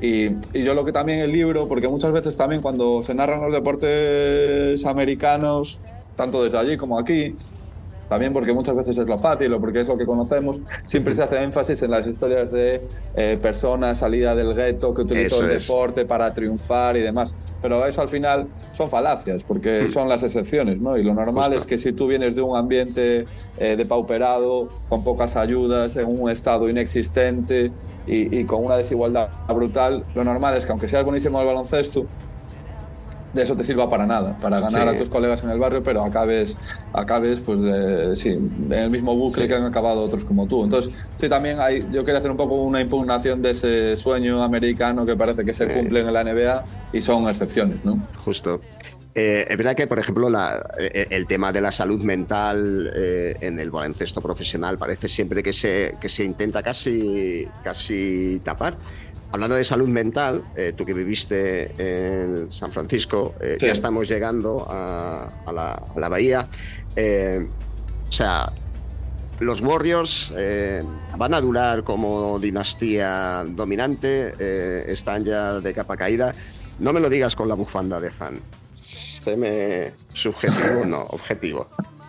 Y, 0.00 0.26
y 0.52 0.62
yo 0.62 0.74
lo 0.74 0.84
que 0.84 0.92
también 0.92 1.18
el 1.18 1.32
libro, 1.32 1.66
porque 1.66 1.88
muchas 1.88 2.12
veces 2.12 2.36
también 2.36 2.60
cuando 2.62 3.02
se 3.02 3.12
narran 3.14 3.40
los 3.40 3.52
deportes 3.52 4.84
americanos, 4.86 5.78
tanto 6.16 6.44
desde 6.44 6.58
allí 6.58 6.76
como 6.76 6.96
aquí, 6.98 7.34
también 8.14 8.32
porque 8.32 8.52
muchas 8.52 8.76
veces 8.76 8.96
es 8.96 9.08
lo 9.08 9.18
fácil 9.18 9.52
o 9.54 9.60
porque 9.60 9.80
es 9.80 9.88
lo 9.88 9.98
que 9.98 10.06
conocemos, 10.06 10.60
siempre 10.86 11.16
se 11.16 11.24
hace 11.24 11.42
énfasis 11.42 11.82
en 11.82 11.90
las 11.90 12.06
historias 12.06 12.52
de 12.52 12.80
eh, 13.16 13.36
personas 13.42 13.98
salida 13.98 14.36
del 14.36 14.54
gueto 14.54 14.94
que 14.94 15.02
utilizó 15.02 15.34
Eso 15.38 15.44
el 15.46 15.50
es. 15.50 15.66
deporte 15.66 16.04
para 16.04 16.32
triunfar 16.32 16.96
y 16.96 17.00
demás. 17.00 17.34
Pero 17.60 17.84
eso 17.84 18.02
al 18.02 18.08
final 18.08 18.46
son 18.72 18.88
falacias, 18.88 19.42
porque 19.42 19.88
son 19.88 20.08
las 20.08 20.22
excepciones, 20.22 20.80
¿no? 20.80 20.96
Y 20.96 21.02
lo 21.02 21.12
normal 21.12 21.46
Justo. 21.46 21.58
es 21.58 21.66
que 21.66 21.76
si 21.76 21.92
tú 21.92 22.06
vienes 22.06 22.36
de 22.36 22.42
un 22.42 22.56
ambiente 22.56 23.24
eh, 23.58 23.74
depauperado, 23.76 24.68
con 24.88 25.02
pocas 25.02 25.34
ayudas, 25.34 25.96
en 25.96 26.06
un 26.06 26.30
estado 26.30 26.68
inexistente 26.68 27.72
y, 28.06 28.38
y 28.38 28.44
con 28.44 28.64
una 28.64 28.76
desigualdad 28.76 29.28
brutal, 29.48 30.04
lo 30.14 30.22
normal 30.22 30.56
es 30.56 30.66
que 30.66 30.70
aunque 30.70 30.86
seas 30.86 31.02
buenísimo 31.02 31.40
al 31.40 31.46
baloncesto, 31.46 32.06
de 33.34 33.42
eso 33.42 33.56
te 33.56 33.64
sirva 33.64 33.90
para 33.90 34.06
nada, 34.06 34.38
para 34.40 34.60
ganar 34.60 34.88
Sí. 34.88 34.94
a 34.94 34.98
tus 34.98 35.08
colegas 35.08 35.42
en 35.42 35.50
el 35.50 35.58
barrio, 35.58 35.82
pero 35.82 36.02
acabes, 36.04 36.56
acabes 36.92 37.40
pues, 37.40 37.60
de- 37.60 38.16
sí, 38.16 38.28
en 38.30 38.72
el 38.72 38.90
mismo 38.90 39.14
bucle 39.16 39.46
que 39.48 39.54
han 39.54 39.64
acabado 39.64 40.00
otros 40.02 40.24
como 40.24 40.46
tú. 40.46 40.64
Entonces, 40.64 40.92
sí, 41.16 41.28
también 41.28 41.58
hay, 41.60 41.86
yo 41.92 42.04
quería 42.04 42.18
hacer 42.18 42.30
un 42.30 42.36
poco 42.36 42.54
una 42.62 42.80
impugnación 42.80 43.42
de 43.42 43.50
ese 43.50 43.96
sueño 43.96 44.42
americano 44.42 45.04
que 45.04 45.16
parece 45.16 45.44
que 45.44 45.52
se 45.52 45.66
cumple 45.68 46.00
en 46.00 46.12
la 46.12 46.20
NBA 46.24 46.64
y 46.92 47.00
son 47.00 47.28
excepciones, 47.28 47.84
¿no? 47.84 47.98
Justo. 48.24 48.60
Eh, 49.16 49.46
es 49.48 49.56
verdad 49.56 49.76
que, 49.76 49.86
por 49.86 50.00
ejemplo, 50.00 50.28
la- 50.28 50.60
eh, 50.78 51.06
el 51.10 51.26
tema 51.28 51.52
de 51.52 51.60
la 51.60 51.70
salud 51.70 52.02
mental 52.02 52.90
eh, 52.96 53.36
en 53.42 53.60
el 53.60 53.70
baloncesto 53.70 54.20
profesional 54.20 54.76
parece 54.76 55.06
siempre 55.08 55.40
que 55.42 55.52
se, 55.52 55.94
que 56.00 56.08
se 56.08 56.24
intenta 56.24 56.64
casi, 56.64 57.46
casi 57.62 58.40
tapar. 58.44 58.76
Hablando 59.34 59.56
de 59.56 59.64
salud 59.64 59.88
mental, 59.88 60.44
eh, 60.54 60.74
tú 60.76 60.86
que 60.86 60.94
viviste 60.94 61.72
en 61.76 62.52
San 62.52 62.70
Francisco, 62.70 63.34
eh, 63.40 63.56
Sí. 63.58 63.66
ya 63.66 63.72
estamos 63.72 64.06
llegando 64.06 64.64
a, 64.70 65.24
a 65.44 65.52
la, 65.52 65.72
a 65.72 65.98
la 65.98 66.08
bahía. 66.08 66.46
Eh, 66.94 67.44
o 68.08 68.12
sea, 68.12 68.52
los 69.40 69.60
Warriors 69.60 70.32
van 71.18 71.34
a 71.34 71.40
durar 71.40 71.82
como 71.82 72.38
dinastía 72.38 73.44
dominante, 73.48 74.92
están 74.92 75.24
ya 75.24 75.54
de 75.58 75.74
capa 75.74 75.96
caída. 75.96 76.32
No 76.78 76.92
me 76.92 77.00
lo 77.00 77.10
digas 77.10 77.34
con 77.34 77.48
la 77.48 77.56
bufanda 77.56 77.98
de 77.98 78.12
fan. 78.12 78.38
Séme 78.80 79.90
subjetivo, 80.12 80.84
no, 80.86 81.00
objetivo. 81.10 81.66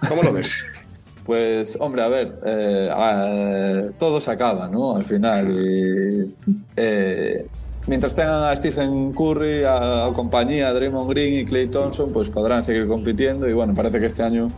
¿Cómo 0.07 0.21
lo 0.21 0.31
ves? 0.31 0.63
Pues, 1.25 1.77
hombre, 1.79 2.03
a 2.03 2.07
ver, 2.07 2.33
eh, 2.45 3.91
todo 3.97 4.21
se 4.21 4.29
acaba, 4.31 4.67
¿no? 4.67 4.95
Al 4.95 5.05
final. 5.05 5.49
Y, 5.49 6.35
eh, 6.75 7.47
mientras 7.87 8.13
tengan 8.13 8.43
a 8.43 8.55
Stephen 8.55 9.11
Curry, 9.11 9.63
a, 9.63 10.05
a 10.05 10.13
compañía, 10.13 10.67
a 10.67 10.73
Draymond 10.73 11.09
Green 11.09 11.39
y 11.39 11.45
Clay 11.45 11.67
Thompson, 11.67 12.11
pues 12.11 12.29
podrán 12.29 12.63
seguir 12.63 12.87
compitiendo. 12.87 13.49
Y 13.49 13.53
bueno, 13.53 13.73
parece 13.73 13.99
que 13.99 14.05
este 14.05 14.21
año 14.21 14.51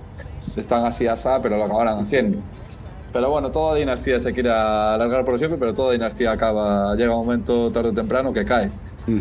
están 0.57 0.85
así 0.85 1.07
asá, 1.07 1.41
pero 1.41 1.57
lo 1.57 1.63
acabarán 1.63 1.99
haciendo. 1.99 2.39
Pero 3.13 3.29
bueno, 3.29 3.49
toda 3.49 3.75
dinastía 3.75 4.19
se 4.19 4.33
quiere 4.33 4.49
alargar 4.49 5.23
por 5.23 5.37
siempre, 5.39 5.57
pero 5.57 5.73
toda 5.73 5.93
dinastía 5.93 6.31
acaba, 6.33 6.93
llega 6.95 7.15
un 7.15 7.25
momento 7.25 7.71
tarde 7.71 7.89
o 7.89 7.93
temprano 7.93 8.33
que 8.33 8.43
cae. 8.43 8.69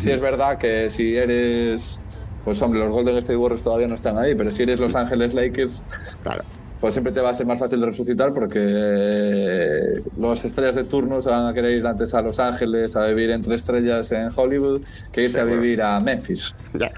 Sí 0.01 0.11
es 0.11 0.21
verdad 0.21 0.59
que 0.59 0.91
si 0.91 1.17
eres, 1.17 2.01
pues 2.45 2.61
hombre, 2.61 2.81
los 2.81 2.91
Golden 2.91 3.17
State 3.19 3.37
Warriors 3.37 3.63
todavía 3.63 3.87
no 3.87 3.95
están 3.95 4.19
ahí, 4.19 4.35
pero 4.35 4.51
si 4.51 4.65
eres 4.65 4.81
Los 4.81 4.97
Ángeles 4.97 5.33
Lakers, 5.33 5.85
Claro. 6.25 6.43
Pues 6.81 6.93
siempre 6.95 7.12
te 7.12 7.20
va 7.20 7.31
a 7.31 7.35
ser 7.35 7.47
más 7.47 7.59
fácil 7.59 7.81
de 7.81 7.87
resucitar 7.87 8.33
porque 8.35 8.59
eh, 8.62 10.03
las 10.18 10.45
estrellas 10.45 10.74
de 10.74 10.85
turno 10.85 11.22
se 11.22 11.31
van 11.31 11.47
a 11.47 11.55
querer 11.55 11.72
ir 11.79 11.87
antes 11.87 12.12
a 12.14 12.20
Los 12.22 12.39
Ángeles 12.39 12.95
a 12.97 13.07
vivir 13.07 13.31
entre 13.31 13.55
estrellas 13.55 14.12
en 14.12 14.29
Hollywood 14.35 14.83
que 15.11 15.22
irse 15.22 15.35
Seguro. 15.39 15.55
a 15.55 15.61
vivir 15.61 15.83
a 15.83 16.01
Memphis. 16.01 16.55
Ya. 16.79 16.93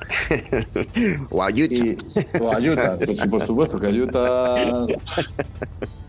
o 1.30 1.42
a 1.42 1.48
Utah. 1.48 1.74
Y- 1.74 1.96
o 2.40 2.52
a 2.52 2.58
Utah, 2.58 2.96
pues, 3.04 3.24
por 3.26 3.40
supuesto 3.40 3.78
que 3.78 3.86
Utah. 3.88 4.86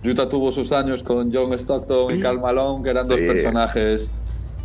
Utah 0.03 0.29
tuvo 0.29 0.51
sus 0.51 0.71
años 0.71 1.03
con 1.03 1.31
John 1.33 1.53
Stockton 1.53 2.17
y 2.17 2.19
Karl 2.19 2.39
Malone, 2.39 2.83
que 2.83 2.89
eran 2.89 3.07
dos 3.07 3.19
Sí. 3.19 3.27
personajes. 3.27 4.11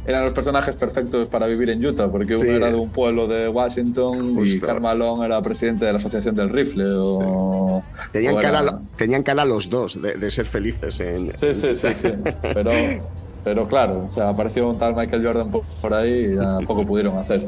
Eran 0.06 0.22
los 0.24 0.34
personajes 0.34 0.76
perfectos 0.76 1.28
para 1.28 1.46
vivir 1.46 1.70
en 1.70 1.84
Utah, 1.84 2.08
porque 2.10 2.34
uno 2.36 2.44
Sí. 2.44 2.50
era 2.50 2.68
de 2.70 2.74
un 2.76 2.90
pueblo 2.90 3.26
de 3.26 3.48
Washington 3.48 4.32
y 4.32 4.34
Justo. 4.52 4.66
Karl 4.66 4.80
Malone 4.82 5.24
era 5.24 5.40
presidente 5.40 5.86
de 5.86 5.92
la 5.92 5.98
Asociación 5.98 6.34
del 6.34 6.50
Rifle. 6.50 6.84
O, 6.98 7.82
Tenían 8.12 8.34
o 8.36 8.40
cara, 8.40 8.60
era- 8.60 8.80
tenían 8.96 9.22
cara 9.22 9.44
los 9.44 9.70
dos 9.70 10.00
de, 10.02 10.14
de 10.16 10.30
ser 10.30 10.44
felices 10.46 11.00
en. 11.00 11.32
Sí, 11.38 11.54
sí, 11.54 11.74
sí, 11.74 11.88
sí. 11.94 12.08
Pero, 12.54 12.70
pero 13.42 13.68
claro, 13.68 14.04
o 14.06 14.08
sea, 14.08 14.30
apareció 14.30 14.68
un 14.70 14.78
tal 14.78 14.94
Michael 14.96 15.22
Jordan 15.22 15.50
por, 15.50 15.92
ahí 15.92 16.30
y 16.32 16.36
ya 16.36 16.58
poco 16.66 16.84
pudieron 16.86 17.18
hacer. 17.18 17.46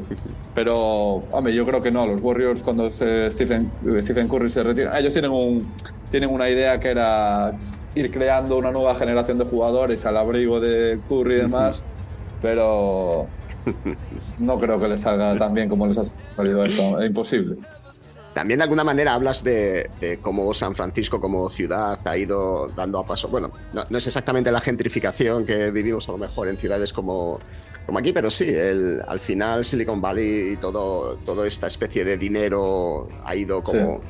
Pero, 0.54 1.22
hombre, 1.30 1.54
yo 1.54 1.64
creo 1.66 1.82
que 1.82 1.90
no. 1.90 2.06
Los 2.06 2.20
Warriors, 2.20 2.62
cuando 2.62 2.90
se- 2.90 3.30
Stephen, 3.30 3.70
Stephen 4.00 4.28
Curry 4.28 4.50
se 4.50 4.62
retira, 4.62 4.98
ellos 4.98 5.12
tienen, 5.14 5.30
un, 5.30 5.66
tienen 6.10 6.30
una 6.30 6.48
idea 6.50 6.78
que 6.80 6.88
era 6.90 7.52
ir 7.94 8.10
creando 8.10 8.58
una 8.58 8.70
nueva 8.72 8.94
generación 8.94 9.38
de 9.38 9.44
jugadores 9.46 10.04
al 10.04 10.18
abrigo 10.18 10.60
de 10.60 10.98
Curry 11.08 11.34
y 11.34 11.38
demás, 11.38 11.82
pero 12.40 13.26
no 14.38 14.58
creo 14.58 14.78
que 14.78 14.88
les 14.88 15.00
salga 15.00 15.36
tan 15.36 15.54
bien 15.54 15.68
como 15.68 15.86
les 15.86 15.98
ha 15.98 16.04
salido 16.36 16.64
esto. 16.64 17.00
Es 17.00 17.08
imposible. 17.08 17.56
También 18.34 18.58
de 18.58 18.64
alguna 18.64 18.84
manera 18.84 19.14
hablas 19.14 19.42
de, 19.42 19.88
de 19.98 20.18
cómo 20.18 20.52
San 20.52 20.74
Francisco 20.74 21.18
como 21.20 21.48
ciudad 21.48 21.98
ha 22.06 22.18
ido 22.18 22.68
dando 22.76 22.98
a 22.98 23.06
paso. 23.06 23.28
Bueno, 23.28 23.50
no, 23.72 23.84
no 23.88 23.96
es 23.96 24.06
exactamente 24.06 24.52
la 24.52 24.60
gentrificación 24.60 25.46
que 25.46 25.70
vivimos 25.70 26.06
a 26.08 26.12
lo 26.12 26.18
mejor 26.18 26.48
en 26.48 26.58
ciudades 26.58 26.92
como, 26.92 27.40
como 27.86 27.98
aquí, 27.98 28.12
pero 28.12 28.30
sí, 28.30 28.44
el, 28.46 29.02
al 29.08 29.20
final 29.20 29.64
Silicon 29.64 30.02
Valley 30.02 30.52
y 30.52 30.56
todo, 30.58 31.16
toda 31.24 31.46
esta 31.48 31.66
especie 31.66 32.04
de 32.04 32.18
dinero 32.18 33.08
ha 33.24 33.34
ido 33.34 33.62
como 33.62 34.02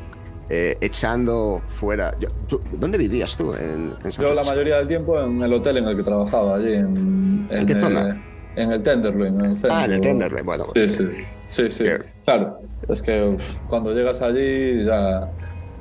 eh, 0.48 0.76
echando 0.80 1.62
fuera. 1.66 2.14
Yo- 2.20 2.28
tú- 2.48 2.60
¿Dónde 2.72 2.98
vivías 2.98 3.36
tú? 3.36 3.52
En, 3.54 3.94
en 4.04 4.12
San 4.12 4.24
Yo 4.24 4.34
la 4.34 4.44
mayoría 4.44 4.76
del 4.78 4.88
tiempo 4.88 5.20
en 5.20 5.42
el 5.42 5.52
hotel 5.52 5.78
en 5.78 5.88
el 5.88 5.96
que 5.96 6.02
trabajaba, 6.02 6.56
allí 6.56 6.74
en... 6.74 7.46
¿En 7.50 7.66
qué 7.66 7.72
eh, 7.72 7.80
zona? 7.80 8.22
En 8.56 8.72
el 8.72 8.82
Tenderloin, 8.82 9.38
en 9.40 9.46
el 9.50 9.56
centro. 9.56 9.76
Ah, 9.76 9.84
en 9.84 9.92
el 9.92 10.00
Tenderloin, 10.00 10.46
bueno, 10.46 10.64
Sí, 10.66 10.70
pues 10.74 11.02
sí, 11.46 11.70
sí. 11.70 11.84
Claro, 12.24 12.60
es 12.88 13.02
que 13.02 13.22
uf, 13.22 13.58
cuando 13.68 13.92
llegas 13.92 14.22
allí 14.22 14.84
ya, 14.84 15.30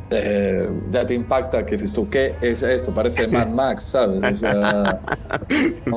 eh, 0.10 0.70
ya 0.92 1.06
te 1.06 1.14
impacta 1.14 1.66
que 1.66 1.74
dices 1.74 1.94
tú, 1.94 2.10
¿qué 2.10 2.36
es 2.42 2.62
esto? 2.64 2.94
Parece 2.94 3.28
Mad 3.28 3.48
Max, 3.48 3.84
¿sabes? 3.84 4.20
O 4.22 4.36
sea, 4.36 5.00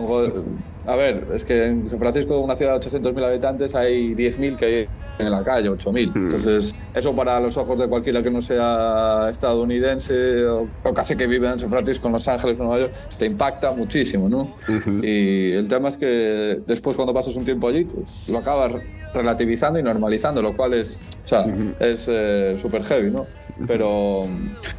a 0.88 0.96
ver, 0.96 1.26
es 1.34 1.44
que 1.44 1.66
en 1.66 1.86
San 1.86 1.98
Francisco, 1.98 2.40
una 2.40 2.56
ciudad 2.56 2.80
de 2.80 2.88
800.000 2.88 3.22
habitantes, 3.22 3.74
hay 3.74 4.14
10.000 4.14 4.56
que 4.56 4.64
hay 4.64 4.88
en 5.18 5.30
la 5.30 5.44
calle, 5.44 5.68
8.000. 5.68 6.12
Entonces, 6.14 6.74
eso 6.94 7.14
para 7.14 7.38
los 7.40 7.58
ojos 7.58 7.78
de 7.78 7.86
cualquiera 7.86 8.22
que 8.22 8.30
no 8.30 8.40
sea 8.40 9.28
estadounidense 9.30 10.46
o, 10.46 10.66
o 10.84 10.94
casi 10.94 11.14
que 11.14 11.26
vive 11.26 11.46
en 11.46 11.58
San 11.58 11.68
Francisco, 11.68 12.06
en 12.06 12.14
Los 12.14 12.26
Ángeles, 12.26 12.56
Nueva 12.56 12.78
York, 12.78 12.92
te 13.18 13.26
impacta 13.26 13.70
muchísimo, 13.72 14.30
¿no? 14.30 14.54
Y 15.02 15.52
el 15.52 15.68
tema 15.68 15.90
es 15.90 15.98
que 15.98 16.62
después 16.66 16.96
cuando 16.96 17.12
pasas 17.12 17.36
un 17.36 17.44
tiempo 17.44 17.68
allí, 17.68 17.84
pues, 17.84 18.26
lo 18.26 18.38
acabas 18.38 18.80
relativizando 19.12 19.78
y 19.78 19.82
normalizando, 19.82 20.40
lo 20.40 20.56
cual 20.56 20.72
es, 20.72 21.00
o 21.22 21.28
sea, 21.28 21.44
es 21.80 22.06
eh, 22.10 22.54
súper 22.56 22.82
heavy, 22.82 23.10
¿no? 23.10 23.26
Pero, 23.66 24.26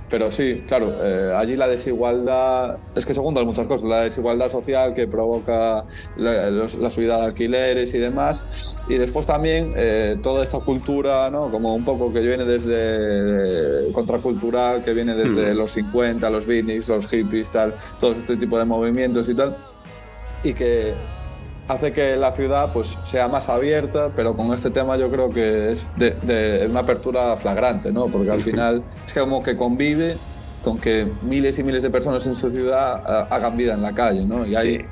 pero 0.09 0.31
sí, 0.31 0.63
claro, 0.67 0.93
eh, 1.03 1.33
allí 1.35 1.57
la 1.57 1.67
desigualdad, 1.67 2.77
es 2.95 3.05
que 3.05 3.13
se 3.13 3.19
juntan 3.19 3.45
muchas 3.45 3.67
cosas, 3.67 3.87
la 3.87 4.01
desigualdad 4.03 4.49
social 4.49 4.93
que 4.93 5.05
provoca 5.05 5.85
la, 6.15 6.67
subida 6.89 7.17
de 7.17 7.25
alquileres 7.25 7.93
y 7.93 7.97
demás, 7.97 8.75
y 8.87 8.95
después 8.95 9.25
también 9.25 9.73
eh, 9.75 10.17
toda 10.23 10.43
esta 10.43 10.59
cultura, 10.59 11.29
¿no? 11.29 11.49
Como 11.51 11.75
un 11.75 11.83
poco 11.83 12.13
que 12.13 12.21
viene 12.21 12.45
desde 12.45 13.91
contracultural, 13.91 14.83
que 14.83 14.93
viene 14.93 15.13
desde 15.15 15.53
Mm. 15.53 15.57
los 15.57 15.71
50, 15.71 16.29
los 16.29 16.45
beatniks, 16.45 16.87
los 16.87 17.09
hippies, 17.09 17.49
tal, 17.49 17.73
todo 17.99 18.13
este 18.13 18.37
tipo 18.37 18.57
de 18.57 18.65
movimientos 18.65 19.27
y 19.29 19.35
tal, 19.35 19.55
y 20.43 20.53
que 20.53 20.93
hace 21.69 21.93
que 21.93 22.17
la 22.17 22.31
ciudad 22.31 22.71
pues 22.73 22.97
sea 23.05 23.27
más 23.27 23.47
abierta, 23.47 24.09
pero 24.15 24.35
con 24.35 24.51
este 24.53 24.69
tema 24.71 24.97
yo 24.97 25.09
creo 25.09 25.29
que 25.29 25.71
es 25.71 25.87
de, 25.95 26.11
de 26.23 26.67
una 26.69 26.81
apertura 26.81 27.37
flagrante, 27.37 27.91
¿no? 27.91 28.07
Porque 28.07 28.31
al 28.31 28.41
final 28.41 28.83
es 29.07 29.13
como 29.13 29.41
que 29.43 29.55
convive 29.55 30.17
con 30.63 30.77
que 30.79 31.07
miles 31.21 31.57
y 31.59 31.63
miles 31.63 31.83
de 31.83 31.89
personas 31.89 32.25
en 32.25 32.35
su 32.35 32.49
ciudad 32.51 33.01
ah, 33.05 33.27
hagan 33.29 33.55
vida 33.55 33.75
en 33.75 33.81
la 33.83 33.93
calle, 33.93 34.25
¿no? 34.25 34.45
Y 34.45 34.55
hay 34.55 34.79
Sí. 34.79 34.85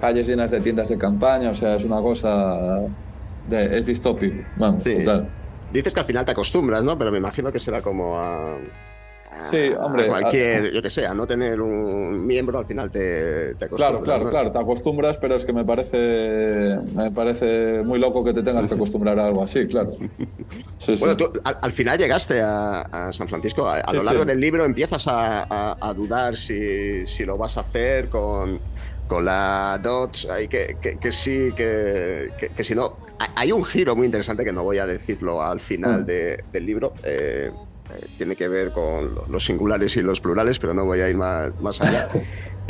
calles 0.00 0.26
llenas 0.26 0.50
de 0.50 0.60
tiendas 0.60 0.88
de 0.88 0.98
campaña, 0.98 1.50
o 1.50 1.54
sea, 1.54 1.76
es 1.76 1.84
una 1.84 2.00
cosa 2.00 2.80
de, 3.48 3.78
es 3.78 3.86
distópico, 3.86 4.42
vamos, 4.56 4.82
Sí. 4.82 4.98
total. 4.98 5.28
Dices 5.72 5.94
que 5.94 6.00
al 6.00 6.06
final 6.06 6.24
te 6.24 6.32
acostumbras, 6.32 6.82
¿no? 6.82 6.98
Pero 6.98 7.12
me 7.12 7.18
imagino 7.18 7.52
que 7.52 7.58
será 7.60 7.80
como 7.82 8.18
a. 8.18 8.56
Sí, 9.50 9.72
hombre, 9.80 10.04
a 10.04 10.08
cualquier, 10.08 10.72
yo 10.72 10.82
que 10.82 10.90
sé, 10.90 11.06
a 11.06 11.14
no 11.14 11.26
tener 11.26 11.60
un 11.60 12.26
miembro, 12.26 12.58
al 12.58 12.66
final 12.66 12.90
te, 12.90 13.54
te 13.54 13.64
acostumbras. 13.66 13.76
Claro, 13.76 14.02
claro, 14.02 14.24
¿no? 14.24 14.30
claro, 14.30 14.50
te 14.50 14.58
acostumbras, 14.58 15.18
pero 15.18 15.34
es 15.36 15.44
que 15.44 15.52
me 15.52 15.64
parece, 15.64 16.78
me 16.94 17.10
parece 17.10 17.82
muy 17.84 17.98
loco 17.98 18.22
que 18.24 18.32
te 18.32 18.42
tengas 18.42 18.66
que 18.66 18.74
acostumbrar 18.74 19.18
a 19.20 19.26
algo 19.26 19.42
así, 19.42 19.66
claro. 19.66 19.90
Sí, 20.78 20.96
sí. 20.96 21.00
Bueno, 21.00 21.16
tú 21.16 21.32
al, 21.44 21.58
al 21.60 21.72
final 21.72 21.98
llegaste 21.98 22.40
a, 22.40 22.80
a 22.82 23.12
San 23.12 23.28
Francisco. 23.28 23.68
A, 23.68 23.92
lo 23.92 24.02
largo 24.02 24.24
del 24.24 24.40
libro 24.40 24.64
empiezas 24.64 25.04
a, 25.08 25.92
dudar 25.94 26.36
si, 26.36 27.04
si 27.06 27.24
lo 27.24 27.36
vas 27.36 27.56
a 27.58 27.60
hacer 27.62 28.08
con, 28.08 28.60
con 29.06 29.24
la 29.24 29.78
Dodge, 29.82 30.30
ahí 30.30 30.46
que, 30.48 30.76
que, 30.80 30.96
que 30.98 31.12
sí, 31.12 31.50
que, 31.56 32.28
que, 32.56 32.64
si 32.64 32.74
no. 32.74 32.96
Hay- 33.18 33.28
Hay 33.34 33.52
un 33.52 33.64
giro 33.64 33.96
muy 33.96 34.06
interesante 34.06 34.44
que 34.44 34.52
no 34.52 34.62
voy 34.62 34.78
a 34.78 34.86
decirlo 34.86 35.42
al 35.42 35.58
final 35.60 36.02
Mm. 36.02 36.06
de- 36.06 36.44
del 36.52 36.64
libro. 36.66 36.94
eh, 37.02 37.50
eh, 37.94 38.06
tiene 38.16 38.36
que 38.36 38.48
ver 38.48 38.72
con 38.72 39.14
lo- 39.14 39.26
los 39.28 39.44
singulares 39.44 39.96
y 39.96 40.02
los 40.02 40.20
plurales, 40.20 40.58
pero 40.58 40.74
no 40.74 40.84
voy 40.84 41.00
a 41.00 41.08
ir 41.08 41.16
más, 41.16 41.60
más 41.60 41.80
allá. 41.80 42.08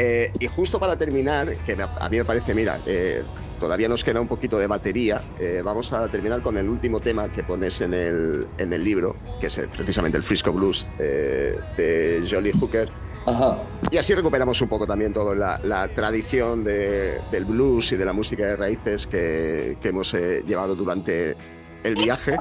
Eh, 0.01 0.31
y 0.39 0.47
justo 0.47 0.79
para 0.79 0.95
terminar, 0.95 1.57
que 1.67 1.73
a 1.73 2.09
mí 2.09 2.19
me 2.19 2.25
parece, 2.25 2.55
mira, 2.55 2.79
eh, 2.87 3.21
todavía 3.59 3.89
nos 3.89 4.05
queda 4.05 4.21
un 4.21 4.29
poquito 4.29 4.57
de 4.57 4.69
batería, 4.69 5.21
vamos 5.65 5.93
a 5.93 6.07
terminar 6.07 6.41
con 6.41 6.57
el 6.57 6.69
último 6.69 7.01
tema 7.01 7.29
que 7.33 7.43
pones 7.43 7.81
en 7.81 7.93
el, 7.95 8.47
en 8.59 8.73
el 8.73 8.85
libro, 8.85 9.17
que 9.41 9.49
es 9.49 9.61
precisamente 9.77 10.17
el 10.17 10.23
Frisco 10.23 10.53
Blues 10.53 10.87
de 10.97 12.25
Jolly 12.31 12.53
Hooker. 12.53 12.89
Ajá. 13.27 13.59
Y 13.91 13.97
así 13.97 14.15
recuperamos 14.15 14.61
un 14.61 14.69
poco 14.69 14.87
también 14.87 15.13
toda 15.13 15.35
la, 15.35 15.59
la 15.65 15.89
tradición 15.89 16.63
de- 16.63 17.19
del 17.33 17.45
blues 17.45 17.91
y 17.91 17.97
de 17.97 18.05
la 18.05 18.13
música 18.13 18.47
de 18.47 18.55
raíces 18.55 19.09
que, 19.09 19.79
que 19.83 19.89
hemos 19.89 20.13
llevado 20.15 20.77
durante 20.77 21.35
el 21.83 21.97
viaje. 21.97 22.37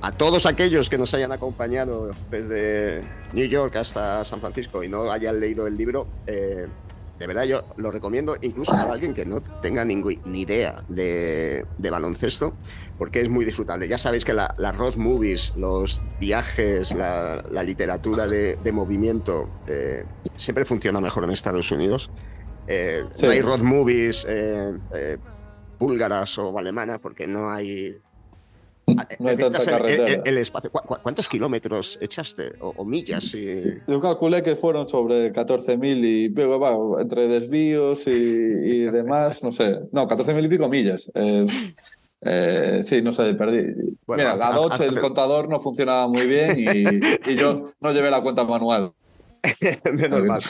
A 0.00 0.12
todos 0.12 0.46
aquellos 0.46 0.88
que 0.88 0.96
nos 0.96 1.12
hayan 1.14 1.32
acompañado 1.32 2.10
desde 2.30 3.02
New 3.32 3.46
York 3.48 3.74
hasta 3.76 4.24
San 4.24 4.40
Francisco 4.40 4.84
y 4.84 4.88
no 4.88 5.10
hayan 5.10 5.40
leído 5.40 5.66
el 5.66 5.76
libro, 5.76 6.06
eh, 6.26 6.66
de 7.18 7.26
verdad 7.26 7.42
yo 7.44 7.64
lo 7.78 7.90
recomiendo 7.90 8.36
incluso 8.40 8.70
para 8.70 8.92
alguien 8.92 9.12
que 9.12 9.26
no 9.26 9.40
tenga 9.60 9.84
ningú- 9.84 10.22
ni 10.24 10.42
idea 10.42 10.84
de, 10.88 11.66
de 11.78 11.90
baloncesto, 11.90 12.54
porque 12.96 13.20
es 13.22 13.28
muy 13.28 13.44
disfrutable. 13.44 13.88
Ya 13.88 13.98
sabéis 13.98 14.24
que 14.24 14.34
la- 14.34 14.54
las 14.56 14.76
road 14.76 14.94
movies, 14.94 15.52
los 15.56 16.00
viajes, 16.20 16.94
la, 16.94 17.44
la 17.50 17.64
literatura 17.64 18.28
de, 18.28 18.54
de 18.62 18.70
movimiento 18.72 19.50
eh, 19.66 20.04
siempre 20.36 20.64
funciona 20.64 21.00
mejor 21.00 21.24
en 21.24 21.30
Estados 21.30 21.72
Unidos. 21.72 22.08
Eh, 22.68 23.02
Sí. 23.14 23.22
No 23.24 23.30
hay 23.32 23.40
road 23.40 23.60
movies 23.62 24.24
búlgaras 25.78 26.38
o 26.38 26.56
alemanas 26.56 26.98
porque 27.00 27.26
no 27.26 27.50
hay 27.50 27.98
No 29.18 29.28
hay 29.28 29.36
tanta 29.36 29.58
el- 29.58 29.64
el, 29.64 29.70
carretera. 29.70 30.06
el- 30.06 30.22
el 30.24 30.38
espacio. 30.38 30.70
¿Cu- 30.70 30.80
cu- 30.86 30.96
¿Cuántos 31.02 31.28
kilómetros 31.28 31.98
echaste? 32.00 32.52
O, 32.60 32.72
o 32.76 32.84
millas? 32.84 33.34
Y... 33.34 33.62
Yo 33.86 34.00
calculé 34.00 34.42
que 34.42 34.56
fueron 34.56 34.88
sobre 34.88 35.32
14.000 35.32 36.04
y 36.04 36.28
pico, 36.30 36.58
va, 36.58 37.00
entre 37.00 37.28
desvíos 37.28 38.06
y, 38.06 38.10
y 38.10 38.78
demás, 38.90 39.42
no 39.42 39.52
sé. 39.52 39.78
No, 39.92 40.06
14.000 40.06 40.44
y 40.44 40.48
pico 40.48 40.68
millas. 40.68 41.10
Eh, 41.14 41.46
eh, 42.22 42.80
sí, 42.82 43.00
no 43.02 43.12
sé, 43.12 43.34
perdí. 43.34 43.62
Bueno, 44.06 44.22
Mira, 44.24 44.36
la 44.36 44.50
Dodge, 44.52 44.80
el 44.84 44.98
contador 44.98 45.48
no 45.48 45.60
funcionaba 45.60 46.08
muy 46.08 46.26
bien 46.26 46.56
y, 46.58 47.30
y 47.30 47.36
yo 47.36 47.70
no 47.80 47.92
llevé 47.92 48.10
la 48.10 48.20
cuenta 48.22 48.44
manual. 48.44 48.92
Menos 49.92 50.24
mal. 50.24 50.40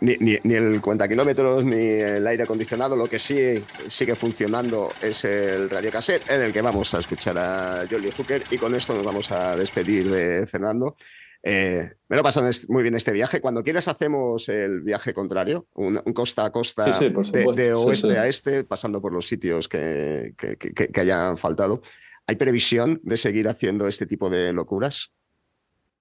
Ni, 0.00 0.16
ni- 0.20 0.38
ni 0.42 0.54
el 0.54 0.80
cuenta 0.80 1.08
kilómetros 1.08 1.64
ni 1.64 1.76
el 1.76 2.26
aire 2.26 2.42
acondicionado. 2.44 2.96
Lo 2.96 3.06
que 3.08 3.18
sí 3.18 3.64
sigue 3.88 4.14
funcionando 4.14 4.90
es 5.02 5.24
el 5.24 5.68
radiocassette 5.70 6.30
en 6.30 6.42
el 6.42 6.52
que 6.52 6.62
vamos 6.62 6.92
a 6.94 7.00
escuchar 7.00 7.36
a 7.38 7.84
Jolly 7.90 8.10
Hooker. 8.10 8.42
Y 8.50 8.58
con 8.58 8.74
esto 8.74 8.94
nos 8.94 9.04
vamos 9.04 9.30
a 9.32 9.56
despedir 9.56 10.10
de 10.10 10.46
Fernando. 10.46 10.96
Eh, 11.42 11.88
me 12.08 12.16
lo 12.16 12.22
est- 12.48 12.68
muy 12.68 12.82
bien 12.82 12.94
este 12.96 13.12
viaje. 13.12 13.40
Cuando 13.40 13.62
quieras 13.62 13.88
hacemos 13.88 14.48
el 14.48 14.80
viaje 14.82 15.14
contrario, 15.14 15.68
un, 15.74 16.00
un 16.04 16.12
costa 16.12 16.44
a 16.44 16.50
costa 16.50 16.84
Sí, 16.92 16.92
sí, 17.06 17.10
por 17.10 17.26
de, 17.54 17.72
oeste 17.74 18.10
sí. 18.10 18.16
a 18.16 18.26
este, 18.26 18.64
pasando 18.64 19.00
por 19.00 19.12
los 19.12 19.26
sitios 19.28 19.68
que- 19.68 20.34
que- 20.36 20.56
que 20.56 21.00
hayan 21.00 21.38
faltado. 21.38 21.80
¿Hay 22.26 22.36
previsión 22.36 23.00
de 23.04 23.16
seguir 23.16 23.48
haciendo 23.48 23.88
este 23.88 24.04
tipo 24.06 24.28
de 24.28 24.52
locuras? 24.52 25.12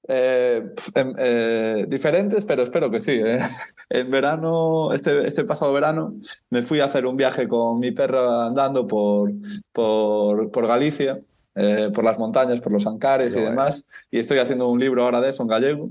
Eh, 0.10 0.64
em, 0.96 1.14
eh, 1.18 1.86
diferentes, 1.88 2.46
pero 2.46 2.64
espero 2.64 2.90
que 2.90 3.00
sí. 3.00 3.20
¿eh? 3.24 3.40
En 3.90 4.10
verano, 4.12 4.94
este, 4.94 5.28
este 5.28 5.44
pasado 5.46 5.74
verano, 5.74 6.16
me 6.50 6.62
fui 6.62 6.80
a 6.80 6.86
hacer 6.86 7.06
un 7.06 7.16
viaje 7.18 7.48
con 7.48 7.80
mi 7.80 7.92
perro 7.92 8.42
andando 8.42 8.86
por, 8.88 9.32
por, 9.74 10.52
por 10.52 10.68
Galicia, 10.68 11.20
eh, 11.56 11.90
por 11.94 12.04
las 12.04 12.18
montañas, 12.20 12.62
por 12.62 12.72
los 12.72 12.86
Ancares 12.88 13.36
y 13.36 13.40
demás. 13.42 13.88
Y 14.12 14.20
estoy 14.20 14.38
haciendo 14.40 14.68
un 14.70 14.80
libro 14.80 15.04
ahora 15.04 15.22
de 15.22 15.30
eso 15.30 15.44
en 15.44 15.50
gallego. 15.50 15.90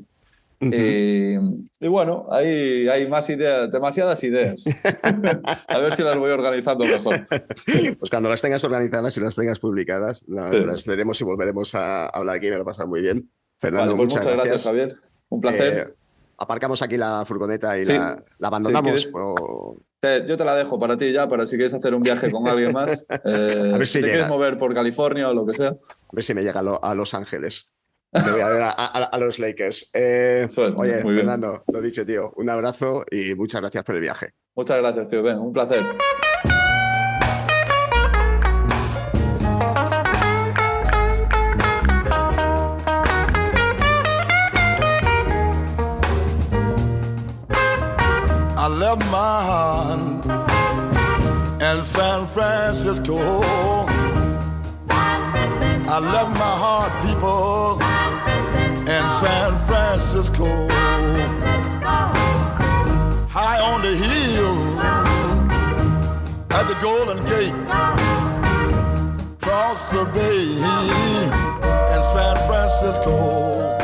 y, 0.61 1.35
y 1.35 1.89
bueno, 1.89 2.27
hay, 2.31 2.89
hay 2.89 3.07
más 3.09 3.29
ideas, 3.29 3.71
demasiadas 3.71 4.23
ideas. 4.25 4.65
a 5.69 5.79
ver 5.79 5.95
si 5.95 6.03
las 6.03 6.17
voy 6.17 6.31
organizando 6.31 6.87
mejor. 6.87 7.27
Pues 7.99 8.11
cuando 8.11 8.31
las 8.31 8.41
tengas 8.41 8.65
organizadas 8.65 9.15
y 9.17 9.21
las 9.21 9.35
tengas 9.37 9.59
publicadas, 9.59 10.23
la- 10.27 10.51
Sí. 10.51 10.61
las 10.61 10.87
veremos 10.87 11.21
y 11.21 11.25
volveremos 11.25 11.75
a 11.75 12.07
hablar 12.07 12.37
aquí. 12.37 12.49
Me 12.49 12.57
lo 12.57 12.63
he 12.63 12.65
pasado 12.65 12.89
muy 12.89 13.03
bien. 13.03 13.31
Fernando, 13.59 13.93
Vale, 13.93 13.97
pues 13.97 14.15
muchas, 14.15 14.25
muchas 14.27 14.37
gracias, 14.45 14.65
Javier. 14.65 14.95
Un 15.29 15.41
placer. 15.41 15.89
Eh, 15.91 15.95
aparcamos 16.39 16.83
aquí 16.83 16.97
la 16.97 17.25
furgoneta 17.25 17.79
y 17.79 17.85
Sí. 17.85 17.93
la, 17.93 18.23
la 18.39 18.49
abandonamos. 18.49 18.91
Sí, 19.01 19.07
¿quieres? 19.13 19.13
o- 19.15 19.77
Te- 19.99 20.27
yo 20.27 20.37
te 20.37 20.45
la 20.45 20.55
dejo 20.55 20.79
para 20.79 20.97
ti 20.97 21.11
ya, 21.11 21.27
para 21.27 21.47
si 21.47 21.57
quieres 21.57 21.73
hacer 21.75 21.95
un 21.95 22.03
viaje 22.03 22.31
con 22.31 22.47
alguien 22.47 22.73
más. 22.73 23.07
Eh, 23.25 23.73
A 23.75 23.79
ver 23.79 23.87
si 23.87 23.95
te 23.95 24.01
llega. 24.07 24.13
quieres 24.13 24.29
mover 24.29 24.59
por 24.59 24.75
California 24.75 25.29
o 25.31 25.35
lo 25.35 25.47
que 25.47 25.55
sea. 25.55 25.69
A 25.69 25.77
ver 26.13 26.23
si 26.25 26.35
me 26.35 26.43
llega 26.43 26.61
a, 26.61 26.63
lo- 26.63 26.85
a 26.85 26.95
Los 26.95 27.15
Ángeles. 27.15 27.71
Me 28.13 28.31
voy 28.31 28.41
a 28.41 28.49
ver 28.49 28.63
a, 28.63 28.71
a- 28.71 29.05
a 29.05 29.19
los 29.19 29.39
Lakers. 29.39 29.91
Eh, 29.93 30.49
oye, 30.77 31.03
bien. 31.03 31.17
Fernando, 31.17 31.65
lo 31.73 31.81
dicho, 31.83 32.07
tío. 32.07 32.33
Un 32.37 32.49
abrazo 32.51 33.05
y 33.11 33.35
muchas 33.35 33.61
gracias 33.61 33.85
por 33.85 33.95
el 33.97 34.01
viaje. 34.03 34.33
Muchas 34.55 34.79
gracias, 34.79 35.09
tío. 35.11 35.23
Ven, 35.23 35.39
un 35.39 35.53
placer. 35.53 35.83
Left 48.87 49.05
my 49.11 49.37
heart. 49.51 50.01
In 51.61 51.83
San 51.83 52.27
Francisco. 52.35 53.19
I 55.95 55.99
left 56.15 56.33
my 56.45 56.55
heart, 56.65 56.93
people, 57.05 57.81
in 58.97 59.05
San 59.23 59.53
Francisco. 59.69 60.49
High 63.39 63.61
on 63.71 63.83
the 63.83 63.95
hill. 64.07 64.57
At 66.59 66.65
the 66.71 66.77
Golden 66.87 67.19
Gate, 67.31 67.57
across 69.43 69.83
the 69.93 70.05
bay. 70.15 70.43
In 71.95 72.03
San 72.15 72.37
Francisco. 72.49 73.76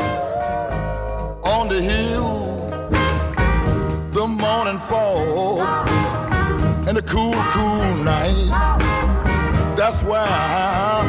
Cool, 7.13 7.33
cool 7.53 7.93
night. 8.03 8.49
That's 9.77 10.01
where 10.01 10.19
I, 10.19 11.05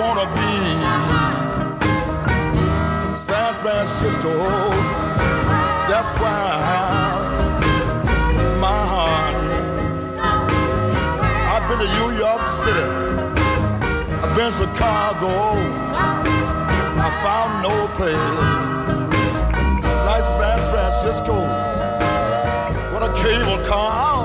wanna 0.00 0.26
be. 0.38 0.54
San 3.28 3.54
Francisco. 3.62 4.34
That's 5.90 6.12
why 6.20 6.42
my 8.66 8.80
heart. 8.92 9.36
I've 11.52 11.64
been 11.68 11.78
to 11.84 11.88
New 11.98 12.10
York 12.24 12.42
City. 12.64 12.88
I've 14.22 14.34
been 14.36 14.50
to 14.50 14.58
Chicago. 14.58 15.34
I 17.06 17.08
found 17.22 17.50
no 17.62 17.74
place 17.96 18.34
like 20.08 20.24
San 20.40 20.58
Francisco. 20.72 21.36
What 22.92 23.02
a 23.10 23.12
cable 23.22 23.62
car, 23.66 24.15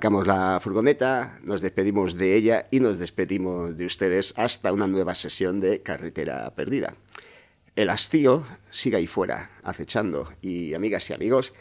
Aparcamos 0.00 0.26
la 0.26 0.58
furgoneta, 0.62 1.38
nos 1.42 1.60
despedimos 1.60 2.16
de 2.16 2.34
ella 2.34 2.68
y 2.70 2.80
nos 2.80 2.96
despedimos 2.96 3.76
de 3.76 3.84
ustedes 3.84 4.32
hasta 4.38 4.72
una 4.72 4.86
nueva 4.86 5.14
sesión 5.14 5.60
de 5.60 5.82
Carretera 5.82 6.54
Perdida. 6.54 6.94
El 7.76 7.90
hastío 7.90 8.46
sigue 8.70 8.96
ahí 8.96 9.06
fuera, 9.06 9.50
acechando, 9.62 10.32
y 10.40 10.72
amigas 10.72 11.10
y 11.10 11.12
amigos, 11.12 11.52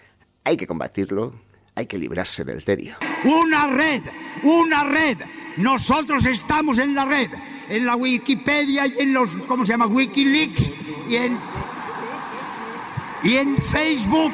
hay 0.45 0.55
que 0.55 0.67
combatirlo, 0.67 1.33
hay 1.75 1.85
que 1.85 1.97
librarse 1.97 2.45
del 2.45 2.63
tedio. 2.63 2.95
Una 3.25 3.67
red, 3.67 4.03
una 4.43 4.85
red. 4.85 5.17
Nosotros 5.57 6.25
estamos 6.25 6.79
en 6.79 6.95
la 6.95 7.03
red, 7.03 7.29
en 7.67 7.85
la 7.85 7.97
Wikipedia 7.97 8.87
y 8.87 8.99
en 8.99 9.11
los, 9.11 9.29
¿cómo 9.49 9.65
se 9.65 9.73
llama? 9.73 9.87
Wikileaks 9.87 10.71
y 11.09 11.15
en, 11.17 11.37
y 13.21 13.35
en 13.35 13.57
Facebook. 13.57 14.33